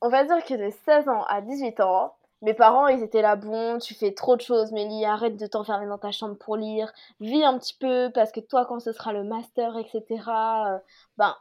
on 0.02 0.10
va 0.10 0.24
dire 0.24 0.44
que 0.46 0.54
de 0.54 0.70
16 0.86 1.10
ans 1.10 1.24
à 1.24 1.42
18 1.42 1.80
ans, 1.82 2.16
mes 2.42 2.54
parents, 2.54 2.88
ils 2.88 3.02
étaient 3.02 3.22
là, 3.22 3.38
bon, 3.38 3.80
tu 3.80 3.94
fais 3.96 4.14
trop 4.14 4.36
de 4.36 4.42
choses, 4.42 4.74
Mélie, 4.74 5.06
arrête 5.06 5.38
de 5.38 5.48
t'enfermer 5.48 5.88
dans 5.88 5.98
ta 5.98 6.12
chambre 6.12 6.36
pour 6.36 6.58
lire, 6.58 6.92
vis 7.22 7.44
un 7.44 7.58
petit 7.58 7.74
peu, 7.74 8.12
parce 8.14 8.34
que 8.34 8.42
toi, 8.42 8.66
quand 8.66 8.82
ce 8.82 8.92
sera 8.92 9.14
le 9.14 9.24
master, 9.24 9.78
etc., 9.78 10.04
euh, 10.10 10.78
ben, 11.18 11.34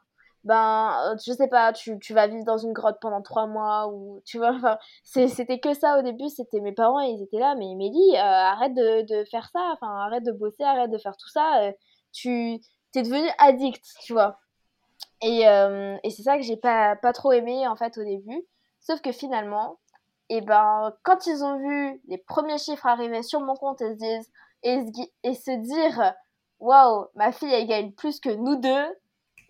ben, 0.45 1.13
euh, 1.13 1.17
je 1.25 1.33
sais 1.33 1.49
pas, 1.49 1.73
tu, 1.73 1.99
tu 1.99 2.15
vas 2.15 2.27
vivre 2.27 2.45
dans 2.45 2.59
une 2.59 2.73
grotte 2.73 2.99
pendant 3.01 3.23
trois 3.23 3.47
mois, 3.47 3.89
ou 3.89 4.21
tu 4.25 4.39
vois, 4.39 4.53
enfin, 4.55 4.79
c'était 5.05 5.61
que 5.61 5.75
ça 5.75 5.99
au 5.99 6.03
début, 6.03 6.29
c'était 6.29 6.61
mes 6.61 6.73
parents, 6.73 7.01
ils 7.01 7.23
étaient 7.23 7.39
là, 7.39 7.55
mais 7.57 7.75
Mélie, 7.77 8.17
euh, 8.17 8.21
arrête 8.21 8.75
de, 8.75 9.03
de, 9.03 9.25
faire 9.25 9.49
ça, 9.53 9.61
enfin, 9.75 9.89
arrête 10.01 10.25
de 10.25 10.33
bosser, 10.33 10.65
arrête 10.65 10.91
de 10.91 10.99
faire 10.99 11.17
tout 11.17 11.29
ça, 11.29 11.63
euh, 11.63 11.73
tu 12.13 12.61
t'es 12.93 13.03
devenu 13.03 13.29
addict, 13.39 13.85
tu 14.05 14.13
vois. 14.13 14.39
Et, 15.23 15.43
et 15.43 16.11
c'est 16.11 16.23
ça 16.23 16.37
que 16.37 16.43
j'ai 16.43 16.57
pas, 16.57 16.97
pas 16.97 17.13
trop 17.13 17.33
aimé, 17.33 17.67
en 17.69 17.77
fait, 17.77 17.97
au 17.97 18.05
début. 18.05 18.43
Sauf 18.81 19.01
que 19.01 19.13
finalement, 19.13 19.79
et 20.29 20.41
ben, 20.41 20.95
quand 21.03 21.27
ils 21.27 21.45
ont 21.45 21.59
vu 21.59 22.01
les 22.09 22.19
premiers 22.19 22.59
chiffres 22.59 22.87
arriver 22.87 23.23
sur 23.23 23.41
mon 23.41 23.55
compte, 23.55 23.81
ils 23.81 23.93
se 23.93 23.99
disent, 23.99 24.33
et, 24.63 24.83
et 25.23 25.35
se 25.35 25.51
dire, 25.51 26.15
waouh, 26.59 27.07
ma 27.15 27.33
fille, 27.33 27.53
elle 27.53 27.67
gagne 27.67 27.93
plus 27.93 28.19
que 28.21 28.31
nous 28.31 28.57
deux, 28.57 28.87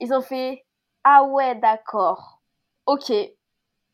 ils 0.01 0.13
ont 0.13 0.21
fait, 0.21 0.65
ah 1.05 1.25
ouais, 1.25 1.55
d'accord. 1.57 2.41
Ok. 2.87 3.13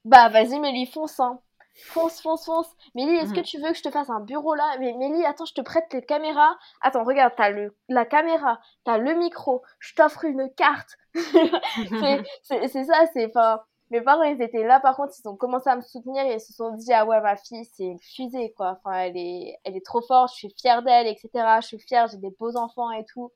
Bah 0.05 0.29
vas-y 0.29 0.59
Mélie, 0.61 0.87
fonce 0.87 1.21
hein. 1.21 1.41
Fonce, 1.81 2.21
fonce, 2.21 2.45
fonce. 2.45 2.77
Mélie, 2.95 3.15
est-ce 3.15 3.33
que 3.33 3.41
mhm. 3.41 3.45
tu 3.45 3.59
veux 3.59 3.71
que 3.71 3.77
je 3.77 3.83
te 3.83 3.91
fasse 3.91 4.11
un 4.11 4.21
bureau 4.21 4.55
là? 4.55 4.77
Mais 4.81 4.95
Mélie, 4.95 5.25
attends, 5.25 5.45
je 5.45 5.55
te 5.55 5.61
prête 5.61 5.93
les 5.93 6.03
caméras. 6.03 6.57
Attends, 6.81 7.05
regarde, 7.05 7.35
t'as 7.37 7.51
le, 7.51 7.77
la 7.89 8.05
caméra, 8.05 8.61
t'as 8.85 8.99
le 8.99 9.15
micro, 9.15 9.63
je 9.79 9.95
t'offre 9.95 10.25
une 10.25 10.51
carte. 10.57 10.97
c'est 11.15 12.85
ça, 12.85 13.07
c'est... 13.13 13.27
Enfin, 13.27 13.61
mes 13.91 14.01
parents, 14.01 14.25
ils 14.25 14.43
étaient 14.43 14.65
là, 14.65 14.81
par 14.81 14.97
contre, 14.97 15.15
ils 15.19 15.29
ont 15.29 15.37
commencé 15.37 15.71
à 15.71 15.77
me 15.77 15.81
soutenir 15.81 16.25
et 16.25 16.35
ils 16.35 16.41
se 16.41 16.53
sont 16.53 16.73
dit, 16.73 16.93
ah 16.93 17.07
ouais, 17.07 17.21
ma 17.21 17.37
fille, 17.37 17.65
c'est 17.65 17.85
une 17.85 18.01
fusée, 18.01 18.53
quoi. 18.57 18.79
Enfin, 18.79 18.99
elle 18.99 19.17
est, 19.17 19.57
elle 19.65 19.77
est 19.77 19.85
trop 19.85 20.03
forte, 20.03 20.31
je 20.33 20.37
suis 20.37 20.55
fière 20.61 20.83
d'elle, 20.83 21.07
etc. 21.07 21.31
Je 21.61 21.67
suis 21.67 21.79
fière, 21.79 22.09
j'ai 22.09 22.19
des 22.19 22.31
beaux 22.39 22.57
enfants 22.57 22.91
et 22.91 23.05
tout. 23.05 23.31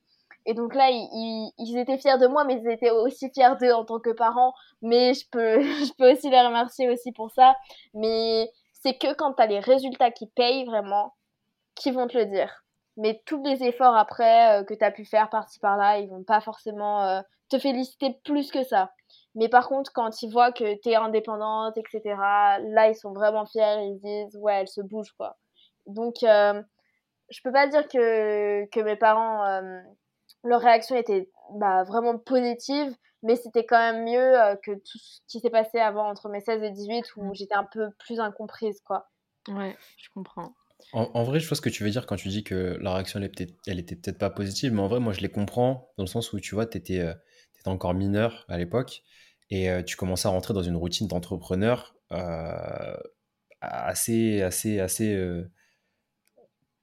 Et 0.46 0.54
donc 0.54 0.74
là, 0.74 0.88
ils, 0.90 1.78
étaient 1.78 1.98
fiers 1.98 2.18
de 2.18 2.26
moi, 2.26 2.44
mais 2.44 2.60
ils 2.62 2.70
étaient 2.70 2.90
aussi 2.90 3.30
fiers 3.32 3.56
d'eux 3.60 3.72
en 3.72 3.84
tant 3.84 4.00
que 4.00 4.10
parents. 4.10 4.54
Mais 4.80 5.14
je 5.14 5.24
peux, 5.30 5.60
je 5.62 5.92
peux 5.98 6.12
aussi 6.12 6.30
les 6.30 6.40
remercier 6.40 6.90
aussi 6.90 7.12
pour 7.12 7.30
ça. 7.30 7.54
Mais 7.94 8.50
c'est 8.72 8.98
que 8.98 9.14
quand 9.14 9.34
tu 9.34 9.42
as 9.42 9.46
les 9.46 9.60
résultats 9.60 10.10
qui 10.10 10.26
payent 10.26 10.64
vraiment, 10.64 11.14
qui 11.74 11.90
vont 11.90 12.06
te 12.06 12.18
le 12.18 12.26
dire. 12.26 12.64
Mais 12.96 13.22
tous 13.26 13.42
les 13.44 13.62
efforts 13.64 13.96
après 13.96 14.60
euh, 14.60 14.64
que 14.64 14.74
tu 14.74 14.84
as 14.84 14.90
pu 14.90 15.04
faire 15.04 15.30
par-ci 15.30 15.58
par-là, 15.60 15.98
ils 15.98 16.08
vont 16.10 16.24
pas 16.24 16.40
forcément 16.40 17.02
euh, 17.04 17.20
te 17.48 17.58
féliciter 17.58 18.18
plus 18.24 18.50
que 18.50 18.64
ça. 18.64 18.90
Mais 19.34 19.48
par 19.48 19.68
contre, 19.68 19.92
quand 19.92 20.22
ils 20.22 20.30
voient 20.30 20.52
que 20.52 20.78
tu 20.80 20.90
es 20.90 20.94
indépendante, 20.96 21.76
etc., 21.78 22.02
là, 22.16 22.88
ils 22.88 22.94
sont 22.94 23.12
vraiment 23.12 23.46
fiers. 23.46 23.82
Ils 23.82 23.98
disent, 24.02 24.36
ouais, 24.36 24.60
elle 24.60 24.68
se 24.68 24.80
bouge, 24.82 25.12
quoi. 25.12 25.36
Donc, 25.86 26.22
euh, 26.22 26.62
je 27.30 27.40
peux 27.42 27.52
pas 27.52 27.66
dire 27.66 27.88
que, 27.88 28.66
que 28.66 28.80
mes 28.80 28.96
parents 28.96 29.44
euh, 29.46 29.80
leur 30.44 30.60
réaction 30.60 30.96
était 30.96 31.30
bah, 31.54 31.84
vraiment 31.84 32.18
positive, 32.18 32.94
mais 33.22 33.36
c'était 33.36 33.64
quand 33.64 33.78
même 33.78 34.04
mieux 34.04 34.40
euh, 34.40 34.56
que 34.56 34.72
tout 34.72 34.98
ce 34.98 35.20
qui 35.28 35.40
s'est 35.40 35.50
passé 35.50 35.78
avant 35.78 36.08
entre 36.08 36.28
mes 36.28 36.40
16 36.40 36.62
et 36.62 36.70
18 36.70 37.16
où 37.16 37.24
mmh. 37.24 37.34
j'étais 37.34 37.54
un 37.54 37.66
peu 37.72 37.90
plus 37.98 38.20
incomprise, 38.20 38.80
quoi. 38.80 39.08
Ouais, 39.48 39.76
je 39.96 40.08
comprends. 40.14 40.54
En, 40.92 41.22
vrai, 41.22 41.38
je 41.38 41.46
vois 41.46 41.56
ce 41.56 41.60
que 41.60 41.68
tu 41.68 41.84
veux 41.84 41.90
dire 41.90 42.06
quand 42.06 42.16
tu 42.16 42.26
dis 42.28 42.42
que 42.42 42.76
la 42.80 42.92
réaction, 42.94 43.20
elle, 43.20 43.26
était, 43.26 43.46
elle 43.68 43.78
était 43.78 43.94
peut-être 43.94 44.18
pas 44.18 44.30
positive, 44.30 44.72
mais 44.72 44.82
en 44.82 44.88
vrai, 44.88 44.98
moi, 44.98 45.12
je 45.12 45.20
les 45.20 45.28
comprends 45.28 45.92
dans 45.96 46.02
le 46.02 46.08
sens 46.08 46.32
où, 46.32 46.40
tu 46.40 46.56
vois, 46.56 46.66
tu 46.66 46.76
étais, 46.76 46.98
euh, 46.98 47.14
encore 47.66 47.94
mineur 47.94 48.44
à 48.48 48.58
l'époque 48.58 49.04
et 49.48 49.70
euh, 49.70 49.84
tu 49.84 49.96
commençais 49.96 50.26
à 50.26 50.32
rentrer 50.32 50.52
dans 50.52 50.64
une 50.64 50.74
routine 50.74 51.06
d'entrepreneur 51.06 51.94
assez, 53.60 54.42
assez, 54.42 54.80
assez 54.80 55.14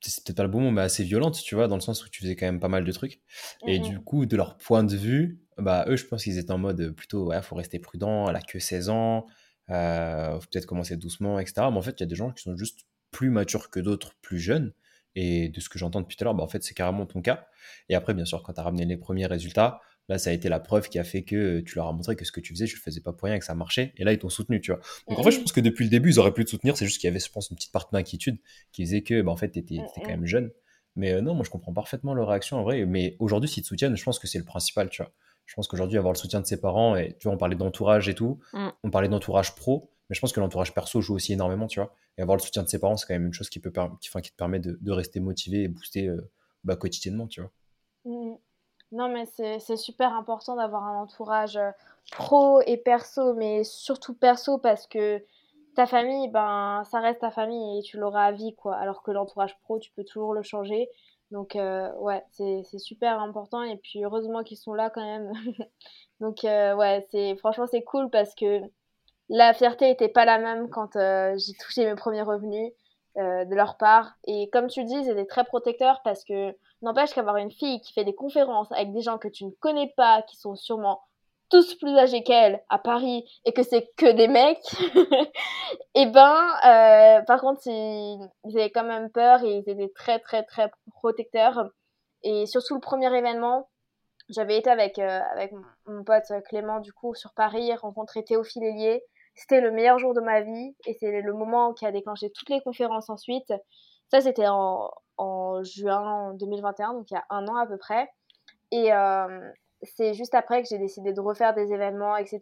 c'est 0.02 0.24
peut-être 0.24 0.38
pas 0.38 0.43
le 0.43 0.50
bon 0.50 0.62
mot, 0.62 0.72
mais 0.72 0.82
assez 0.82 1.04
violente, 1.04 1.41
tu 1.43 1.56
vois, 1.56 1.68
dans 1.68 1.76
le 1.76 1.82
sens 1.82 2.06
où 2.06 2.10
tu 2.10 2.22
faisais 2.22 2.36
quand 2.36 2.45
même 2.45 2.60
pas 2.60 2.68
mal 2.68 2.84
de 2.84 2.91
trucs. 2.91 3.22
Et 3.68 3.80
du 3.80 4.00
coup, 4.00 4.26
de 4.26 4.36
leur 4.36 4.58
point 4.58 4.84
de 4.84 4.95
vue, 4.95 5.39
bah, 5.58 5.86
eux, 5.88 5.97
je 5.97 6.06
pense 6.06 6.24
qu'ils 6.24 6.38
étaient 6.38 6.52
en 6.52 6.58
mode 6.58 6.91
plutôt, 6.91 7.28
ouais, 7.28 7.41
faut 7.41 7.56
rester 7.56 7.80
prudent, 7.80 8.30
elle 8.30 8.36
a 8.36 8.41
que 8.41 8.60
16 8.60 8.89
ans, 8.89 9.26
euh, 9.70 10.39
faut 10.39 10.47
peut-être 10.52 10.66
commencer 10.66 10.97
doucement, 10.97 11.39
etc. 11.39 11.68
Mais 11.72 11.78
en 11.78 11.82
fait, 11.82 12.00
il 12.00 12.02
y 12.02 12.04
a 12.04 12.08
des 12.08 12.16
gens 12.16 12.32
qui 12.32 12.43
sont 12.43 12.56
juste 12.56 12.86
plus 13.12 13.30
matures 13.30 13.70
que 13.70 13.80
d'autres, 13.80 14.14
plus 14.22 14.39
jeunes. 14.39 14.74
Et 15.16 15.50
de 15.50 15.60
ce 15.60 15.70
que 15.70 15.80
j'entends 15.80 16.02
depuis 16.02 16.16
tout 16.16 16.24
à 16.24 16.26
l'heure, 16.26 16.36
bah, 16.36 16.43
en 16.43 16.47
fait, 16.47 16.64
c'est 16.64 16.74
carrément 16.74 17.06
ton 17.06 17.22
cas. 17.22 17.47
Et 17.89 17.95
après, 17.95 18.14
bien 18.14 18.26
sûr, 18.26 18.41
quand 18.43 18.54
tu 18.54 18.60
as 18.60 18.64
ramené 18.64 18.86
les 18.86 18.97
premiers 18.97 19.26
résultats, 19.26 19.82
Là, 20.10 20.18
ça 20.18 20.32
a 20.32 20.34
été 20.34 20.49
la 20.49 20.60
preuve 20.60 20.89
qui 20.89 20.97
a 20.97 21.03
fait 21.03 21.22
que 21.22 21.60
tu 21.62 21.76
leur 21.76 21.88
as 21.88 21.93
montré 21.93 22.16
que 22.16 22.26
ce 22.26 22.32
que 22.32 22.41
tu 22.41 22.53
faisais, 22.53 22.66
je 22.66 22.76
le 22.76 22.82
faisais 22.82 22.99
pas 22.99 23.14
pour 23.14 23.28
rien 23.28 23.36
et 23.36 23.39
que 23.39 23.45
ça 23.45 23.53
marchait. 23.53 23.93
Et 23.95 24.03
là, 24.03 24.12
ils 24.12 24.18
t'ont 24.18 24.30
soutenu, 24.30 24.60
tu 24.60 24.72
vois. 24.72 24.82
Donc 25.07 25.20
en 25.20 25.24
fait, 25.24 25.32
je 25.32 25.39
pense 25.39 25.51
que 25.51 25.62
depuis 25.62 25.84
le 25.84 25.91
début, 25.91 26.10
ils 26.10 26.20
auraient 26.20 26.34
pu 26.34 26.43
te 26.43 26.49
soutenir. 26.49 26.76
C'est 26.76 26.86
juste 26.86 26.99
qu'il 26.99 27.07
y 27.07 27.12
avait, 27.12 27.20
je 27.20 27.32
pense, 27.32 27.51
une 27.51 27.55
petite 27.55 27.72
partie 27.72 27.93
d'inquiétude 27.93 28.39
qui 28.72 28.84
faisait 28.84 29.03
que, 29.03 29.22
bah, 29.22 29.32
en 29.32 29.38
fait, 29.38 29.51
tu 29.51 29.60
étais, 29.60 29.78
quand 29.95 30.07
même 30.07 30.26
jeune. 30.26 30.51
Mais 30.95 31.14
euh, 31.14 31.22
non, 31.22 31.36
moi, 31.36 31.45
je 31.45 31.51
comprends 31.51 31.74
parfaitement 31.74 32.16
leur 32.16 32.28
réaction 32.28 32.57
en 32.57 32.64
vrai. 32.64 32.86
Mais 32.88 33.16
aujourd'hui, 33.20 33.47
s'ils 33.47 33.62
te 33.62 33.68
soutiennent, 33.68 33.95
je 33.95 34.03
pense 34.03 34.18
que 34.18 34.28
c'est 34.28 34.39
le 34.39 34.45
principal, 34.45 34.89
tu 34.89 35.03
vois. 35.03 35.12
Je 35.45 35.53
pense 35.53 35.68
qu'aujourd'hui, 35.68 35.97
avoir 35.99 36.14
le 36.14 36.18
soutien 36.18 36.41
de 36.41 36.45
ses 36.45 36.60
parents, 36.60 36.95
et 36.95 37.16
tu 37.20 37.28
vois, 37.28 37.34
on 37.34 37.38
parlait 37.38 37.55
d'entourage 37.55 38.10
et 38.10 38.16
tout, 38.16 38.39
on 38.84 38.89
parlait 38.89 39.10
d'entourage 39.10 39.55
pro, 39.55 39.91
mais 40.10 40.16
je 40.16 40.22
pense 40.22 40.34
que 40.34 40.39
l'entourage 40.39 40.74
perso 40.74 41.01
joue 41.01 41.16
aussi 41.16 41.34
énormément, 41.34 41.68
tu 41.68 41.80
vois. 41.80 41.93
Et 42.18 42.22
avoir 42.22 42.36
le 42.36 42.41
soutien 42.41 42.64
de 42.64 42.68
ses 42.68 42.80
parents, 42.80 42.97
c'est 42.97 43.07
quand 43.07 43.14
même 43.14 43.28
une 43.28 43.34
chose 43.34 43.49
qui, 43.49 43.60
peut, 43.60 43.72
qui, 44.01 44.10
qui 44.10 44.32
te 44.32 44.36
permet 44.36 44.60
de, 44.60 44.91
rester 44.91 45.20
motivé 45.20 45.64
et 45.64 45.68
booster 45.68 46.07
euh, 46.07 46.32
bah, 46.64 46.76
quotidiennement, 46.76 47.28
tu 47.28 47.41
vois. 47.41 47.51
Non, 48.92 49.08
mais 49.08 49.26
c'est 49.26 49.78
super 49.78 50.14
important 50.16 50.56
d'avoir 50.56 50.84
un 50.84 51.02
entourage 51.02 51.58
euh, 51.58 51.72
pro 52.12 52.62
et 52.62 52.78
perso, 52.78 53.36
mais 53.36 53.64
surtout 53.64 54.16
perso 54.16 54.58
parce 54.58 54.88
que 54.88 55.24
ta 55.76 55.86
famille, 55.86 56.28
ben, 56.30 56.84
ça 56.86 57.00
reste 57.00 57.20
ta 57.22 57.30
famille 57.30 57.80
et 57.80 57.84
tu 57.84 57.98
l'auras 57.98 58.26
à 58.26 58.32
vie, 58.32 58.56
quoi. 58.56 58.76
Alors 58.76 59.04
que 59.04 59.12
l'entourage 59.12 59.58
pro, 59.60 59.78
tu 59.80 59.92
peux 59.92 60.04
toujours 60.04 60.34
le 60.34 60.42
changer. 60.42 60.90
Donc, 61.30 61.56
euh, 61.56 61.94
ouais, 61.98 62.24
c'est 62.32 62.64
super 62.80 63.20
important. 63.22 63.62
Et 63.62 63.78
puis, 63.78 64.04
heureusement 64.04 64.44
qu'ils 64.44 64.58
sont 64.58 64.74
là 64.74 64.90
quand 64.90 65.06
même. 65.06 65.32
Donc, 66.20 66.44
euh, 66.44 66.76
ouais, 66.76 67.06
c'est 67.12 67.36
franchement, 67.38 67.68
c'est 67.68 67.84
cool 67.84 68.10
parce 68.10 68.34
que 68.34 68.62
la 69.30 69.54
fierté 69.54 69.86
n'était 69.86 70.10
pas 70.10 70.26
la 70.26 70.40
même 70.40 70.70
quand 70.70 70.94
j'ai 71.38 71.54
touché 71.62 71.86
mes 71.86 71.96
premiers 71.96 72.24
revenus 72.24 72.72
de 73.16 73.56
leur 73.56 73.78
part. 73.78 74.16
Et 74.26 74.50
comme 74.50 74.68
tu 74.68 74.84
dis, 74.86 74.96
ils 74.96 75.10
étaient 75.10 75.26
très 75.26 75.44
protecteurs 75.44 76.02
parce 76.04 76.24
que 76.24 76.56
N'empêche 76.82 77.13
qu'avoir 77.13 77.38
une 77.38 77.51
fille 77.51 77.82
qui 77.82 77.93
fait 77.93 78.05
des 78.05 78.15
conférences 78.15 78.71
avec 78.71 78.93
des 78.93 79.01
gens 79.01 79.17
que 79.17 79.27
tu 79.27 79.45
ne 79.45 79.51
connais 79.51 79.93
pas, 79.97 80.21
qui 80.23 80.38
sont 80.38 80.55
sûrement 80.55 81.01
tous 81.49 81.75
plus 81.75 81.97
âgés 81.97 82.23
qu'elle 82.23 82.63
à 82.69 82.77
Paris 82.77 83.25
et 83.43 83.53
que 83.53 83.63
c'est 83.63 83.89
que 83.97 84.11
des 84.11 84.27
mecs, 84.27 84.73
et 84.95 85.23
eh 85.95 86.05
ben, 86.05 86.36
euh, 86.65 87.21
par 87.23 87.41
contre, 87.41 87.61
ils, 87.65 88.30
avaient 88.45 88.69
quand 88.69 88.84
même 88.84 89.09
peur 89.09 89.43
et 89.43 89.57
ils 89.57 89.69
étaient 89.69 89.91
très, 89.93 90.19
très, 90.19 90.43
très 90.43 90.71
protecteurs. 90.93 91.69
Et 92.23 92.45
surtout 92.45 92.75
le 92.75 92.82
premier 92.82 93.13
événement, 93.15 93.69
j'avais 94.30 94.57
été 94.57 94.69
avec, 94.69 94.99
euh, 94.99 95.21
avec 95.34 95.51
mon 95.88 96.03
pote 96.03 96.32
Clément, 96.47 96.80
du 96.80 96.93
coup, 96.93 97.15
sur 97.15 97.34
Paris, 97.34 97.73
rencontrer 97.75 98.23
Théophile 98.23 98.63
Hélier. 98.63 99.03
C'était 99.36 99.61
le 99.61 99.71
meilleur 99.71 99.97
jour 99.99 100.13
de 100.13 100.21
ma 100.21 100.41
vie 100.41 100.75
et 100.86 100.93
c'est 100.99 101.21
le 101.21 101.34
moment 101.34 101.73
qui 101.73 101.86
a 101.86 101.91
déclenché 101.91 102.30
toutes 102.30 102.49
les 102.49 102.61
conférences 102.61 103.09
ensuite. 103.09 103.53
Ça, 104.12 104.22
c'était 104.22 104.47
en, 104.47 104.91
juin 105.64 106.34
2021, 106.36 106.93
donc 106.93 107.12
il 107.12 107.16
y 107.16 107.18
a 107.18 107.26
un 107.30 107.47
an 107.47 107.55
à 107.55 107.68
peu 107.68 107.78
près. 107.78 108.10
Et 108.72 108.93
euh, 108.93 109.51
c'est 109.84 110.14
juste 110.14 110.34
après 110.34 110.62
que 110.62 110.70
j'ai 110.70 110.78
décidé 110.78 111.14
de 111.14 111.20
refaire 111.20 111.53
des 111.53 111.74
événements, 111.74 112.16
etc. 112.16 112.39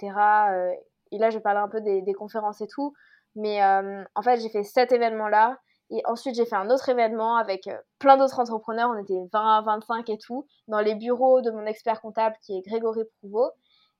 Euh, 0.51 0.71
et 1.11 1.17
là 1.17 1.29
je 1.29 1.39
parler 1.39 1.59
un 1.59 1.69
peu 1.69 1.81
des, 1.81 2.13
conférences 2.13 2.61
et 2.61 2.67
tout, 2.67 2.93
mais 3.35 3.63
en 3.63 4.21
fait 4.21 4.39
j'ai 4.41 4.49
fait 4.49 4.63
cet 4.63 4.91
événement-là, 4.91 5.57
et 5.89 6.01
ensuite, 6.05 6.35
j'ai 6.35 6.45
fait 6.45 6.55
un 6.55 6.69
autre 6.69 6.89
événement 6.89 7.37
avec 7.37 7.67
euh, 7.67 7.77
plein 7.99 8.17
d'autres 8.17 8.39
entrepreneurs. 8.39 8.89
On 8.93 9.01
était 9.01 9.27
20 9.31 9.57
à 9.57 9.61
25 9.61 10.09
et 10.09 10.17
tout, 10.17 10.45
dans 10.67 10.81
les 10.81 10.95
bureaux 10.95 11.41
de 11.41 11.49
mon 11.49 11.65
expert 11.65 12.01
comptable 12.01 12.35
qui 12.41 12.57
est 12.57 12.61
Grégory 12.61 13.03
Prouveau. 13.19 13.49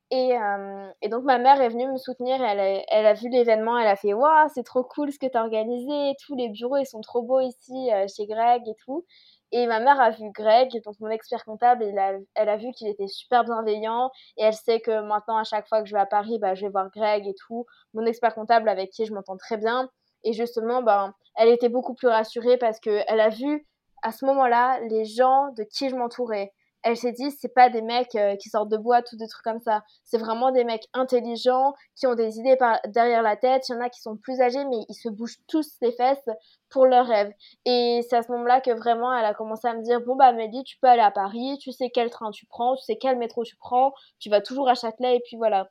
Et, 0.10 0.38
euh, 0.38 0.90
et, 1.02 1.10
donc, 1.10 1.24
ma 1.26 1.38
mère 1.38 1.60
est 1.62 1.70
venue 1.70 1.88
me 1.92 1.98
soutenir. 1.98 2.42
Elle 2.42 2.60
a, 2.60 2.84
elle 2.88 3.06
a 3.06 3.14
vu 3.14 3.30
l'événement. 3.30 3.78
Elle 3.78 3.88
a 3.88 3.96
fait 3.96 4.14
Waouh, 4.14 4.48
c'est 4.54 4.64
trop 4.64 4.84
cool 4.84 5.12
ce 5.12 5.20
que 5.20 5.28
tu 5.28 5.38
as 5.38 5.42
organisé. 5.42 6.16
Tous 6.26 6.36
les 6.36 6.50
bureaux, 6.50 6.78
ils 6.78 6.86
sont 6.86 7.02
trop 7.02 7.22
beaux 7.22 7.42
ici 7.42 7.92
euh, 7.92 8.06
chez 8.08 8.26
Greg 8.26 8.62
et 8.68 8.76
tout. 8.86 9.06
Et 9.52 9.66
ma 9.68 9.80
mère 9.80 10.00
a 10.00 10.10
vu 10.10 10.30
Greg, 10.32 10.70
donc 10.84 10.96
mon 11.00 11.10
expert 11.10 11.46
comptable, 11.46 11.84
et 11.84 11.94
elle 12.36 12.50
a 12.50 12.58
vu 12.58 12.72
qu'il 12.72 12.88
était 12.90 13.08
super 13.08 13.46
bienveillant. 13.46 14.12
Et 14.38 14.44
elle 14.44 14.54
sait 14.54 14.82
que 14.82 15.02
maintenant, 15.02 15.38
à 15.38 15.44
chaque 15.46 15.68
fois 15.68 15.82
que 15.82 15.88
je 15.88 15.94
vais 15.94 16.02
à 16.02 16.06
Paris, 16.06 16.38
bah, 16.40 16.54
je 16.54 16.66
vais 16.66 16.72
voir 16.72 16.90
Greg 16.94 17.26
et 17.28 17.36
tout. 17.48 17.66
Mon 17.94 18.06
expert 18.06 18.36
comptable 18.36 18.68
avec 18.68 18.90
qui 18.92 19.06
je 19.06 19.14
m'entends 19.14 19.38
très 19.38 19.58
bien. 19.58 19.90
Et 20.24 20.34
justement, 20.34 20.82
ben, 20.82 21.14
elle 21.36 21.50
était 21.50 21.70
beaucoup 21.70 21.94
plus 21.94 22.10
rassurée 22.10 22.58
parce 22.58 22.80
qu'elle 22.80 23.20
a 23.20 23.30
vu 23.30 23.66
à 24.04 24.12
ce 24.12 24.26
moment-là 24.26 24.80
les 24.90 25.06
gens 25.06 25.50
de 25.58 25.64
qui 25.64 25.90
je 25.90 25.96
m'entourais. 25.96 26.52
Elle 26.84 26.98
s'est 26.98 27.12
dit, 27.12 27.32
c'est 27.32 27.54
pas 27.54 27.70
des 27.70 27.82
mecs 27.82 28.16
euh, 28.16 28.36
qui 28.36 28.50
sortent 28.50 28.70
de 28.70 28.78
boîte 28.78 29.12
ou 29.12 29.18
des 29.18 29.28
trucs 29.28 29.44
comme 29.44 29.60
ça. 29.60 29.84
C'est 30.04 30.18
vraiment 30.18 30.52
des 30.52 30.64
mecs 30.64 30.88
intelligents 30.94 31.74
qui 31.96 32.08
ont 32.08 32.16
des 32.16 32.40
idées 32.40 32.58
derrière 32.88 33.22
la 33.22 33.36
tête. 33.36 33.68
Il 33.68 33.74
y 33.74 33.76
en 33.76 33.82
a 33.82 33.90
qui 33.90 34.02
sont 34.02 34.16
plus 34.16 34.40
âgés, 34.42 34.64
mais 34.66 34.86
ils 34.88 34.96
se 34.96 35.10
bougent 35.10 35.40
tous 35.48 35.68
les 35.82 35.92
fesses 35.92 36.30
pour 36.70 36.86
leurs 36.86 37.08
rêves. 37.08 37.32
Et 37.66 38.02
c'est 38.10 38.18
à 38.18 38.24
ce 38.24 38.32
moment-là 38.32 38.62
que 38.62 38.72
vraiment 38.72 39.14
elle 39.16 39.26
a 39.26 39.34
commencé 39.34 39.68
à 39.68 39.74
me 39.74 39.82
dire, 39.84 40.02
bon 40.02 40.16
bah 40.16 40.26
Amélie, 40.26 40.64
tu 40.64 40.78
peux 40.80 40.88
aller 40.88 41.02
à 41.02 41.12
Paris, 41.12 41.58
tu 41.62 41.72
sais 41.72 41.90
quel 41.90 42.10
train 42.10 42.32
tu 42.32 42.46
prends, 42.46 42.76
tu 42.76 42.84
sais 42.84 42.98
quel 42.98 43.18
métro 43.18 43.44
tu 43.44 43.56
prends, 43.58 43.94
tu 44.20 44.30
vas 44.30 44.42
toujours 44.42 44.70
à 44.70 44.76
Châtelet 44.76 45.18
et 45.18 45.22
puis 45.26 45.38
voilà. 45.38 45.70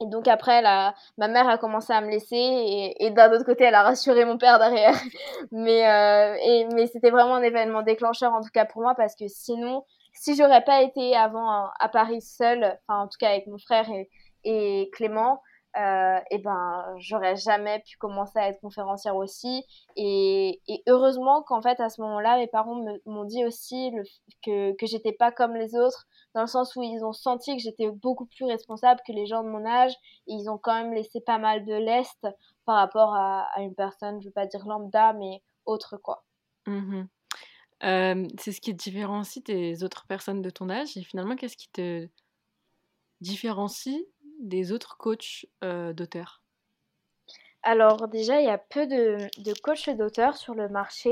Et 0.00 0.06
donc 0.06 0.28
après, 0.28 0.62
ma 0.62 1.28
mère 1.28 1.48
a 1.48 1.58
commencé 1.58 1.92
à 1.92 2.00
me 2.00 2.08
laisser 2.08 2.94
et, 3.00 3.10
d'un 3.10 3.32
autre 3.32 3.44
côté, 3.44 3.64
elle 3.64 3.74
a 3.74 3.82
rassuré 3.82 4.24
mon 4.24 4.38
père 4.38 4.58
derrière. 4.60 4.94
mais 5.52 5.88
euh, 5.88 6.68
mais 6.72 6.86
c'était 6.86 7.10
vraiment 7.10 7.34
un 7.34 7.42
événement 7.42 7.82
déclencheur 7.82 8.32
en 8.32 8.40
tout 8.40 8.50
cas 8.52 8.64
pour 8.64 8.82
moi 8.82 8.94
parce 8.94 9.16
que 9.16 9.26
sinon, 9.26 9.84
si 10.20 10.34
j'aurais 10.34 10.64
pas 10.64 10.82
été 10.82 11.14
avant 11.14 11.70
à 11.78 11.88
Paris 11.88 12.22
seule, 12.22 12.78
enfin 12.88 13.02
en 13.02 13.08
tout 13.08 13.18
cas 13.18 13.30
avec 13.30 13.46
mon 13.46 13.58
frère 13.58 13.88
et, 14.44 14.90
Clément, 14.92 15.42
euh, 15.76 16.18
et 16.30 16.38
ben 16.38 16.84
j'aurais 16.98 17.36
jamais 17.36 17.80
pu 17.80 17.96
commencer 17.98 18.38
à 18.38 18.48
être 18.48 18.60
conférencière 18.60 19.14
aussi. 19.14 19.64
Et, 19.96 20.60
et 20.66 20.82
heureusement 20.88 21.42
qu'en 21.42 21.62
fait 21.62 21.78
à 21.80 21.88
ce 21.88 22.00
moment-là 22.00 22.38
mes 22.38 22.48
parents 22.48 22.82
m'ont 23.06 23.24
dit 23.24 23.44
aussi 23.44 23.92
que 24.42 24.72
que 24.72 24.86
j'étais 24.86 25.12
pas 25.12 25.30
comme 25.30 25.54
les 25.54 25.76
autres 25.76 26.06
dans 26.34 26.40
le 26.40 26.46
sens 26.46 26.74
où 26.74 26.82
ils 26.82 27.04
ont 27.04 27.12
senti 27.12 27.56
que 27.56 27.62
j'étais 27.62 27.90
beaucoup 27.90 28.26
plus 28.26 28.46
responsable 28.46 29.00
que 29.06 29.12
les 29.12 29.26
gens 29.26 29.44
de 29.44 29.48
mon 29.48 29.64
âge 29.66 29.92
et 30.26 30.34
ils 30.34 30.50
ont 30.50 30.58
quand 30.58 30.74
même 30.74 30.94
laissé 30.94 31.20
pas 31.20 31.38
mal 31.38 31.64
de 31.64 31.74
lest 31.74 32.26
par 32.64 32.76
rapport 32.76 33.14
à, 33.14 33.48
à 33.54 33.60
une 33.60 33.74
personne 33.74 34.20
je 34.20 34.28
veux 34.28 34.32
pas 34.32 34.46
dire 34.46 34.66
lambda 34.66 35.12
mais 35.12 35.42
autre 35.66 35.96
quoi. 35.98 36.24
Mmh 36.66 37.04
c'est 37.80 38.52
ce 38.52 38.60
qui 38.60 38.76
te 38.76 38.82
différencie 38.82 39.42
des 39.44 39.84
autres 39.84 40.06
personnes 40.06 40.42
de 40.42 40.50
ton 40.50 40.70
âge 40.70 40.96
et 40.96 41.02
finalement 41.02 41.36
qu'est-ce 41.36 41.56
qui 41.56 41.70
te 41.70 42.08
différencie 43.20 44.06
des 44.40 44.72
autres 44.72 44.96
coachs 44.96 45.46
d'auteurs? 45.62 46.42
Alors 47.62 48.08
déjà, 48.08 48.40
il 48.40 48.46
y 48.46 48.50
a 48.50 48.58
peu 48.58 48.86
de, 48.88 49.16
de 49.38 49.54
coachs 49.62 49.90
d'auteurs 49.90 50.36
sur 50.36 50.54
le 50.54 50.68
marché. 50.68 51.10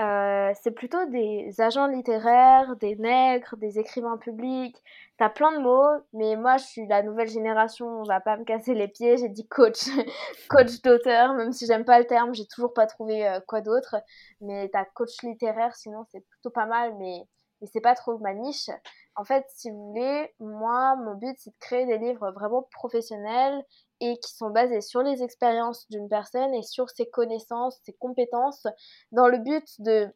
Euh, 0.00 0.52
c'est 0.62 0.70
plutôt 0.70 1.04
des 1.06 1.60
agents 1.60 1.86
littéraires, 1.86 2.74
des 2.76 2.96
nègres, 2.96 3.56
des 3.58 3.78
écrivains 3.78 4.16
publics. 4.16 4.82
T'as 5.18 5.28
plein 5.28 5.52
de 5.52 5.58
mots, 5.62 6.02
mais 6.14 6.36
moi 6.36 6.56
je 6.56 6.64
suis 6.64 6.86
la 6.86 7.02
nouvelle 7.02 7.28
génération, 7.28 7.86
on 7.86 8.04
va 8.04 8.20
pas 8.20 8.38
me 8.38 8.44
casser 8.44 8.72
les 8.72 8.88
pieds. 8.88 9.18
J'ai 9.18 9.28
dit 9.28 9.46
coach, 9.46 9.82
coach 10.48 10.80
d'auteur, 10.82 11.34
même 11.34 11.52
si 11.52 11.66
j'aime 11.66 11.84
pas 11.84 11.98
le 11.98 12.06
terme, 12.06 12.34
j'ai 12.34 12.46
toujours 12.46 12.72
pas 12.72 12.86
trouvé 12.86 13.28
euh, 13.28 13.40
quoi 13.46 13.60
d'autre. 13.60 13.96
Mais 14.40 14.70
t'as 14.72 14.86
coach 14.86 15.22
littéraire, 15.22 15.76
sinon 15.76 16.04
c'est 16.10 16.24
plutôt 16.26 16.50
pas 16.50 16.66
mal, 16.66 16.94
mais 16.98 17.22
mais 17.60 17.68
c'est 17.70 17.80
pas 17.80 17.94
trop 17.94 18.18
ma 18.18 18.32
niche. 18.32 18.70
En 19.16 19.24
fait, 19.24 19.44
si 19.48 19.70
vous 19.70 19.90
voulez, 19.90 20.32
moi, 20.40 20.96
mon 20.96 21.14
but, 21.14 21.36
c'est 21.38 21.50
de 21.50 21.56
créer 21.60 21.84
des 21.84 21.98
livres 21.98 22.30
vraiment 22.30 22.62
professionnels 22.72 23.62
et 24.00 24.18
qui 24.18 24.34
sont 24.34 24.50
basés 24.50 24.80
sur 24.80 25.02
les 25.02 25.22
expériences 25.22 25.88
d'une 25.90 26.08
personne 26.08 26.54
et 26.54 26.62
sur 26.62 26.90
ses 26.90 27.08
connaissances, 27.08 27.78
ses 27.84 27.92
compétences, 27.92 28.66
dans 29.12 29.28
le 29.28 29.38
but 29.38 29.80
de 29.80 30.08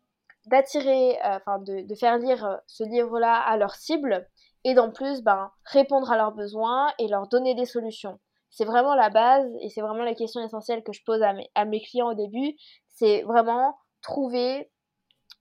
d'attirer, 0.47 1.19
euh, 1.25 1.37
enfin 1.37 1.59
de, 1.59 1.87
de, 1.87 1.95
faire 1.95 2.19
lire 2.19 2.45
euh, 2.45 2.57
ce 2.67 2.85
livre-là 2.85 3.35
à 3.35 3.57
leur 3.57 3.75
cible 3.75 4.29
et 4.65 4.75
d'en 4.75 4.91
plus 4.91 5.23
ben, 5.23 5.51
répondre 5.65 6.11
à 6.11 6.19
leurs 6.19 6.33
besoins 6.33 6.93
et 6.99 7.09
leur 7.09 7.29
donner 7.29 7.55
des 7.55 7.65
solutions. 7.65 8.21
C'est 8.51 8.67
vraiment 8.67 8.95
la 8.95 9.11
base 9.11 9.51
et 9.61 9.69
c'est 9.69 9.81
vraiment 9.81 10.05
la 10.05 10.15
question 10.15 10.43
essentielle 10.45 10.83
que 10.83 10.93
je 10.93 11.03
pose 11.05 11.23
à 11.23 11.33
mes, 11.33 11.51
à 11.55 11.65
mes 11.65 11.81
clients 11.81 12.11
au 12.11 12.15
début. 12.15 12.57
C'est 12.91 13.23
vraiment 13.23 13.79
trouver 14.03 14.71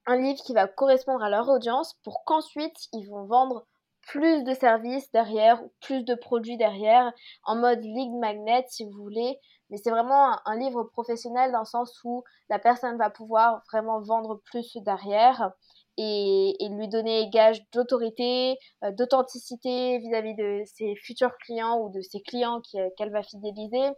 un 0.06 0.18
livre 0.18 0.42
qui 0.42 0.54
va 0.54 0.68
correspondre 0.68 1.24
à 1.24 1.30
leur 1.30 1.48
audience 1.50 1.96
pour 2.04 2.24
qu'ensuite 2.26 2.88
ils 2.92 3.08
vont 3.08 3.26
vendre 3.26 3.66
plus 4.08 4.44
de 4.44 4.54
services 4.54 5.12
derrière, 5.12 5.62
plus 5.82 6.04
de 6.04 6.16
produits 6.16 6.58
derrière, 6.58 7.12
en 7.44 7.56
mode 7.56 7.82
lead 7.82 8.12
magnet 8.14 8.66
si 8.68 8.86
vous 8.86 9.04
voulez. 9.04 9.40
Mais 9.70 9.78
c'est 9.78 9.90
vraiment 9.90 10.38
un, 10.46 10.56
livre 10.58 10.84
professionnel 10.84 11.52
dans 11.52 11.62
le 11.62 11.66
sens 11.66 12.00
où 12.04 12.24
la 12.50 12.60
personne 12.60 12.98
va 12.98 13.10
pouvoir 13.10 13.64
vraiment 13.72 14.02
vendre 14.02 14.40
plus 14.46 14.78
derrière 14.78 15.52
et, 15.98 16.56
lui 16.72 16.88
donner 16.88 17.30
gage 17.30 17.62
d'autorité, 17.72 18.58
euh, 18.84 18.92
d'authenticité 18.92 20.00
vis-à-vis 20.00 20.36
de 20.36 20.64
ses 20.66 20.96
futurs 20.96 21.36
clients 21.38 21.80
ou 21.80 21.90
de 21.90 22.02
ses 22.02 22.22
clients 22.22 22.62
qu'elle 22.98 23.12
va 23.12 23.24
fidéliser. 23.24 23.92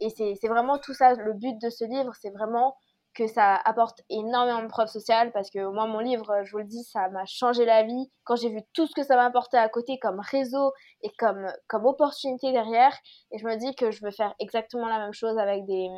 Et 0.00 0.08
c'est 0.10 0.48
vraiment 0.48 0.78
tout 0.78 0.94
ça, 0.94 1.14
le 1.14 1.34
but 1.34 1.60
de 1.60 1.68
ce 1.68 1.84
livre, 1.84 2.12
c'est 2.20 2.30
vraiment 2.30 2.76
que 3.14 3.26
ça 3.26 3.56
apporte 3.56 4.02
énormément 4.08 4.62
de 4.62 4.68
preuves 4.68 4.88
sociales 4.88 5.32
parce 5.32 5.50
que 5.50 5.66
moi 5.72 5.86
mon 5.86 5.98
livre 5.98 6.42
je 6.44 6.52
vous 6.52 6.58
le 6.58 6.64
dis 6.64 6.84
ça 6.84 7.08
m'a 7.08 7.26
changé 7.26 7.64
la 7.64 7.82
vie. 7.82 8.10
Quand 8.24 8.36
j'ai 8.36 8.50
vu 8.50 8.60
tout 8.72 8.86
ce 8.86 8.94
que 8.94 9.02
ça 9.02 9.16
m'a 9.16 9.24
apporté 9.24 9.56
à 9.56 9.68
côté 9.68 9.98
comme 9.98 10.20
réseau 10.20 10.72
et 11.02 11.10
comme 11.18 11.46
comme 11.66 11.86
opportunité 11.86 12.52
derrière 12.52 12.96
et 13.32 13.38
je 13.38 13.44
me 13.44 13.56
dis 13.56 13.74
que 13.74 13.90
je 13.90 14.04
veux 14.04 14.12
faire 14.12 14.34
exactement 14.38 14.88
la 14.88 14.98
même 14.98 15.12
chose 15.12 15.36
avec 15.38 15.66
des 15.66 15.88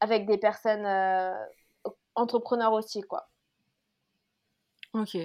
avec 0.00 0.26
des 0.26 0.38
personnes 0.38 0.86
euh, 0.86 1.34
entrepreneurs 2.14 2.72
aussi 2.72 3.02
quoi. 3.02 3.28
Ok. 4.94 5.16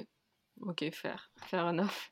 Ok 0.62 0.92
faire 0.92 1.32
faire 1.46 1.66
enough. 1.68 2.12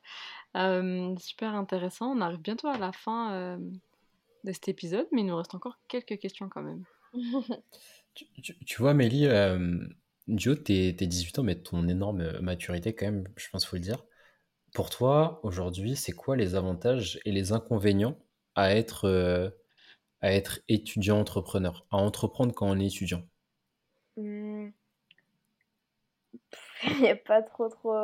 Euh, 0.56 1.14
super 1.18 1.54
intéressant. 1.54 2.10
On 2.16 2.20
arrive 2.22 2.40
bientôt 2.40 2.68
à 2.68 2.78
la 2.78 2.92
fin 2.92 3.32
euh, 3.34 3.58
de 4.44 4.52
cet 4.52 4.68
épisode 4.68 5.06
mais 5.12 5.20
il 5.20 5.26
nous 5.26 5.36
reste 5.36 5.54
encore 5.54 5.76
quelques 5.88 6.18
questions 6.18 6.48
quand 6.48 6.62
même 6.62 6.84
Tu, 8.14 8.76
vois, 8.78 8.94
Mélie, 8.94 9.26
euh, 9.26 9.78
tes, 10.64 10.92
18 10.92 11.38
ans, 11.38 11.42
mais 11.42 11.56
ton 11.56 11.88
énorme 11.88 12.38
maturité, 12.40 12.94
quand 12.94 13.06
même, 13.06 13.24
je 13.36 13.48
pense 13.50 13.62
qu'il 13.62 13.70
faut 13.70 13.76
le 13.76 13.82
dire. 13.82 14.04
Pour 14.74 14.90
toi, 14.90 15.40
aujourd'hui, 15.42 15.96
c'est 15.96 16.12
quoi 16.12 16.36
les 16.36 16.54
avantages 16.54 17.20
et 17.24 17.32
les 17.32 17.52
inconvénients 17.52 18.18
à 18.54 18.74
être, 18.74 19.06
euh, 19.06 19.50
à 20.20 20.32
être 20.32 20.60
étudiant 20.68 21.18
entrepreneur, 21.18 21.86
à 21.90 21.96
entreprendre 21.96 22.54
quand 22.54 22.68
on 22.68 22.78
est 22.78 22.86
étudiant? 22.86 23.22
Mmh. 24.16 24.68
Il 26.84 27.00
n'y 27.00 27.08
a 27.08 27.16
pas 27.16 27.42
trop 27.42 27.68
trop. 27.68 27.94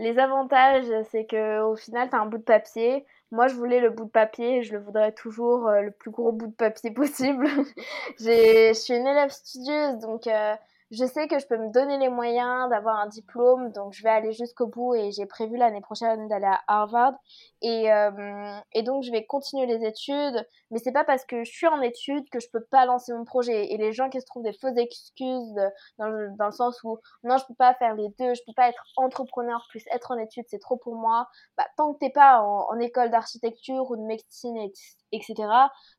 Les 0.00 0.18
avantages, 0.18 0.86
c'est 1.10 1.26
que 1.26 1.60
au 1.60 1.76
final, 1.76 2.08
tu 2.08 2.16
un 2.16 2.24
bout 2.24 2.38
de 2.38 2.42
papier. 2.42 3.04
Moi, 3.32 3.48
je 3.48 3.54
voulais 3.54 3.80
le 3.80 3.90
bout 3.90 4.06
de 4.06 4.10
papier 4.10 4.62
je 4.62 4.72
le 4.72 4.80
voudrais 4.80 5.12
toujours 5.12 5.68
euh, 5.68 5.82
le 5.82 5.90
plus 5.90 6.10
gros 6.10 6.32
bout 6.32 6.46
de 6.46 6.54
papier 6.54 6.90
possible. 7.02 7.46
je 8.18 8.72
suis 8.72 8.94
une 8.94 9.06
élève 9.06 9.30
studieuse, 9.30 9.98
donc 9.98 10.26
euh, 10.26 10.54
je 10.90 11.04
sais 11.04 11.28
que 11.28 11.38
je 11.38 11.46
peux 11.46 11.56
me 11.56 11.70
donner 11.70 11.98
les 11.98 12.08
moyens 12.08 12.68
d'avoir 12.68 12.98
un 12.98 13.06
diplôme, 13.06 13.70
donc 13.72 13.92
je 13.92 14.02
vais 14.02 14.10
aller 14.10 14.32
jusqu'au 14.32 14.66
bout 14.66 14.94
et 14.94 15.12
j'ai 15.12 15.24
prévu 15.24 15.56
l'année 15.56 15.80
prochaine 15.80 16.26
d'aller 16.26 16.46
à 16.46 16.60
Harvard. 16.66 17.14
Et, 17.62 17.92
euh, 17.92 18.58
et, 18.72 18.82
donc 18.82 19.04
je 19.04 19.12
vais 19.12 19.24
continuer 19.24 19.66
les 19.66 19.86
études, 19.86 20.44
mais 20.70 20.78
c'est 20.78 20.92
pas 20.92 21.04
parce 21.04 21.24
que 21.24 21.44
je 21.44 21.50
suis 21.50 21.68
en 21.68 21.80
études 21.80 22.28
que 22.30 22.40
je 22.40 22.48
peux 22.52 22.64
pas 22.64 22.86
lancer 22.86 23.12
mon 23.12 23.24
projet. 23.24 23.72
Et 23.72 23.76
les 23.76 23.92
gens 23.92 24.10
qui 24.10 24.20
se 24.20 24.26
trouvent 24.26 24.42
des 24.42 24.52
fausses 24.52 24.76
excuses 24.76 25.54
dans, 25.98 26.08
le, 26.08 26.34
sens 26.50 26.82
où 26.82 26.98
non, 27.22 27.36
je 27.38 27.44
peux 27.46 27.54
pas 27.54 27.74
faire 27.74 27.94
les 27.94 28.08
deux, 28.18 28.34
je 28.34 28.40
peux 28.46 28.54
pas 28.54 28.68
être 28.68 28.82
entrepreneur 28.96 29.64
plus 29.70 29.84
être 29.92 30.10
en 30.10 30.18
études, 30.18 30.46
c'est 30.48 30.58
trop 30.58 30.76
pour 30.76 30.96
moi. 30.96 31.28
Bah, 31.56 31.66
tant 31.76 31.92
que 31.94 31.98
t'es 32.00 32.10
pas 32.10 32.42
en, 32.42 32.66
en 32.68 32.78
école 32.80 33.10
d'architecture 33.10 33.88
ou 33.90 33.96
de 33.96 34.02
médecine, 34.02 34.56
etc 34.56 34.99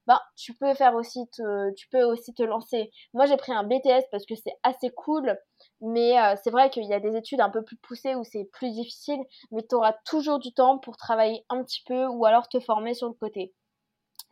ben 0.07 0.19
tu 0.35 0.53
peux 0.53 0.73
faire 0.73 0.95
aussi 0.95 1.27
te, 1.31 1.73
tu 1.73 1.87
peux 1.89 2.03
aussi 2.03 2.33
te 2.33 2.43
lancer. 2.43 2.91
Moi 3.13 3.25
j'ai 3.25 3.37
pris 3.37 3.51
un 3.51 3.63
BTS 3.63 4.05
parce 4.11 4.25
que 4.25 4.35
c'est 4.35 4.55
assez 4.63 4.89
cool, 4.91 5.37
mais 5.81 6.19
euh, 6.19 6.35
c'est 6.43 6.51
vrai 6.51 6.69
qu'il 6.69 6.85
y 6.85 6.93
a 6.93 6.99
des 6.99 7.15
études 7.15 7.41
un 7.41 7.49
peu 7.49 7.63
plus 7.63 7.77
poussées 7.77 8.15
où 8.15 8.23
c'est 8.23 8.45
plus 8.53 8.71
difficile, 8.71 9.19
mais 9.51 9.63
tu 9.67 9.75
auras 9.75 9.93
toujours 10.05 10.39
du 10.39 10.53
temps 10.53 10.77
pour 10.79 10.97
travailler 10.97 11.45
un 11.49 11.63
petit 11.63 11.83
peu 11.85 12.07
ou 12.07 12.25
alors 12.25 12.47
te 12.47 12.59
former 12.59 12.93
sur 12.93 13.07
le 13.07 13.13
côté. 13.13 13.53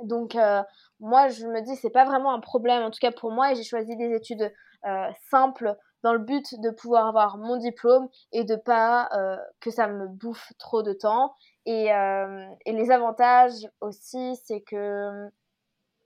Donc 0.03 0.36
euh, 0.36 0.61
moi 0.99 1.27
je 1.30 1.45
me 1.45 1.61
dis 1.61 1.75
c'est 1.75 1.89
pas 1.89 2.05
vraiment 2.05 2.34
un 2.34 2.39
problème 2.39 2.84
en 2.84 2.91
tout 2.91 2.99
cas 3.01 3.11
pour 3.11 3.32
moi 3.32 3.51
et 3.51 3.55
j'ai 3.55 3.63
choisi 3.63 3.95
des 3.97 4.13
études 4.13 4.51
euh, 4.86 5.09
simples 5.30 5.75
dans 6.04 6.14
le 6.14 6.20
but 6.20 6.60
de 6.60 6.70
pouvoir 6.70 7.08
avoir 7.08 7.38
mon 7.38 7.58
diplôme 7.58 8.08
et 8.32 8.43
de 8.43 8.56
pas 8.56 9.10
que 9.60 9.72
ça 9.72 9.88
me 9.88 10.08
bouffe 10.08 10.54
trop 10.58 10.82
de 10.82 10.93
temps 10.93 11.34
et, 11.66 11.88
et 11.88 12.72
les 12.72 12.91
avantages 12.91 13.68
aussi 13.82 14.36
c'est 14.43 14.62
que 14.62 15.30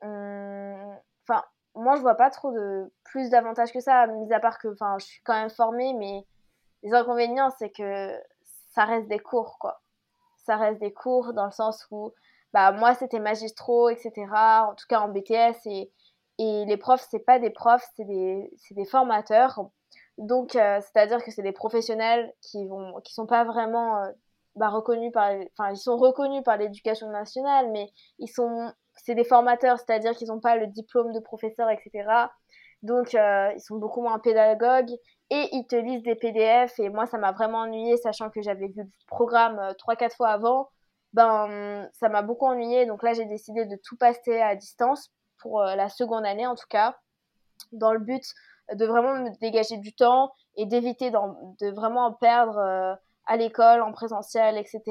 enfin, 0.02 1.44
moi, 1.76 1.96
je 1.96 2.02
vois 2.02 2.16
pas 2.16 2.30
trop 2.30 2.52
de 2.52 2.92
plus 3.04 3.30
d'avantages 3.30 3.72
que 3.72 3.80
ça, 3.80 4.08
mis 4.08 4.32
à 4.34 4.40
part 4.40 4.60
que, 4.60 4.68
enfin, 4.70 4.98
je 5.00 5.06
suis 5.06 5.22
quand 5.24 5.34
même 5.34 5.50
formée, 5.50 5.94
mais 5.94 6.26
les 6.84 6.94
inconvénients, 6.94 7.50
c'est 7.58 7.72
que 7.72 8.20
ça 8.74 8.86
reste 8.86 9.08
des 9.08 9.20
cours, 9.20 9.58
quoi. 9.60 9.82
Ça 10.46 10.58
reste 10.58 10.80
des 10.80 10.94
cours 10.94 11.34
dans 11.34 11.46
le 11.46 11.52
sens 11.52 11.86
où, 11.92 12.12
bah, 12.54 12.72
moi, 12.72 12.94
c'était 12.96 13.20
magistraux, 13.20 13.90
etc. 13.90 14.12
En 14.70 14.76
tout 14.76 14.86
cas, 14.88 15.00
en 15.00 15.10
BTS, 15.10 15.66
et, 15.66 15.92
et 16.38 16.66
les 16.66 16.78
profs, 16.78 17.06
c'est 17.10 17.20
pas 17.26 17.40
des 17.40 17.50
profs, 17.50 17.88
c'est 17.96 18.06
des, 18.06 18.52
des 18.72 18.86
formateurs. 18.86 19.70
Donc, 20.18 20.56
euh, 20.56 20.80
c'est-à-dire 20.82 21.24
que 21.24 21.32
c'est 21.32 21.42
des 21.42 21.52
professionnels 21.52 22.32
qui 22.42 22.68
vont, 22.68 23.00
qui 23.02 23.14
sont 23.14 23.26
pas 23.26 23.44
vraiment 23.44 24.04
euh, 24.04 24.12
bah, 24.56 24.70
reconnus 24.70 25.12
par, 25.12 25.32
enfin, 25.58 25.72
ils 25.72 25.78
sont 25.78 25.98
reconnus 25.98 26.44
par 26.44 26.58
l'éducation 26.58 27.10
nationale, 27.10 27.72
mais 27.72 27.90
ils 28.20 28.28
sont 28.28 28.72
c'est 28.96 29.16
des 29.16 29.24
formateurs, 29.24 29.80
c'est-à-dire 29.80 30.12
qu'ils 30.12 30.28
n'ont 30.28 30.40
pas 30.40 30.56
le 30.56 30.68
diplôme 30.68 31.12
de 31.14 31.20
professeur, 31.20 31.70
etc. 31.70 32.30
Donc, 32.84 33.16
euh, 33.16 33.52
ils 33.56 33.62
sont 33.62 33.78
beaucoup 33.78 34.02
moins 34.02 34.20
pédagogues 34.20 34.92
et 35.30 35.50
ils 35.52 35.66
te 35.68 35.76
lisent 35.76 36.04
des 36.04 36.16
PDF. 36.16 36.78
Et 36.80 36.90
moi, 36.90 37.06
ça 37.06 37.18
m'a 37.18 37.32
vraiment 37.32 37.60
ennuyé, 37.60 37.98
sachant 37.98 38.30
que 38.30 38.42
j'avais 38.42 38.68
vu 38.68 38.84
le 38.84 38.90
programme 39.08 39.60
euh, 39.60 39.74
trois, 39.74 39.96
4 39.96 40.16
fois 40.16 40.30
avant. 40.30 40.70
Ben, 41.14 41.90
ça 41.94 42.10
m'a 42.10 42.22
beaucoup 42.22 42.46
ennuyé. 42.46 42.86
Donc 42.86 43.04
là, 43.04 43.14
j'ai 43.14 43.26
décidé 43.26 43.66
de 43.66 43.78
tout 43.84 43.96
passer 43.98 44.40
à 44.42 44.56
distance 44.56 45.12
pour 45.38 45.62
euh, 45.62 45.76
la 45.76 45.90
seconde 45.90 46.26
année, 46.26 46.46
en 46.46 46.56
tout 46.56 46.68
cas, 46.70 46.98
dans 47.72 47.94
le 47.94 48.00
but 48.00 48.24
de 48.74 48.86
vraiment 48.86 49.16
me 49.16 49.30
dégager 49.40 49.78
du 49.78 49.94
temps 49.94 50.32
et 50.56 50.66
d'éviter 50.66 51.12
de 51.12 51.76
vraiment 51.76 52.06
en 52.06 52.14
perdre 52.14 52.98
à 53.26 53.38
l'école, 53.38 53.82
en 53.82 53.92
présentiel, 53.92 54.58
etc. 54.58 54.82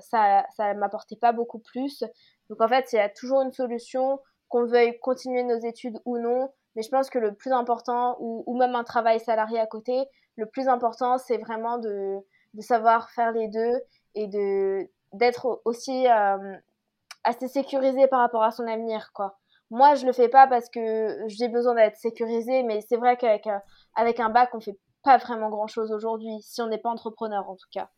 ça, 0.00 0.44
ça 0.56 0.74
m'apportait 0.74 1.16
pas 1.16 1.32
beaucoup 1.32 1.58
plus. 1.58 2.02
Donc 2.50 2.60
en 2.60 2.68
fait, 2.68 2.92
il 2.92 2.96
y 2.96 2.98
a 2.98 3.08
toujours 3.08 3.42
une 3.42 3.52
solution, 3.52 4.18
qu'on 4.52 4.66
veuille 4.66 4.98
continuer 5.00 5.42
nos 5.42 5.58
études 5.58 5.98
ou 6.04 6.18
non. 6.18 6.52
Mais 6.76 6.82
je 6.82 6.90
pense 6.90 7.08
que 7.08 7.18
le 7.18 7.34
plus 7.34 7.52
important, 7.52 8.16
ou, 8.20 8.56
même 8.56 8.74
un 8.74 8.84
travail 8.84 9.18
salarié 9.18 9.58
à 9.58 9.66
côté, 9.66 10.04
le 10.36 10.46
plus 10.46 10.68
important, 10.68 11.16
c'est 11.16 11.38
vraiment 11.38 11.78
de, 11.78 12.18
savoir 12.60 13.10
faire 13.10 13.32
les 13.32 13.48
deux 13.48 13.80
et 14.14 14.26
de 14.28 14.88
d'être 15.14 15.60
aussi 15.64 16.06
euh, 16.08 16.56
assez 17.24 17.48
sécurisé 17.48 18.06
par 18.06 18.20
rapport 18.20 18.42
à 18.42 18.50
son 18.50 18.66
avenir, 18.66 19.10
quoi. 19.14 19.38
Moi, 19.72 19.94
je 19.94 20.04
le 20.04 20.12
fais 20.12 20.28
pas 20.28 20.46
parce 20.46 20.68
que 20.68 21.16
j'ai 21.28 21.48
besoin 21.48 21.74
d'être 21.74 21.96
sécurisé, 21.96 22.62
mais 22.62 22.82
c'est 22.86 22.98
vrai 22.98 23.16
qu'avec 23.16 23.48
avec 23.94 24.20
un 24.20 24.28
bac, 24.28 24.50
on 24.52 24.60
fait 24.60 24.78
pas 25.02 25.16
vraiment 25.16 25.48
grand 25.48 25.66
chose 25.66 25.92
aujourd'hui, 25.92 26.42
si 26.42 26.60
on 26.60 26.66
n'est 26.66 26.76
pas 26.76 26.90
entrepreneur 26.90 27.48
en 27.48 27.56
tout 27.56 27.68
cas. 27.72 27.88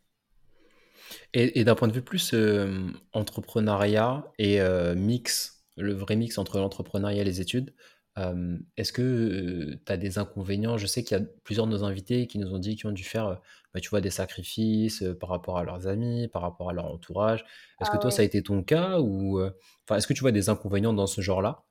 Et, 1.32 1.64
d'un 1.64 1.74
point 1.74 1.88
de 1.88 1.92
vue 1.92 2.02
plus 2.02 2.32
euh, 2.32 2.86
entrepreneuriat 3.12 4.24
et 4.38 4.60
euh, 4.60 4.94
mix, 4.94 5.64
le 5.76 5.92
vrai 5.92 6.14
mix 6.14 6.38
entre 6.38 6.58
l'entrepreneuriat 6.58 7.22
et 7.22 7.24
les 7.24 7.40
études, 7.40 7.74
euh, 8.18 8.58
est-ce 8.76 8.92
que 8.92 9.74
tu 9.84 9.92
as 9.92 9.96
des 9.96 10.18
inconvénients? 10.18 10.76
Je 10.76 10.86
sais 10.86 11.02
qu'il 11.02 11.18
y 11.18 11.20
a 11.20 11.24
plusieurs 11.44 11.66
de 11.66 11.72
nos 11.72 11.84
invités 11.84 12.26
qui 12.26 12.38
nous 12.38 12.52
ont 12.52 12.58
dit 12.58 12.76
qu'ils 12.76 12.88
ont 12.88 12.92
dû 12.92 13.04
faire 13.04 13.40
bah, 13.72 13.80
tu 13.80 13.88
vois, 13.88 14.00
des 14.00 14.10
sacrifices 14.10 15.04
par 15.20 15.30
rapport 15.30 15.58
à 15.58 15.64
leurs 15.64 15.88
amis, 15.88 16.28
par 16.28 16.42
rapport 16.42 16.70
à 16.70 16.72
leur 16.72 16.86
entourage. 16.86 17.44
Est-ce 17.80 17.90
que 17.90 17.96
ah 17.96 18.00
toi, 18.00 18.10
ça 18.10 18.22
a 18.22 18.24
été 18.24 18.42
ton 18.42 18.62
cas 18.62 19.00
ou 19.00 19.40
enfin, 19.40 19.96
Est-ce 19.96 20.06
que 20.06 20.12
tu 20.12 20.20
vois 20.20 20.32
des 20.32 20.48
inconvénients 20.48 20.92
dans 20.92 21.06
ce 21.06 21.20
genre-là 21.20 21.62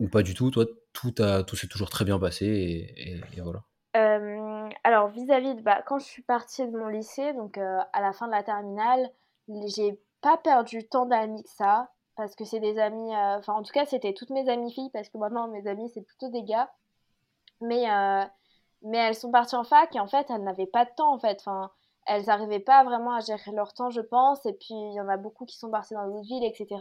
Ou 0.00 0.08
pas 0.08 0.22
du 0.22 0.34
tout? 0.34 0.50
Toi, 0.50 0.66
tout, 0.92 1.14
a, 1.18 1.42
tout 1.42 1.56
s'est 1.56 1.68
toujours 1.68 1.90
très 1.90 2.04
bien 2.04 2.18
passé 2.18 2.46
et, 2.46 3.20
et 3.36 3.40
voilà. 3.40 3.62
Alors 4.84 5.08
vis-à-vis 5.08 5.54
de 5.54 5.62
bah, 5.62 5.82
quand 5.86 5.98
je 5.98 6.04
suis 6.04 6.22
partie 6.22 6.66
de 6.66 6.76
mon 6.76 6.88
lycée, 6.88 7.32
donc 7.34 7.58
euh, 7.58 7.78
à 7.92 8.00
la 8.00 8.12
fin 8.12 8.26
de 8.26 8.32
la 8.32 8.42
terminale, 8.42 9.10
j'ai 9.48 9.98
pas 10.20 10.36
perdu 10.36 10.88
tant 10.88 11.06
d'amis 11.06 11.44
que 11.44 11.50
ça 11.50 11.90
parce 12.16 12.34
que 12.34 12.44
c'est 12.44 12.60
des 12.60 12.78
amis, 12.78 13.14
euh, 13.14 13.38
enfin 13.38 13.54
en 13.54 13.62
tout 13.62 13.72
cas 13.72 13.86
c'était 13.86 14.12
toutes 14.14 14.30
mes 14.30 14.48
amies 14.48 14.72
filles 14.72 14.90
parce 14.92 15.08
que 15.08 15.18
maintenant 15.18 15.48
mes 15.48 15.66
amis 15.66 15.90
c'est 15.94 16.02
plutôt 16.02 16.28
des 16.28 16.42
gars, 16.42 16.70
mais 17.60 17.90
euh, 17.90 18.24
mais 18.82 18.98
elles 18.98 19.14
sont 19.14 19.30
parties 19.30 19.56
en 19.56 19.64
fac 19.64 19.94
et 19.96 20.00
en 20.00 20.06
fait 20.08 20.26
elles 20.30 20.42
n'avaient 20.42 20.66
pas 20.66 20.84
de 20.84 20.90
temps 20.96 21.14
en 21.14 21.18
fait, 21.18 21.38
enfin 21.40 21.70
elles 22.06 22.26
n'arrivaient 22.26 22.60
pas 22.60 22.82
vraiment 22.84 23.14
à 23.14 23.20
gérer 23.20 23.52
leur 23.52 23.72
temps 23.74 23.90
je 23.90 24.00
pense 24.00 24.44
et 24.46 24.52
puis 24.54 24.74
il 24.74 24.94
y 24.94 25.00
en 25.00 25.08
a 25.08 25.16
beaucoup 25.16 25.46
qui 25.46 25.56
sont 25.56 25.70
partis 25.70 25.94
dans 25.94 26.06
d'autres 26.06 26.26
villes 26.26 26.44
etc. 26.44 26.80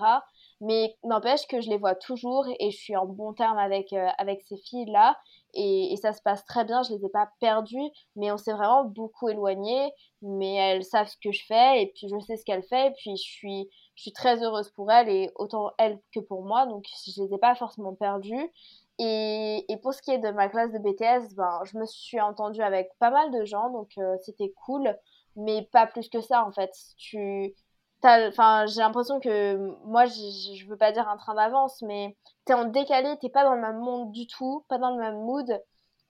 Mais 0.61 0.97
n'empêche 1.03 1.47
que 1.47 1.61
je 1.61 1.69
les 1.69 1.77
vois 1.77 1.95
toujours 1.95 2.45
et 2.59 2.71
je 2.71 2.77
suis 2.77 2.97
en 2.97 3.05
bon 3.05 3.34
terme 3.34 3.57
avec 3.57 3.93
avec 3.93 4.41
ces 4.43 4.57
filles 4.57 4.91
là 4.91 5.17
et, 5.53 5.95
ça 6.01 6.13
se 6.13 6.21
passe 6.21 6.45
très 6.45 6.65
bien, 6.65 6.84
je 6.84 6.93
les 6.93 7.05
ai 7.05 7.09
pas 7.09 7.29
perdues, 7.39 7.89
mais 8.15 8.32
on 8.32 8.38
s'est 8.38 8.53
vraiment 8.53 8.86
beaucoup 8.86 9.29
éloigné. 9.29 9.91
Mais 10.21 10.55
elles 10.55 10.84
savent 10.84 11.07
ce 11.07 11.17
que 11.17 11.32
je 11.32 11.43
fais, 11.45 11.82
et 11.82 11.88
puis 11.88 12.07
je 12.07 12.19
sais 12.19 12.38
ce 12.38 12.45
qu'elles 12.45 12.63
font, 12.63 12.88
et 12.88 12.91
puis 12.91 13.17
je 13.17 13.23
suis, 13.23 13.69
je 13.96 14.04
suis 14.04 14.14
très 14.14 14.44
heureuse 14.44 14.70
pour 14.72 14.92
elles, 14.92 15.10
et 15.10 15.32
autant 15.36 15.72
elles 15.78 16.00
que 16.14 16.20
pour 16.20 16.44
moi, 16.44 16.66
donc 16.66 16.86
je 17.08 17.22
les 17.22 17.34
ai 17.34 17.38
pas 17.38 17.56
forcément 17.56 17.94
perdues. 17.94 18.52
Et, 19.00 19.66
pour 19.82 19.94
ce 19.94 20.02
qui 20.02 20.12
est 20.12 20.20
de 20.20 20.30
ma 20.30 20.48
classe 20.48 20.72
de 20.72 20.78
BTS, 20.78 21.34
ben, 21.36 21.62
je 21.66 21.78
me 21.78 21.86
suis 21.86 22.22
entendue 22.22 22.62
avec 22.62 22.92
pas 23.00 23.10
mal 23.10 23.32
de 23.32 23.46
gens, 23.46 23.72
donc 23.72 23.92
euh, 23.98 24.16
c'était 24.24 24.54
cool, 24.66 24.96
mais 25.36 25.64
pas 25.72 25.88
plus 25.88 26.10
que 26.10 26.22
ça 26.22 26.46
en 26.46 26.52
fait. 26.52 26.72
Tu, 26.98 27.56
enfin, 28.04 28.66
j'ai 28.68 28.82
l'impression 28.82 29.20
que 29.20 29.56
moi, 29.86 30.06
je 30.06 30.68
veux 30.68 30.78
pas 30.78 30.92
dire 30.92 31.08
un 31.10 31.18
train 31.18 31.36
d'avance, 31.36 31.82
mais 31.82 32.16
t'es 32.46 32.54
en 32.54 32.66
décalé, 32.66 33.18
t'es 33.20 33.30
pas 33.30 33.44
dans 33.44 33.56
le 33.56 33.62
même 33.62 33.80
monde 33.80 34.12
du 34.12 34.28
tout, 34.28 34.66
pas 34.70 34.78
dans 34.78 34.92
le 34.92 35.02
même 35.02 35.20
mood. 35.22 35.62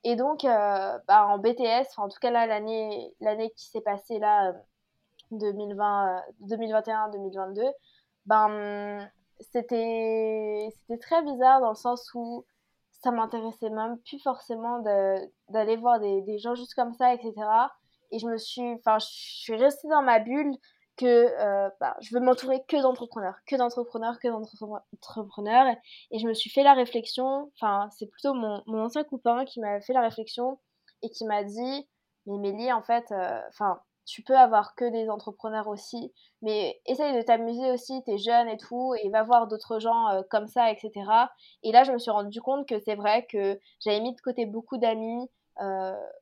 Et 0.03 0.15
donc, 0.15 0.45
euh, 0.45 0.99
bah, 1.07 1.27
en 1.27 1.37
BTS, 1.37 1.97
en 1.97 2.09
tout 2.09 2.19
cas 2.19 2.31
là, 2.31 2.47
l'année, 2.47 3.13
l'année 3.19 3.51
qui 3.51 3.67
s'est 3.67 3.81
passée 3.81 4.19
là, 4.19 4.53
2020, 5.31 6.21
2021-2022, 6.41 7.71
ben, 8.25 9.09
c'était, 9.39 10.69
très 11.01 11.23
bizarre 11.23 11.61
dans 11.61 11.69
le 11.69 11.75
sens 11.75 12.09
où 12.13 12.45
ça 12.91 13.11
m'intéressait 13.11 13.69
même 13.69 13.97
plus 13.99 14.19
forcément 14.19 14.79
d'aller 15.49 15.75
voir 15.77 15.99
des, 15.99 16.21
des 16.21 16.37
gens 16.37 16.55
juste 16.55 16.75
comme 16.75 16.93
ça, 16.93 17.13
etc. 17.13 17.33
Et 18.11 18.19
je 18.19 18.27
me 18.27 18.37
suis, 18.37 18.73
enfin, 18.73 18.99
je 18.99 19.07
suis 19.07 19.55
restée 19.55 19.87
dans 19.87 20.03
ma 20.03 20.19
bulle 20.19 20.55
que 20.97 21.05
euh, 21.05 21.69
bah, 21.79 21.95
je 22.01 22.13
veux 22.13 22.21
m'entourer 22.21 22.63
que 22.67 22.79
d'entrepreneurs, 22.81 23.37
que 23.47 23.55
d'entrepreneurs, 23.55 24.19
que 24.19 24.27
d'entrepreneurs. 24.27 25.75
Et 26.11 26.19
je 26.19 26.27
me 26.27 26.33
suis 26.33 26.49
fait 26.49 26.63
la 26.63 26.73
réflexion, 26.73 27.51
enfin, 27.55 27.89
c'est 27.97 28.07
plutôt 28.07 28.33
mon, 28.33 28.61
mon, 28.67 28.83
ancien 28.85 29.03
copain 29.03 29.45
qui 29.45 29.59
m'a 29.59 29.81
fait 29.81 29.93
la 29.93 30.01
réflexion 30.01 30.59
et 31.01 31.09
qui 31.09 31.25
m'a 31.25 31.43
dit 31.43 31.89
Mais 32.27 32.37
Mélie, 32.37 32.71
en 32.71 32.83
fait, 32.83 33.05
euh, 33.11 33.41
enfin, 33.49 33.79
tu 34.05 34.23
peux 34.23 34.37
avoir 34.37 34.75
que 34.75 34.89
des 34.89 35.09
entrepreneurs 35.09 35.67
aussi, 35.67 36.13
mais 36.41 36.81
essaye 36.85 37.15
de 37.15 37.21
t'amuser 37.21 37.71
aussi, 37.71 38.01
t'es 38.05 38.17
jeune 38.17 38.47
et 38.47 38.57
tout, 38.57 38.93
et 39.01 39.09
va 39.09 39.23
voir 39.23 39.47
d'autres 39.47 39.79
gens 39.79 40.09
euh, 40.09 40.21
comme 40.29 40.47
ça, 40.47 40.71
etc. 40.71 40.91
Et 41.63 41.71
là, 41.71 41.83
je 41.83 41.91
me 41.91 41.99
suis 41.99 42.11
rendu 42.11 42.41
compte 42.41 42.67
que 42.67 42.79
c'est 42.79 42.95
vrai 42.95 43.25
que 43.27 43.59
j'avais 43.79 44.01
mis 44.01 44.13
de 44.15 44.21
côté 44.21 44.45
beaucoup 44.45 44.77
d'amis. 44.77 45.29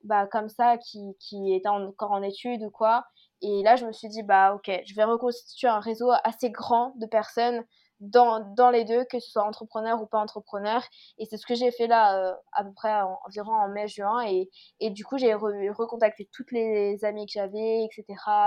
bah, 0.04 0.28
comme 0.28 0.50
ça 0.50 0.78
qui, 0.78 1.16
qui 1.20 1.54
étaient 1.54 1.70
encore 1.70 2.12
en 2.12 2.22
études 2.24 2.64
ou 2.64 2.72
quoi 2.72 3.06
et 3.42 3.64
là, 3.64 3.76
je 3.76 3.86
me 3.86 3.92
suis 3.94 4.10
dit, 4.10 4.24
bah 4.24 4.54
ok, 4.54 4.70
je 4.86 4.96
vais 4.96 5.04
reconstituer 5.04 5.68
un 5.68 5.80
réseau 5.80 6.12
assez 6.24 6.50
grand 6.50 6.94
de 6.98 7.06
personnes 7.06 7.64
dans, 8.00 8.40
dans 8.56 8.70
les 8.70 8.86
deux, 8.86 9.04
que 9.06 9.20
ce 9.20 9.30
soit 9.30 9.44
entrepreneur 9.44 10.02
ou 10.02 10.06
pas 10.06 10.20
entrepreneur. 10.20 10.82
Et 11.18 11.26
c'est 11.26 11.38
ce 11.38 11.46
que 11.46 11.56
j'ai 11.56 11.72
fait 11.72 11.88
là, 11.88 12.18
euh, 12.18 12.34
à 12.54 12.64
peu 12.64 12.72
près 12.74 12.94
environ 13.26 13.52
en 13.52 13.70
mai-juin. 13.70 14.26
Et, 14.28 14.50
et 14.80 14.90
du 14.90 15.04
coup, 15.04 15.18
j'ai 15.18 15.34
recontacté 15.34 16.30
toutes 16.32 16.52
les 16.52 17.04
amies 17.04 17.26
que 17.26 17.34
j'avais, 17.34 17.84
etc. 17.86 18.06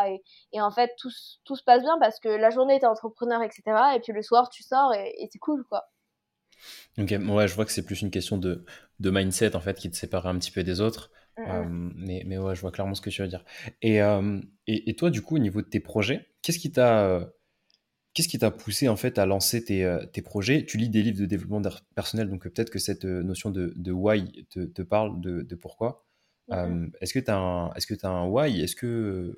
Et, 0.08 0.22
et, 0.52 0.60
en 0.60 0.70
fait, 0.70 0.92
tout, 0.98 1.10
tout 1.44 1.56
se 1.56 1.62
passe 1.64 1.82
bien 1.82 1.98
parce 2.00 2.18
que 2.20 2.28
la 2.28 2.50
journée, 2.50 2.78
t'es 2.80 2.86
entrepreneur, 2.86 3.42
etc. 3.42 3.62
Et 3.94 4.00
puis 4.00 4.12
le 4.12 4.22
soir, 4.22 4.48
tu 4.48 4.62
sors 4.62 4.94
et, 4.94 5.14
et 5.18 5.28
c'est 5.30 5.38
cool, 5.38 5.64
quoi. 5.68 5.84
Ok, 6.98 7.10
ouais, 7.10 7.48
je 7.48 7.54
vois 7.54 7.64
que 7.64 7.72
c'est 7.72 7.84
plus 7.84 8.02
une 8.02 8.10
question 8.10 8.38
de, 8.38 8.64
de 9.00 9.10
mindset, 9.10 9.56
en 9.56 9.60
fait, 9.60 9.78
qui 9.78 9.90
te 9.90 9.96
sépare 9.96 10.26
un 10.26 10.38
petit 10.38 10.50
peu 10.50 10.62
des 10.62 10.80
autres. 10.80 11.10
Mmh, 11.38 11.44
mmh. 11.44 11.92
mais, 11.96 12.22
mais 12.26 12.38
ouais, 12.38 12.54
je 12.54 12.60
vois 12.60 12.70
clairement 12.70 12.94
ce 12.94 13.00
que 13.00 13.10
tu 13.10 13.22
veux 13.22 13.28
dire. 13.28 13.44
Et, 13.80 13.96
et, 14.66 14.90
et, 14.90 14.96
toi, 14.96 15.10
du 15.10 15.22
coup, 15.22 15.36
au 15.36 15.40
niveau 15.40 15.62
de 15.62 15.66
tes 15.66 15.80
projets, 15.80 16.28
qu'est-ce 16.42 16.58
qui 16.58 16.70
t'a 16.70 17.26
qu'est-ce 18.14 18.28
qui 18.28 18.38
t'a 18.38 18.50
poussé 18.50 18.88
en 18.88 18.96
fait 18.96 19.18
à 19.18 19.26
lancer 19.26 19.64
tes, 19.64 19.98
tes, 20.12 20.22
projets? 20.22 20.64
Tu 20.64 20.76
lis 20.78 20.88
des 20.88 21.02
livres 21.02 21.18
de 21.18 21.26
développement 21.26 21.62
personnel, 21.94 22.28
donc 22.28 22.42
peut-être 22.42 22.70
que 22.70 22.78
cette 22.78 23.04
notion 23.04 23.50
de, 23.50 23.72
de 23.76 23.92
why 23.92 24.46
te, 24.50 24.60
te, 24.60 24.82
parle 24.82 25.20
de, 25.20 25.42
de 25.42 25.54
pourquoi. 25.54 26.06
Est-ce 27.00 27.14
que 27.14 27.18
tu 27.18 27.30
as 27.30 27.36
un 27.36 27.72
est-ce 27.74 27.86
que 27.86 27.94
tu 27.94 28.04
as 28.04 28.10
un 28.10 28.26
why? 28.26 28.60
Est-ce 28.60 28.76
que 28.76 29.36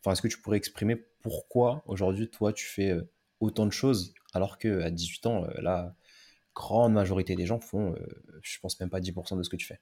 enfin 0.00 0.12
est-ce 0.12 0.22
que 0.22 0.28
tu 0.28 0.38
pourrais 0.38 0.56
exprimer 0.56 0.96
pourquoi 1.20 1.82
aujourd'hui 1.86 2.28
toi 2.28 2.52
tu 2.52 2.66
fais 2.66 2.96
autant 3.40 3.66
de 3.66 3.72
choses 3.72 4.14
alors 4.32 4.58
que 4.58 4.80
à 4.82 4.90
18 4.90 5.26
ans 5.26 5.46
la 5.58 5.94
grande 6.54 6.94
majorité 6.94 7.36
des 7.36 7.46
gens 7.46 7.60
font 7.60 7.94
je 8.42 8.58
pense 8.60 8.80
même 8.80 8.90
pas 8.90 9.00
10% 9.00 9.36
de 9.36 9.42
ce 9.42 9.50
que 9.50 9.56
tu 9.56 9.66
fais? 9.66 9.80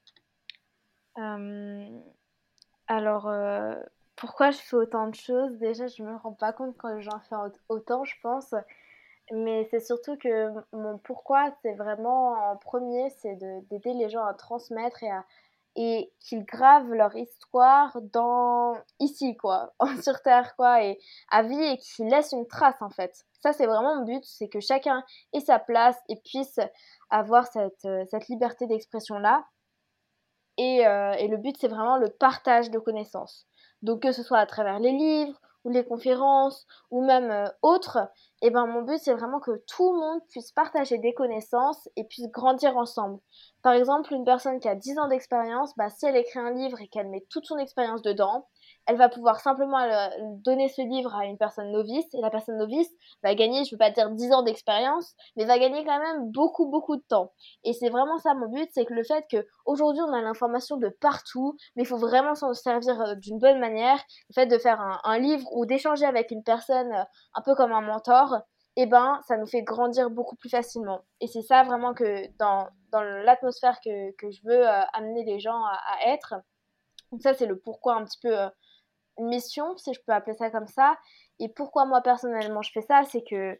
Alors, 2.87 3.29
pourquoi 4.17 4.51
je 4.51 4.59
fais 4.59 4.77
autant 4.77 5.09
de 5.09 5.15
choses? 5.15 5.59
Déjà, 5.59 5.87
je 5.87 6.03
me 6.03 6.17
rends 6.17 6.33
pas 6.33 6.53
compte 6.53 6.77
quand 6.79 7.01
j'en 7.01 7.21
fais 7.21 7.37
autant, 7.69 8.05
je 8.05 8.15
pense. 8.23 8.55
Mais 9.33 9.67
c'est 9.71 9.81
surtout 9.81 10.17
que 10.17 10.53
mon 10.73 10.99
pourquoi, 10.99 11.51
c'est 11.62 11.75
vraiment 11.75 12.51
en 12.51 12.57
premier, 12.57 13.11
c'est 13.11 13.37
d'aider 13.71 13.95
les 13.95 14.09
gens 14.11 14.25
à 14.25 14.35
transmettre 14.35 15.03
et 15.03 15.11
et 15.77 16.12
qu'ils 16.21 16.45
gravent 16.45 16.93
leur 16.93 17.17
histoire 17.17 17.97
dans 18.12 18.77
ici 19.01 19.37
quoi, 19.37 19.75
sur 20.03 20.21
terre 20.23 20.55
quoi 20.57 20.85
et 20.85 20.99
à 21.31 21.43
vie 21.43 21.62
et 21.62 21.79
qu'ils 21.79 22.07
laissent 22.07 22.33
une 22.33 22.47
trace 22.47 22.81
en 22.81 22.91
fait. 22.91 23.27
Ça 23.43 23.53
c'est 23.53 23.67
vraiment 23.67 23.97
mon 23.97 24.05
but, 24.05 24.25
c'est 24.25 24.49
que 24.49 24.61
chacun 24.61 25.05
ait 25.33 25.41
sa 25.41 25.59
place 25.59 25.99
et 26.09 26.17
puisse 26.17 26.61
avoir 27.11 27.47
cette, 27.49 27.85
euh, 27.87 28.05
liberté 28.29 28.67
d'expression 28.67 29.19
là. 29.19 29.45
Et, 30.57 30.87
euh, 30.87 31.12
et 31.15 31.27
le 31.27 31.37
but 31.37 31.57
c'est 31.59 31.69
vraiment 31.69 31.97
le 31.97 32.09
partage 32.09 32.71
de 32.71 32.79
connaissances. 32.79 33.47
Donc 33.85 34.01
que 34.01 34.12
ce 34.12 34.22
soit 34.22 34.39
à 34.39 34.47
travers 34.47 34.78
les 34.78 34.93
livres 34.93 35.39
ou 35.64 35.70
les 35.70 35.85
conférences 35.85 36.66
ou 36.91 37.05
même 37.05 37.30
euh, 37.30 37.47
autres, 37.61 37.99
et 38.41 38.47
eh 38.47 38.51
ben 38.51 38.66
mon 38.66 38.82
but 38.82 38.99
c'est 38.99 39.12
vraiment 39.12 39.41
que 39.41 39.62
tout 39.66 39.93
le 39.93 39.99
monde 39.99 40.20
puisse 40.28 40.53
partager 40.53 40.97
des 40.99 41.12
connaissances 41.12 41.89
et 41.97 42.05
puisse 42.05 42.30
grandir 42.30 42.76
ensemble. 42.78 43.20
Par 43.62 43.74
exemple, 43.74 44.14
une 44.14 44.24
personne 44.24 44.59
qui 44.59 44.68
a 44.68 44.74
10 44.74 44.99
ans 44.99 45.09
d'expérience, 45.09 45.74
bah, 45.76 45.91
si 45.91 46.07
elle 46.07 46.16
écrit 46.16 46.39
un 46.39 46.53
livre 46.53 46.80
et 46.80 46.89
qu'elle 46.89 47.09
met 47.09 47.26
toute 47.28 47.45
son 47.45 47.59
expérience 47.59 48.01
dedans, 48.01 48.47
elle 48.87 48.97
va 48.97 49.09
pouvoir 49.09 49.41
simplement 49.41 49.80
euh, 49.80 50.09
donner 50.45 50.68
ce 50.68 50.82
livre 50.82 51.14
à 51.14 51.24
une 51.24 51.39
personne 51.39 51.70
novice 51.72 52.07
et 52.14 52.20
la 52.20 52.30
personne 52.30 52.59
novice 52.59 52.91
va 53.22 53.35
gagner, 53.35 53.64
je 53.64 53.74
veux 53.74 53.78
pas 53.78 53.91
dire 53.91 54.11
10 54.11 54.32
ans 54.32 54.43
d'expérience, 54.43 55.14
mais 55.37 55.45
va 55.45 55.59
gagner 55.59 55.85
quand 55.85 55.99
même 55.99 56.30
beaucoup 56.30 56.66
beaucoup 56.66 56.97
de 56.97 57.03
temps. 57.09 57.32
Et 57.62 57.72
c'est 57.72 57.89
vraiment 57.89 58.18
ça 58.18 58.35
mon 58.35 58.49
but, 58.49 58.68
c'est 58.72 58.85
que 58.85 58.95
le 58.95 59.05
fait 59.05 59.24
que 59.30 59.47
aujourd'hui 59.64 60.03
on 60.03 60.12
a 60.12 60.20
l'information 60.20 60.76
de 60.76 60.89
partout, 60.89 61.57
mais 61.76 61.82
il 61.82 61.87
faut 61.87 61.97
vraiment 61.97 62.35
s'en 62.35 62.53
servir 62.53 63.01
euh, 63.01 63.14
d'une 63.14 63.39
bonne 63.39 63.59
manière. 63.59 63.99
Le 64.30 64.35
fait 64.35 64.47
de 64.47 64.59
faire 64.59 64.80
un, 65.05 65.18
livre 65.18 65.47
ou 65.53 65.64
d'échanger 65.64 66.05
avec 66.05 66.30
une 66.30 66.43
personne 66.43 66.93
euh, 66.93 67.05
un 67.35 67.43
peu 67.43 67.55
comme 67.55 67.72
un 67.72 67.80
mentor, 67.80 68.41
eh 68.76 68.87
ben 68.87 69.20
ça 69.26 69.37
nous 69.37 69.47
fait 69.47 69.62
grandir 69.62 70.11
beaucoup 70.11 70.37
plus 70.37 70.51
facilement. 70.51 71.03
Et 71.20 71.28
c'est 71.28 71.43
ça 71.43 71.62
vraiment 71.62 71.95
que 71.95 72.26
dans, 72.39 72.68
dans 72.91 73.03
l'atmosphère 73.03 73.78
que, 73.80 74.11
que, 74.16 74.30
je 74.30 74.41
veux 74.45 74.66
amener 74.93 75.24
les 75.24 75.39
gens 75.39 75.62
à, 75.64 76.09
être. 76.09 76.35
Donc 77.12 77.22
ça 77.22 77.35
c'est 77.35 77.47
le 77.47 77.59
pourquoi 77.59 77.95
un 77.95 78.05
petit 78.05 78.18
peu 78.20 78.35
mission, 79.19 79.77
si 79.77 79.93
je 79.95 80.01
peux 80.07 80.12
appeler 80.12 80.37
ça 80.37 80.51
comme 80.51 80.67
ça. 80.67 80.97
Et 81.41 81.49
pourquoi 81.49 81.87
moi 81.87 82.01
personnellement 82.03 82.62
je 82.62 82.71
fais 82.73 82.83
ça, 82.83 83.03
c'est 83.05 83.23
que 83.29 83.59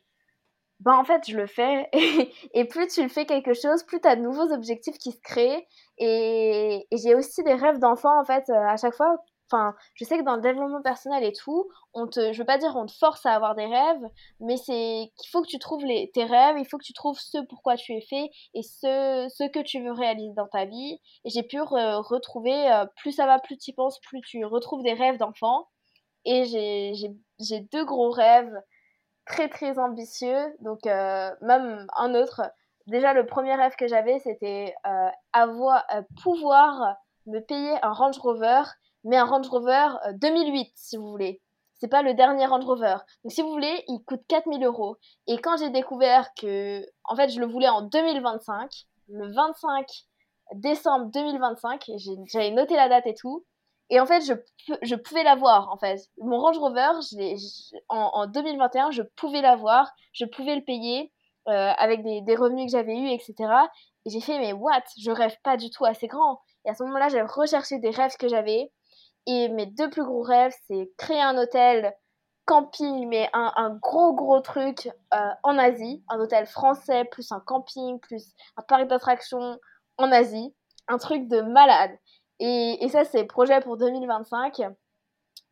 ben 0.81 0.93
en 0.95 1.05
fait 1.05 1.23
je 1.29 1.37
le 1.37 1.47
fais 1.47 1.89
et, 2.55 2.65
plus 2.67 2.89
tu 2.89 3.03
le 3.03 3.09
fais 3.09 3.27
quelque 3.27 3.55
chose, 3.55 3.83
plus 3.85 4.01
tu 4.01 4.09
de 4.09 4.23
nouveaux 4.23 4.53
objectifs 4.53 4.99
qui 4.99 5.13
se 5.13 5.21
créent 5.23 5.67
et, 5.99 6.87
et 6.91 6.97
j'ai 6.97 7.15
aussi 7.15 7.43
des 7.45 7.55
rêves 7.55 7.79
d'enfant 7.79 8.21
en 8.21 8.25
fait 8.25 8.45
euh, 8.51 8.69
à 8.69 8.77
chaque 8.77 8.95
fois 8.95 9.17
Enfin, 9.55 9.77
je 9.95 10.05
sais 10.05 10.19
que 10.19 10.25
dans 10.25 10.35
le 10.35 10.43
développement 10.43 10.83
personnel 10.83 11.23
et 11.23 11.33
tout, 11.33 11.69
on 11.93 12.09
te, 12.09 12.33
je 12.33 12.39
veux 12.39 12.45
pas 12.45 12.59
dire 12.59 12.75
on 12.75 12.87
te 12.87 12.93
force 12.93 13.25
à 13.25 13.35
avoir 13.35 13.55
des 13.55 13.67
rêves, 13.67 14.03
mais 14.41 14.57
c'est 14.57 15.13
qu'il 15.17 15.31
faut 15.31 15.43
que 15.43 15.47
tu 15.49 15.61
trouves 15.61 15.85
les, 15.85 16.11
tes 16.13 16.25
rêves, 16.25 16.57
il 16.59 16.67
faut 16.67 16.77
que 16.77 16.85
tu 16.85 16.93
trouves 16.93 17.19
ce 17.21 17.39
pourquoi 17.49 17.77
tu 17.77 17.93
es 17.93 18.01
fait 18.01 18.31
et 18.55 18.63
ce, 18.63 19.29
ce 19.33 19.49
que 19.49 19.61
tu 19.61 19.81
veux 19.81 19.93
réaliser 19.93 20.35
dans 20.35 20.49
ta 20.49 20.65
vie. 20.65 20.99
Et 21.25 21.31
j'ai 21.31 21.45
pu 21.45 21.61
retrouver, 21.61 22.73
euh, 22.73 22.85
plus 22.97 23.13
ça 23.13 23.27
va, 23.27 23.39
plus 23.39 23.57
tu 23.57 23.71
y 23.71 23.75
penses, 23.75 24.01
plus 24.01 24.21
tu 24.23 24.45
retrouves 24.45 24.83
des 24.83 24.95
rêves 24.95 25.19
d'enfant. 25.19 25.69
Et 26.25 26.45
j'ai 26.45 27.61
deux 27.73 27.85
gros 27.85 28.11
rêves 28.11 28.53
très 29.25 29.49
très 29.49 29.79
ambitieux, 29.79 30.57
donc 30.61 30.85
euh, 30.87 31.31
même 31.43 31.87
un 31.97 32.15
autre. 32.15 32.43
Déjà, 32.89 33.15
le 33.15 33.25
premier 33.25 33.55
rêve 33.55 33.77
que 33.77 33.87
j'avais, 33.87 34.19
c'était 34.19 34.75
euh, 34.87 35.09
avoir, 35.33 35.87
pouvoir 36.23 36.97
me 37.27 37.41
payer 37.41 37.73
un 37.83 37.93
Range 37.93 38.19
Rover 38.19 38.63
mais 39.05 39.17
un 39.17 39.25
Range 39.25 39.49
Rover 39.49 39.89
2008, 40.15 40.61
euh, 40.61 40.71
si 40.75 40.97
vous 40.97 41.09
voulez. 41.09 41.41
C'est 41.75 41.89
pas 41.89 42.03
le 42.03 42.15
dernier 42.15 42.47
Range 42.47 42.65
Rover. 42.65 42.97
Donc, 43.25 43.33
si 43.33 43.43
vous 43.43 43.51
voulez, 43.51 43.85
il 43.89 44.03
coûte 44.07 44.23
4000 44.29 44.65
euros. 44.65 44.97
Et 45.27 45.39
quand 45.39 45.57
j'ai 45.59 45.71
découvert 45.71 46.33
que, 46.35 46.85
en 47.05 47.17
fait, 47.17 47.29
je 47.29 47.41
le 47.41 47.47
voulais 47.47 47.69
en 47.69 47.83
2025, 47.83 48.71
le 49.09 49.33
25 49.33 49.87
décembre 50.55 51.11
2025, 51.13 51.91
j'avais 52.27 52.51
noté 52.51 52.77
la 52.77 52.89
date 52.89 53.07
et 53.07 53.15
tout. 53.15 53.45
Et 53.91 54.01
en 54.01 54.07
fait, 54.07 54.23
je, 54.23 54.33
je 54.83 54.95
pouvais 54.95 55.25
l'avoir, 55.25 55.71
en 55.71 55.77
fait. 55.77 56.01
Mon 56.19 56.39
Range 56.39 56.59
Rover, 56.59 56.91
en, 57.89 58.11
en, 58.15 58.27
2021, 58.27 58.91
je 58.91 59.03
pouvais 59.03 59.43
l'avoir, 59.43 59.93
je 60.13 60.25
pouvais 60.25 60.57
le 60.57 60.65
payer 60.65 61.13
euh, 61.49 61.73
avec 61.77 62.03
des, 62.03 62.23
des, 62.23 62.37
revenus 62.37 62.67
que 62.67 62.73
j'avais 62.79 62.97
eus, 62.97 63.11
etc. 63.11 63.35
Et 64.07 64.11
j'ai 64.11 64.21
fait, 64.21 64.39
mais 64.39 64.55
what? 64.55 64.85
Je 64.99 65.11
rêve 65.11 65.37
pas 65.43 65.59
du 65.59 65.69
tout 65.69 65.85
assez 65.85 66.07
grand. 66.07 66.41
Et 66.65 66.71
à 66.71 66.75
ce 66.75 66.83
moment-là, 66.85 67.09
j'ai 67.09 67.21
recherché 67.21 67.79
des 67.79 67.91
rêves 67.91 68.17
que 68.17 68.29
j'avais. 68.29 68.71
Et 69.27 69.49
mes 69.49 69.67
deux 69.67 69.89
plus 69.91 70.05
gros 70.05 70.23
rêves, 70.23 70.55
c'est 70.67 70.91
créer 70.99 71.21
un 71.21 71.37
hôtel 71.39 71.95
camping, 72.47 73.09
mais 73.09 73.31
un, 73.33 73.79
gros 73.81 74.15
gros 74.15 74.41
truc 74.41 74.91
euh, 75.15 75.31
en 75.43 75.59
Asie, 75.59 76.05
un 76.09 76.19
hôtel 76.21 76.47
français, 76.47 77.05
plus 77.05 77.33
un 77.33 77.41
camping, 77.41 77.99
plus 78.01 78.35
un 78.57 78.63
parc 78.63 78.87
d'attractions 78.87 79.59
en 79.97 80.13
Asie, 80.13 80.55
un 80.89 80.99
truc 80.99 81.29
de 81.29 81.41
malade. 81.41 81.93
Et, 82.41 82.87
ça, 82.91 83.05
c'est 83.05 83.25
projet 83.25 83.61
pour 83.61 83.77
2025. 83.79 84.61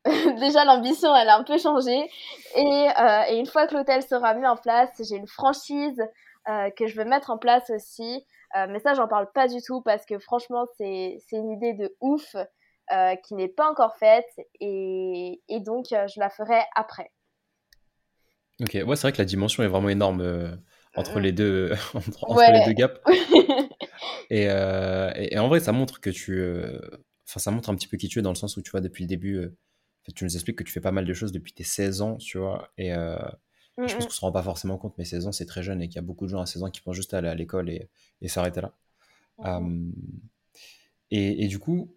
Déjà, 0.38 0.64
l'ambition, 0.64 1.14
elle 1.14 1.28
a 1.28 1.38
un 1.38 1.44
peu 1.44 1.56
changé. 1.56 2.10
Et, 2.56 2.88
euh, 2.98 3.22
et 3.28 3.38
une 3.38 3.46
fois 3.46 3.66
que 3.66 3.74
l'hôtel 3.74 4.02
sera 4.02 4.34
mis 4.34 4.46
en 4.46 4.56
place, 4.56 4.90
j'ai 5.00 5.16
une 5.16 5.28
franchise 5.28 6.02
euh, 6.48 6.70
que 6.76 6.86
je 6.88 6.96
veux 6.96 7.04
mettre 7.04 7.30
en 7.30 7.38
place 7.38 7.70
aussi. 7.70 8.26
mais 8.68 8.80
ça, 8.80 8.92
j'en 8.92 9.08
parle 9.08 9.30
pas 9.32 9.48
du 9.48 9.62
tout 9.62 9.80
parce 9.80 10.04
que 10.04 10.18
franchement, 10.18 10.66
c'est 10.76 11.22
une 11.32 11.52
idée 11.52 11.72
de 11.72 11.96
ouf. 12.00 12.36
Euh, 12.90 13.14
qui 13.16 13.34
n'est 13.34 13.48
pas 13.48 13.70
encore 13.70 13.96
faite 13.96 14.28
et, 14.60 15.40
et 15.48 15.60
donc 15.60 15.92
euh, 15.92 16.06
je 16.08 16.18
la 16.18 16.28
ferai 16.28 16.58
après. 16.74 17.10
Ok, 18.60 18.74
ouais, 18.74 18.96
c'est 18.96 19.02
vrai 19.02 19.12
que 19.12 19.18
la 19.18 19.24
dimension 19.24 19.62
est 19.62 19.68
vraiment 19.68 19.88
énorme 19.88 20.20
euh, 20.20 20.54
entre 20.96 21.20
les 21.20 21.32
deux, 21.32 21.72
entre, 21.94 22.52
les 22.52 22.64
deux 22.66 22.72
gaps. 22.72 23.00
et, 24.30 24.42
et, 24.42 25.38
en 25.38 25.48
vrai, 25.48 25.60
ça 25.60 25.72
montre 25.72 26.00
que 26.00 26.10
tu, 26.10 26.44
enfin, 27.26 27.40
ça 27.40 27.50
montre 27.50 27.70
un 27.70 27.76
petit 27.76 27.86
peu 27.86 27.96
qui 27.96 28.08
tu 28.08 28.18
es 28.18 28.22
dans 28.22 28.30
le 28.30 28.36
sens 28.36 28.56
où 28.56 28.62
tu 28.62 28.70
vois 28.72 28.80
depuis 28.80 29.04
le 29.04 29.08
début, 29.08 29.48
tu 30.14 30.24
nous 30.24 30.34
expliques 30.34 30.58
que 30.58 30.64
tu 30.64 30.72
fais 30.72 30.80
pas 30.80 30.92
mal 30.92 31.06
de 31.06 31.14
choses 31.14 31.32
depuis 31.32 31.54
tes 31.54 31.64
16 31.64 32.02
ans, 32.02 32.16
tu 32.16 32.36
vois, 32.36 32.72
et 32.76 32.90
je 32.90 33.94
pense 33.94 34.04
qu'on 34.04 34.10
se 34.10 34.20
rend 34.20 34.32
pas 34.32 34.42
forcément 34.42 34.76
compte, 34.76 34.98
mais 34.98 35.04
16 35.04 35.28
ans 35.28 35.32
c'est 35.32 35.46
très 35.46 35.62
jeune 35.62 35.80
et 35.80 35.88
qu'il 35.88 35.96
y 35.96 36.00
a 36.00 36.02
beaucoup 36.02 36.26
de 36.26 36.30
gens 36.30 36.40
à 36.40 36.46
16 36.46 36.64
ans 36.64 36.70
qui 36.70 36.82
pensent 36.82 36.96
juste 36.96 37.14
à 37.14 37.18
aller 37.18 37.28
à 37.28 37.34
l'école 37.34 37.70
et, 37.70 37.88
s'arrêter 38.28 38.60
là. 38.60 38.74
et, 41.10 41.44
et, 41.44 41.46
du 41.46 41.58
coup, 41.58 41.94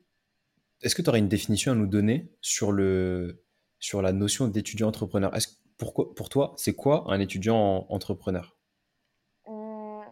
est-ce 0.82 0.96
que 0.96 1.02
tu 1.02 1.10
aurais 1.10 1.20
une 1.20 1.30
définition 1.30 1.72
à 1.72 1.76
nous 1.76 1.88
donner 1.88 2.32
sur, 2.42 2.72
le, 2.72 3.44
sur 3.80 4.02
la 4.02 4.12
notion 4.14 4.48
d'étudiant 4.48 4.88
entrepreneur? 4.88 5.32
Pourquoi, 5.78 6.14
Pour 6.16 6.30
toi, 6.30 6.54
c'est 6.58 6.76
quoi 6.76 7.06
un 7.08 7.20
étudiant 7.20 7.86
entrepreneur? 7.90 8.56
Mmh, 9.48 10.04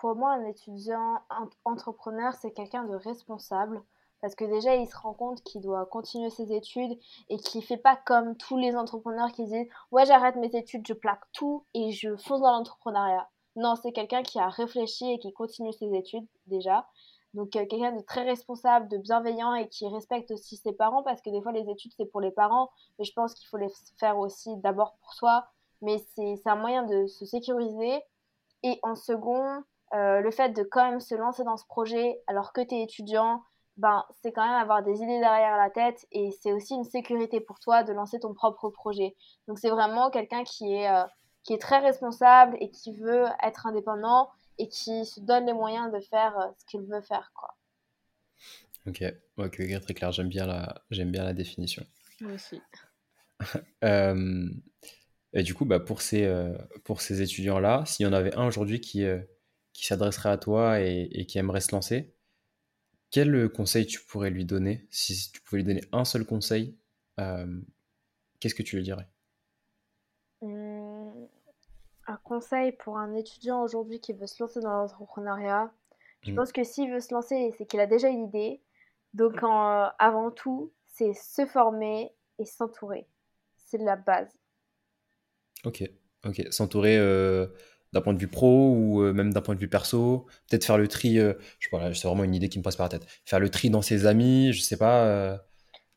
Pour 0.00 0.16
moi, 0.16 0.32
un 0.32 0.46
étudiant 0.46 1.18
entrepreneur, 1.64 2.34
c'est 2.34 2.52
quelqu'un 2.52 2.84
de 2.84 2.94
responsable. 2.94 3.82
Parce 4.20 4.34
que 4.34 4.44
déjà, 4.44 4.76
il 4.76 4.86
se 4.86 4.96
rend 4.96 5.14
compte 5.14 5.42
qu'il 5.42 5.62
doit 5.62 5.86
continuer 5.86 6.28
ses 6.28 6.52
études 6.52 6.98
et 7.30 7.38
qu'il 7.38 7.64
fait 7.64 7.78
pas 7.78 7.98
comme 8.04 8.36
tous 8.36 8.58
les 8.58 8.76
entrepreneurs 8.76 9.32
qui 9.32 9.46
disent 9.46 9.66
Ouais, 9.90 10.04
j'arrête 10.04 10.36
mes 10.36 10.54
études, 10.54 10.86
je 10.86 10.92
plaque 10.92 11.22
tout 11.32 11.64
et 11.72 11.90
je 11.92 12.16
fonce 12.16 12.40
dans 12.40 12.52
l'entrepreneuriat. 12.52 13.30
Non, 13.56 13.76
c'est 13.76 13.92
quelqu'un 13.92 14.22
qui 14.22 14.38
a 14.38 14.48
réfléchi 14.48 15.10
et 15.10 15.18
qui 15.18 15.32
continue 15.32 15.72
ses 15.72 15.92
études 15.94 16.26
déjà. 16.46 16.86
Donc 17.34 17.54
euh, 17.56 17.64
quelqu'un 17.66 17.92
de 17.92 18.00
très 18.00 18.24
responsable, 18.24 18.88
de 18.88 18.98
bienveillant 18.98 19.54
et 19.54 19.68
qui 19.68 19.86
respecte 19.86 20.30
aussi 20.30 20.56
ses 20.56 20.72
parents 20.72 21.02
parce 21.02 21.22
que 21.22 21.30
des 21.30 21.40
fois 21.40 21.52
les 21.52 21.68
études 21.70 21.92
c'est 21.96 22.06
pour 22.06 22.20
les 22.20 22.30
parents, 22.30 22.70
mais 22.98 23.04
je 23.04 23.12
pense 23.12 23.34
qu'il 23.34 23.46
faut 23.48 23.56
les 23.56 23.70
faire 23.98 24.18
aussi 24.18 24.56
d'abord 24.58 24.96
pour 25.00 25.12
soi. 25.14 25.46
Mais 25.82 25.98
c'est 26.14 26.36
un 26.46 26.56
moyen 26.56 26.82
de 26.82 27.06
se 27.06 27.24
sécuriser. 27.24 28.02
Et 28.62 28.78
en 28.82 28.94
second, 28.94 29.62
euh, 29.94 30.20
le 30.20 30.30
fait 30.30 30.50
de 30.50 30.62
quand 30.62 30.90
même 30.90 31.00
se 31.00 31.14
lancer 31.14 31.42
dans 31.44 31.56
ce 31.56 31.64
projet 31.66 32.20
alors 32.26 32.52
que 32.52 32.60
tu 32.60 32.74
es 32.74 32.82
étudiant, 32.82 33.42
ben, 33.76 34.04
c'est 34.22 34.32
quand 34.32 34.44
même 34.44 34.60
avoir 34.60 34.82
des 34.82 34.96
idées 34.96 35.20
derrière 35.20 35.56
la 35.56 35.70
tête 35.70 36.06
et 36.12 36.30
c'est 36.42 36.52
aussi 36.52 36.74
une 36.74 36.84
sécurité 36.84 37.40
pour 37.40 37.58
toi 37.60 37.82
de 37.82 37.92
lancer 37.92 38.20
ton 38.20 38.34
propre 38.34 38.68
projet. 38.68 39.16
Donc 39.48 39.58
c'est 39.58 39.70
vraiment 39.70 40.10
quelqu'un 40.10 40.44
qui 40.44 40.74
est, 40.74 40.90
euh, 40.90 41.04
qui 41.44 41.54
est 41.54 41.58
très 41.58 41.78
responsable 41.78 42.56
et 42.60 42.70
qui 42.70 42.92
veut 42.92 43.24
être 43.42 43.66
indépendant 43.66 44.28
et 44.60 44.68
qui 44.68 45.06
se 45.06 45.20
donne 45.20 45.46
les 45.46 45.54
moyens 45.54 45.90
de 45.90 46.00
faire 46.00 46.38
euh, 46.38 46.46
ce 46.58 46.66
qu'il 46.66 46.82
veut 46.82 47.00
faire. 47.00 47.32
Quoi. 47.34 47.56
Ok, 48.86 49.02
ok, 49.38 49.80
très 49.80 49.94
clair. 49.94 50.12
J'aime 50.12 50.28
bien 50.28 50.46
la, 50.46 50.84
j'aime 50.90 51.10
bien 51.10 51.24
la 51.24 51.32
définition. 51.32 51.84
Moi 52.20 52.34
aussi. 52.34 52.60
Euh, 53.82 54.50
et 55.32 55.42
du 55.42 55.54
coup, 55.54 55.64
bah, 55.64 55.80
pour 55.80 56.02
ces, 56.02 56.24
euh, 56.24 56.52
pour 56.84 57.00
ces 57.00 57.22
étudiants-là, 57.22 57.84
s'il 57.86 58.04
y 58.04 58.06
en 58.06 58.12
avait 58.12 58.34
un 58.34 58.46
aujourd'hui 58.46 58.82
qui, 58.82 59.02
qui 59.72 59.86
s'adresserait 59.86 60.28
à 60.28 60.36
toi 60.36 60.82
et, 60.82 61.08
et, 61.10 61.24
qui 61.24 61.38
aimerait 61.38 61.62
se 61.62 61.72
lancer, 61.72 62.14
quel 63.10 63.48
conseil 63.48 63.86
tu 63.86 63.98
pourrais 63.98 64.28
lui 64.28 64.44
donner? 64.44 64.86
Si 64.90 65.32
tu 65.32 65.40
pouvais 65.40 65.62
lui 65.62 65.68
donner 65.68 65.80
un 65.92 66.04
seul 66.04 66.26
conseil, 66.26 66.76
qu'est-ce 67.16 68.54
que 68.54 68.62
tu 68.62 68.76
lui 68.76 68.82
dirais? 68.82 69.08
Un 72.10 72.18
conseil 72.24 72.72
pour 72.72 72.98
un 72.98 73.14
étudiant 73.14 73.62
aujourd'hui 73.62 74.00
qui 74.00 74.12
veut 74.12 74.26
se 74.26 74.42
lancer 74.42 74.60
dans 74.60 74.72
l'entrepreneuriat, 74.72 75.70
je 76.22 76.32
mm. 76.32 76.34
pense 76.34 76.52
que 76.52 76.64
s'il 76.64 76.90
veut 76.92 77.00
se 77.00 77.14
lancer, 77.14 77.54
c'est 77.56 77.66
qu'il 77.66 77.80
a 77.80 77.86
déjà 77.86 78.08
une 78.08 78.24
idée. 78.24 78.60
Donc, 79.14 79.42
euh, 79.42 79.86
avant 79.98 80.30
tout, 80.30 80.72
c'est 80.86 81.12
se 81.14 81.46
former 81.46 82.12
et 82.38 82.44
s'entourer. 82.44 83.06
C'est 83.56 83.78
la 83.78 83.96
base. 83.96 84.28
Ok, 85.64 85.82
ok. 86.24 86.46
S'entourer, 86.50 86.96
euh, 86.98 87.46
d'un 87.92 88.00
point 88.00 88.14
de 88.14 88.18
vue 88.18 88.28
pro 88.28 88.72
ou 88.72 89.02
euh, 89.02 89.12
même 89.12 89.32
d'un 89.32 89.40
point 89.40 89.54
de 89.54 89.60
vue 89.60 89.68
perso 89.68 90.26
Peut-être 90.48 90.64
faire 90.64 90.78
le 90.78 90.88
tri, 90.88 91.16
je 91.16 91.34
sais 91.58 91.70
pas, 91.70 91.92
c'est 91.94 92.08
vraiment 92.08 92.24
une 92.24 92.34
idée 92.34 92.48
qui 92.48 92.58
me 92.58 92.64
passe 92.64 92.76
par 92.76 92.86
la 92.86 92.98
tête. 92.98 93.06
Faire 93.24 93.40
le 93.40 93.50
tri 93.50 93.70
dans 93.70 93.82
ses 93.82 94.06
amis, 94.06 94.52
je 94.52 94.62
sais 94.62 94.76
pas. 94.76 95.38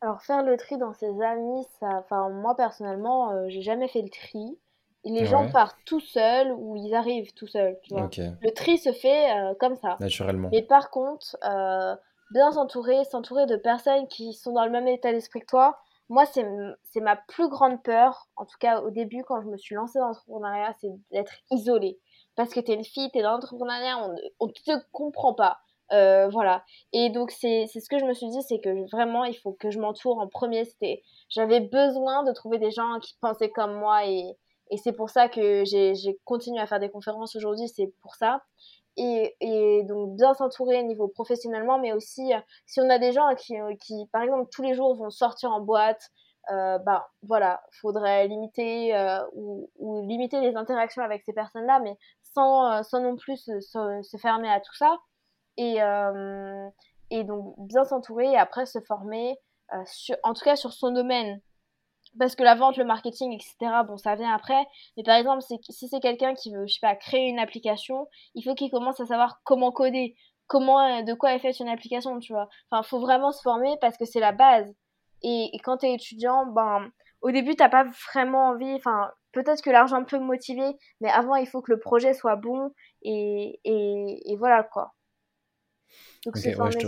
Alors 0.01 0.21
faire 0.21 0.43
le 0.43 0.57
tri 0.57 0.77
dans 0.77 0.93
ses 0.93 1.21
amis, 1.21 1.65
ça, 1.79 1.87
enfin 1.99 2.29
moi 2.29 2.55
personnellement, 2.55 3.47
j'ai 3.49 3.61
jamais 3.61 3.87
fait 3.87 4.01
le 4.01 4.09
tri. 4.09 4.57
Les 5.05 5.25
gens 5.25 5.49
partent 5.51 5.79
tout 5.85 5.99
seuls 5.99 6.51
ou 6.53 6.75
ils 6.77 6.93
arrivent 6.95 7.33
tout 7.33 7.47
seuls, 7.47 7.77
tu 7.83 7.93
vois. 7.93 8.09
Le 8.17 8.51
tri 8.51 8.77
se 8.77 8.91
fait 8.91 9.31
euh, 9.35 9.53
comme 9.59 9.75
ça. 9.75 9.97
naturellement. 9.99 10.49
Mais 10.51 10.61
par 10.61 10.89
contre, 10.89 11.35
euh, 11.43 11.95
bien 12.31 12.51
s'entourer, 12.51 13.03
s'entourer 13.03 13.45
de 13.45 13.57
personnes 13.57 14.07
qui 14.07 14.33
sont 14.33 14.53
dans 14.53 14.65
le 14.65 14.71
même 14.71 14.87
état 14.87 15.11
d'esprit 15.11 15.41
que 15.41 15.47
toi, 15.47 15.77
moi, 16.09 16.25
c'est, 16.25 16.45
ma 17.01 17.15
plus 17.15 17.49
grande 17.49 17.81
peur, 17.81 18.27
en 18.35 18.45
tout 18.45 18.57
cas 18.59 18.81
au 18.81 18.91
début, 18.91 19.23
quand 19.23 19.41
je 19.41 19.47
me 19.47 19.57
suis 19.57 19.75
lancée 19.75 19.99
dans 19.99 20.07
l'entrepreneuriat, 20.07 20.73
c'est 20.79 20.91
d'être 21.11 21.33
isolée. 21.49 21.99
Parce 22.35 22.53
que 22.53 22.59
t'es 22.59 22.73
une 22.73 22.83
fille, 22.83 23.09
t'es 23.11 23.21
dans 23.21 23.31
l'entrepreneuriat, 23.31 23.97
on 23.97 24.09
ne 24.09 24.19
on 24.39 24.47
te 24.47 24.71
comprend 24.91 25.33
pas. 25.33 25.59
Euh, 25.91 26.27
voilà. 26.29 26.63
Et 26.91 27.09
donc, 27.09 27.31
c'est, 27.31 27.67
c'est 27.71 27.79
ce 27.79 27.89
que 27.89 27.99
je 27.99 28.05
me 28.05 28.13
suis 28.13 28.27
dit, 28.29 28.41
c'est 28.41 28.59
que 28.59 28.89
vraiment, 28.91 29.23
il 29.23 29.35
faut 29.35 29.53
que 29.53 29.69
je 29.71 29.79
m'entoure 29.79 30.19
en 30.19 30.27
premier. 30.27 30.65
C'était, 30.65 31.03
j'avais 31.29 31.61
besoin 31.61 32.23
de 32.23 32.31
trouver 32.31 32.57
des 32.57 32.71
gens 32.71 32.99
qui 32.99 33.15
pensaient 33.21 33.51
comme 33.51 33.75
moi 33.75 34.05
et, 34.05 34.35
et 34.73 34.77
c'est 34.77 34.91
pour 34.91 35.11
ça 35.11 35.29
que 35.29 35.63
j'ai, 35.65 35.93
continué 36.25 36.59
à 36.59 36.65
faire 36.65 36.79
des 36.79 36.89
conférences 36.89 37.35
aujourd'hui, 37.35 37.67
c'est 37.67 37.93
pour 38.01 38.15
ça 38.15 38.41
et, 38.97 39.83
donc 39.87 40.15
bien 40.15 40.33
s'entourer 40.33 40.79
au 40.79 40.83
niveau 40.83 41.07
professionnellement, 41.07 41.79
mais 41.79 41.93
aussi 41.93 42.33
euh, 42.33 42.39
si 42.65 42.81
on 42.81 42.89
a 42.89 42.99
des 42.99 43.11
gens 43.11 43.33
qui, 43.35 43.59
euh, 43.59 43.75
qui, 43.79 44.07
par 44.11 44.23
exemple, 44.23 44.49
tous 44.51 44.63
les 44.63 44.73
jours 44.73 44.95
vont 44.95 45.09
sortir 45.09 45.51
en 45.51 45.61
boîte, 45.61 46.09
euh, 46.51 46.77
bah 46.79 47.07
voilà, 47.21 47.61
faudrait 47.81 48.27
limiter 48.27 48.95
euh, 48.95 49.19
ou, 49.33 49.69
limiter 50.07 50.41
les 50.41 50.55
interactions 50.55 51.03
avec 51.03 51.23
ces 51.23 51.33
personnes-là, 51.33 51.79
mais 51.79 51.97
sans, 52.33 52.83
sans 52.83 52.99
non 52.99 53.15
plus 53.15 53.37
se, 53.37 54.17
fermer 54.17 54.49
à 54.49 54.59
tout 54.59 54.75
ça. 54.75 54.97
Et, 55.57 55.77
donc 57.23 57.53
bien 57.59 57.83
s'entourer 57.83 58.31
et 58.31 58.37
après 58.37 58.65
se 58.65 58.79
former, 58.81 59.37
en 60.23 60.33
tout 60.33 60.43
cas 60.43 60.55
sur 60.55 60.73
son 60.73 60.91
domaine. 60.91 61.39
Parce 62.19 62.35
que 62.35 62.43
la 62.43 62.55
vente, 62.55 62.77
le 62.77 62.85
marketing, 62.85 63.33
etc., 63.33 63.55
bon, 63.87 63.97
ça 63.97 64.15
vient 64.15 64.33
après. 64.33 64.65
Mais 64.97 65.03
par 65.03 65.15
exemple, 65.15 65.41
si 65.41 65.87
c'est 65.87 65.99
quelqu'un 65.99 66.35
qui 66.35 66.53
veut, 66.53 66.67
je 66.67 66.73
sais 66.73 66.79
pas, 66.81 66.95
créer 66.95 67.27
une 67.27 67.39
application, 67.39 68.07
il 68.35 68.43
faut 68.43 68.53
qu'il 68.53 68.69
commence 68.69 68.99
à 68.99 69.05
savoir 69.05 69.41
comment 69.43 69.71
coder, 69.71 70.15
comment, 70.47 70.79
euh, 70.79 71.01
de 71.01 71.13
quoi 71.13 71.33
est 71.33 71.39
faite 71.39 71.59
une 71.59 71.69
application, 71.69 72.19
tu 72.19 72.33
vois. 72.33 72.49
Enfin, 72.69 72.83
faut 72.83 72.99
vraiment 72.99 73.31
se 73.31 73.41
former 73.41 73.75
parce 73.81 73.97
que 73.97 74.05
c'est 74.05 74.19
la 74.19 74.31
base. 74.31 74.71
Et, 75.23 75.49
et 75.53 75.59
quand 75.59 75.77
t'es 75.77 75.93
étudiant, 75.93 76.45
ben, 76.45 76.91
au 77.21 77.31
début, 77.31 77.55
t'as 77.55 77.69
pas 77.69 77.85
vraiment 78.13 78.49
envie, 78.49 78.73
enfin, 78.73 79.11
peut-être 79.31 79.63
que 79.63 79.69
l'argent 79.69 80.03
peut 80.03 80.19
motiver, 80.19 80.77
mais 81.01 81.09
avant, 81.09 81.35
il 81.35 81.47
faut 81.47 81.61
que 81.61 81.71
le 81.71 81.79
projet 81.79 82.13
soit 82.13 82.35
bon 82.35 82.71
et, 83.01 83.59
et, 83.63 84.31
et 84.31 84.35
voilà, 84.35 84.63
quoi. 84.63 84.93
Donc, 86.25 86.35
ouais, 86.35 86.41
te, 86.51 86.87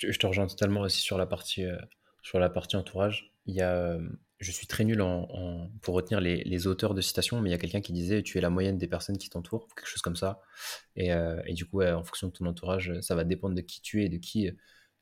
te, 0.00 0.10
je 0.10 0.18
te 0.18 0.26
rejoins 0.26 0.46
totalement 0.46 0.80
aussi 0.80 1.00
sur 1.00 1.18
la 1.18 1.26
partie, 1.26 1.64
euh, 1.64 1.76
sur 2.22 2.38
la 2.38 2.48
partie 2.48 2.76
entourage. 2.76 3.31
Il 3.46 3.54
y 3.54 3.60
a, 3.62 3.98
je 4.40 4.50
suis 4.52 4.66
très 4.66 4.84
nul 4.84 5.00
en, 5.02 5.28
en- 5.30 5.70
pour 5.82 5.94
retenir 5.94 6.20
les, 6.20 6.44
les 6.44 6.66
auteurs 6.66 6.94
de 6.94 7.00
citations, 7.00 7.40
mais 7.40 7.50
il 7.50 7.52
y 7.52 7.54
a 7.54 7.58
quelqu'un 7.58 7.80
qui 7.80 7.92
disait 7.92 8.22
tu 8.22 8.38
es 8.38 8.40
la 8.40 8.50
moyenne 8.50 8.78
des 8.78 8.88
personnes 8.88 9.18
qui 9.18 9.30
t'entourent, 9.30 9.68
quelque 9.76 9.86
chose 9.88 10.02
comme 10.02 10.16
ça. 10.16 10.40
Et, 10.96 11.12
euh, 11.12 11.40
et 11.46 11.54
du 11.54 11.66
coup, 11.66 11.78
ouais, 11.78 11.92
en 11.92 12.04
fonction 12.04 12.28
de 12.28 12.32
ton 12.32 12.46
entourage, 12.46 12.92
ça 13.00 13.14
va 13.14 13.24
dépendre 13.24 13.54
de 13.56 13.60
qui 13.62 13.80
tu 13.82 14.02
es 14.02 14.06
et 14.06 14.08
de 14.08 14.18
qui 14.18 14.50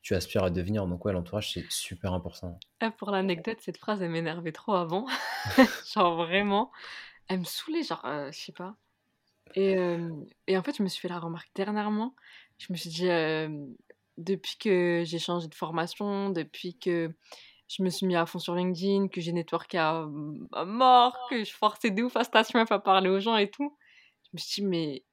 tu 0.03 0.14
aspires 0.14 0.45
à 0.45 0.51
devenir. 0.51 0.86
Donc, 0.86 1.05
ouais, 1.05 1.12
l'entourage, 1.12 1.53
c'est 1.53 1.66
super 1.70 2.12
important. 2.14 2.62
Ah, 2.80 2.91
pour 2.91 3.11
l'anecdote, 3.11 3.59
cette 3.61 3.76
phrase, 3.76 4.01
elle 4.03 4.11
m'énervait 4.11 4.53
trop 4.53 4.72
avant. 4.74 5.07
Genre 5.95 6.16
vraiment, 6.16 6.70
elle 7.28 7.41
me 7.41 7.45
saoulait, 7.45 7.82
genre, 7.84 8.05
euh, 8.07 8.32
je 8.32 8.38
sais 8.41 8.53
pas. 8.53 8.76
Et, 9.55 9.76
euh, 9.78 10.11
et 10.49 10.59
en 10.59 10.62
fait, 10.64 10.76
je 10.78 10.82
me 10.84 10.88
suis 10.88 11.01
fait 11.03 11.09
la 11.09 11.20
remarque 11.20 11.51
dernièrement. 11.55 12.14
Je 12.59 12.72
me 12.72 12.78
suis 12.78 12.91
dit, 12.91 13.09
depuis 14.18 14.57
que 14.59 15.03
j'ai 15.07 15.18
changé 15.18 15.49
de 15.49 15.55
formation, 15.55 16.30
depuis 16.30 16.78
que 16.78 17.14
je 17.71 17.83
me 17.83 17.91
suis 17.91 18.07
mis 18.07 18.16
à 18.16 18.27
fond 18.27 18.39
sur 18.39 18.55
LinkedIn, 18.55 19.09
que 19.09 19.21
j'ai 19.21 19.33
networké 19.33 19.79
à, 19.79 20.07
à 20.53 20.64
mort, 20.64 21.16
que 21.31 21.45
je 21.45 21.53
forçais 21.53 21.91
de 21.91 22.03
ouf 22.03 22.16
à 22.16 22.25
Station 22.25 22.64
F 22.66 22.73
à 22.73 22.79
parler 22.81 23.09
aux 23.11 23.21
gens 23.21 23.37
et 23.37 23.51
tout, 23.51 23.77
je 24.25 24.31
me 24.35 24.39
suis 24.39 24.62
dit, 24.62 24.68
mais 24.68 25.05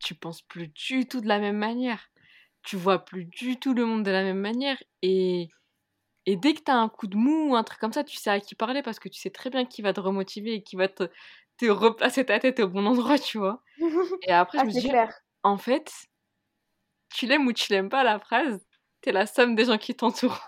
tu 0.00 0.14
penses 0.14 0.42
plus 0.42 0.68
du 0.68 1.06
tout 1.08 1.20
de 1.20 1.28
la 1.28 1.38
même 1.38 1.58
manière. 1.58 2.08
Tu 2.64 2.76
vois 2.76 3.04
plus 3.04 3.24
du 3.26 3.58
tout 3.58 3.74
le 3.74 3.86
monde 3.86 4.04
de 4.04 4.10
la 4.10 4.22
même 4.24 4.40
manière. 4.40 4.82
Et, 5.02 5.50
et 6.26 6.36
dès 6.36 6.54
que 6.54 6.62
tu 6.64 6.70
as 6.70 6.76
un 6.76 6.88
coup 6.88 7.06
de 7.08 7.16
mou 7.16 7.50
ou 7.52 7.56
un 7.56 7.64
truc 7.64 7.80
comme 7.80 7.92
ça, 7.92 8.04
tu 8.04 8.16
sais 8.16 8.30
à 8.30 8.40
qui 8.40 8.54
parler 8.56 8.82
parce 8.82 8.98
que 9.00 9.08
tu 9.08 9.20
sais 9.20 9.30
très 9.30 9.50
bien 9.50 9.64
qui 9.66 9.82
va 9.82 9.92
te 9.92 10.00
remotiver 10.00 10.54
et 10.54 10.62
qui 10.62 10.76
va 10.76 10.88
te, 10.88 11.04
te 11.58 11.66
replacer 11.66 12.24
ta 12.26 12.38
tête 12.40 12.60
au 12.60 12.68
bon 12.68 12.86
endroit, 12.86 13.18
tu 13.18 13.38
vois. 13.38 13.62
Et 14.22 14.32
après, 14.32 14.58
Ah, 14.58 14.62
je 14.62 14.66
me 14.66 14.72
c'est 14.72 14.80
suis 14.80 14.92
en 15.44 15.58
fait, 15.58 15.90
tu 17.14 17.26
l'aimes 17.26 17.46
ou 17.46 17.52
tu 17.52 17.72
l'aimes 17.72 17.88
pas 17.88 18.04
la 18.04 18.18
phrase, 18.20 18.64
t'es 19.00 19.12
la 19.12 19.26
somme 19.26 19.54
des 19.54 19.64
gens 19.64 19.78
qui 19.78 19.94
t'entourent. 19.94 20.40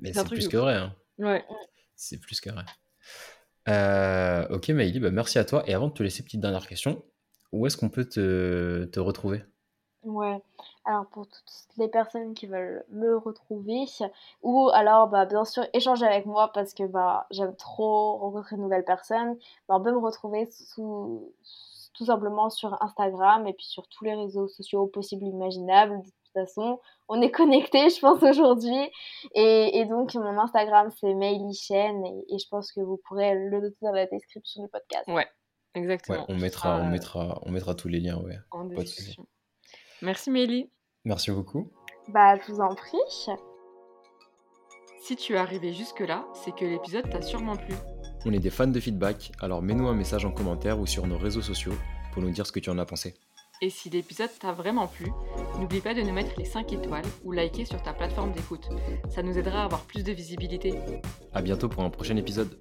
Mais 0.00 0.12
C'est 0.12 0.20
un 0.20 0.22
c'est 0.22 0.28
plus 0.28 0.48
que 0.48 0.56
vrai. 0.56 0.74
hein. 0.74 0.94
Ouais. 1.18 1.44
C'est 1.94 2.18
plus 2.20 2.40
que 2.40 2.50
vrai. 2.50 2.64
Ok, 4.50 4.68
Maïli, 4.70 5.00
bah, 5.00 5.10
merci 5.10 5.38
à 5.38 5.44
toi. 5.44 5.62
Et 5.66 5.74
avant 5.74 5.88
de 5.88 5.92
te 5.92 6.02
laisser, 6.02 6.22
petite 6.22 6.40
dernière 6.40 6.66
question, 6.66 7.02
où 7.52 7.66
est-ce 7.66 7.76
qu'on 7.76 7.88
peut 7.88 8.04
te, 8.08 8.84
te 8.84 9.00
retrouver? 9.00 9.42
Ouais, 10.04 10.40
alors 10.84 11.06
pour 11.06 11.26
toutes 11.26 11.42
les 11.78 11.88
personnes 11.88 12.32
qui 12.34 12.46
veulent 12.46 12.84
me 12.90 13.16
retrouver, 13.16 13.86
ou 14.42 14.70
alors 14.72 15.08
bah, 15.08 15.26
bien 15.26 15.44
sûr 15.44 15.64
échanger 15.72 16.06
avec 16.06 16.26
moi 16.26 16.52
parce 16.52 16.74
que 16.74 16.84
bah, 16.86 17.26
j'aime 17.32 17.56
trop 17.56 18.16
rencontrer 18.18 18.54
de 18.56 18.60
nouvelles 18.60 18.84
personnes, 18.84 19.36
bah, 19.68 19.74
on 19.78 19.82
peut 19.82 19.90
me 19.90 19.98
retrouver 19.98 20.46
sous, 20.52 21.32
tout 21.94 22.04
simplement 22.04 22.50
sur 22.50 22.80
Instagram 22.82 23.48
et 23.48 23.52
puis 23.52 23.66
sur 23.66 23.88
tous 23.88 24.04
les 24.04 24.14
réseaux 24.14 24.46
sociaux 24.46 24.86
possibles 24.86 25.24
et 25.24 25.30
imaginables. 25.30 26.00
De 26.36 26.40
toute 26.42 26.48
façon, 26.54 26.80
on 27.08 27.22
est 27.22 27.30
connectés, 27.30 27.88
je 27.88 27.98
pense, 28.00 28.22
aujourd'hui. 28.22 28.76
Et, 29.34 29.78
et 29.78 29.84
donc, 29.86 30.14
mon 30.14 30.38
Instagram, 30.38 30.90
c'est 31.00 31.14
Meili 31.14 31.54
Chen 31.54 32.04
et, 32.04 32.34
et 32.34 32.38
je 32.38 32.46
pense 32.50 32.72
que 32.72 32.80
vous 32.80 33.00
pourrez 33.08 33.34
le 33.34 33.50
noter 33.60 33.76
dans 33.80 33.92
la 33.92 34.06
description 34.06 34.62
du 34.62 34.68
podcast. 34.68 35.04
Ouais, 35.08 35.14
Ouais, 35.14 35.26
exactement. 35.74 36.24
on 36.28 36.34
mettra, 36.36 36.76
on 36.78 36.86
euh, 36.86 36.90
mettra, 36.90 37.40
on 37.46 37.50
mettra 37.50 37.74
tous 37.74 37.88
les 37.88 38.00
liens, 38.00 38.18
ouais. 38.20 38.36
en 38.50 38.68
Pas 38.68 38.82
de 38.82 38.86
souci. 38.86 38.96
description. 38.96 39.26
Merci 40.02 40.30
Mélie. 40.30 40.70
Merci 41.04 41.30
beaucoup. 41.30 41.70
Bah, 42.08 42.36
je 42.36 42.52
vous 42.52 42.60
en 42.60 42.74
prie. 42.74 42.98
Si 45.00 45.16
tu 45.16 45.34
es 45.34 45.36
arrivé 45.36 45.72
jusque-là, 45.72 46.26
c'est 46.34 46.54
que 46.54 46.64
l'épisode 46.64 47.08
t'a 47.08 47.22
sûrement 47.22 47.56
plu. 47.56 47.74
On 48.24 48.32
est 48.32 48.38
des 48.40 48.50
fans 48.50 48.66
de 48.66 48.80
feedback, 48.80 49.30
alors 49.40 49.62
mets-nous 49.62 49.86
un 49.86 49.94
message 49.94 50.24
en 50.24 50.32
commentaire 50.32 50.80
ou 50.80 50.86
sur 50.86 51.06
nos 51.06 51.16
réseaux 51.16 51.42
sociaux 51.42 51.74
pour 52.12 52.22
nous 52.22 52.30
dire 52.30 52.46
ce 52.46 52.52
que 52.52 52.58
tu 52.60 52.70
en 52.70 52.78
as 52.78 52.86
pensé. 52.86 53.14
Et 53.62 53.70
si 53.70 53.88
l'épisode 53.88 54.30
t'a 54.38 54.52
vraiment 54.52 54.86
plu, 54.86 55.10
n'oublie 55.58 55.80
pas 55.80 55.94
de 55.94 56.02
nous 56.02 56.12
mettre 56.12 56.38
les 56.38 56.44
5 56.44 56.74
étoiles 56.74 57.06
ou 57.24 57.32
liker 57.32 57.64
sur 57.64 57.82
ta 57.82 57.94
plateforme 57.94 58.32
d'écoute. 58.32 58.68
Ça 59.08 59.22
nous 59.22 59.38
aidera 59.38 59.62
à 59.62 59.64
avoir 59.64 59.80
plus 59.82 60.04
de 60.04 60.12
visibilité. 60.12 60.74
À 61.32 61.40
bientôt 61.40 61.68
pour 61.68 61.82
un 61.82 61.88
prochain 61.88 62.16
épisode. 62.16 62.58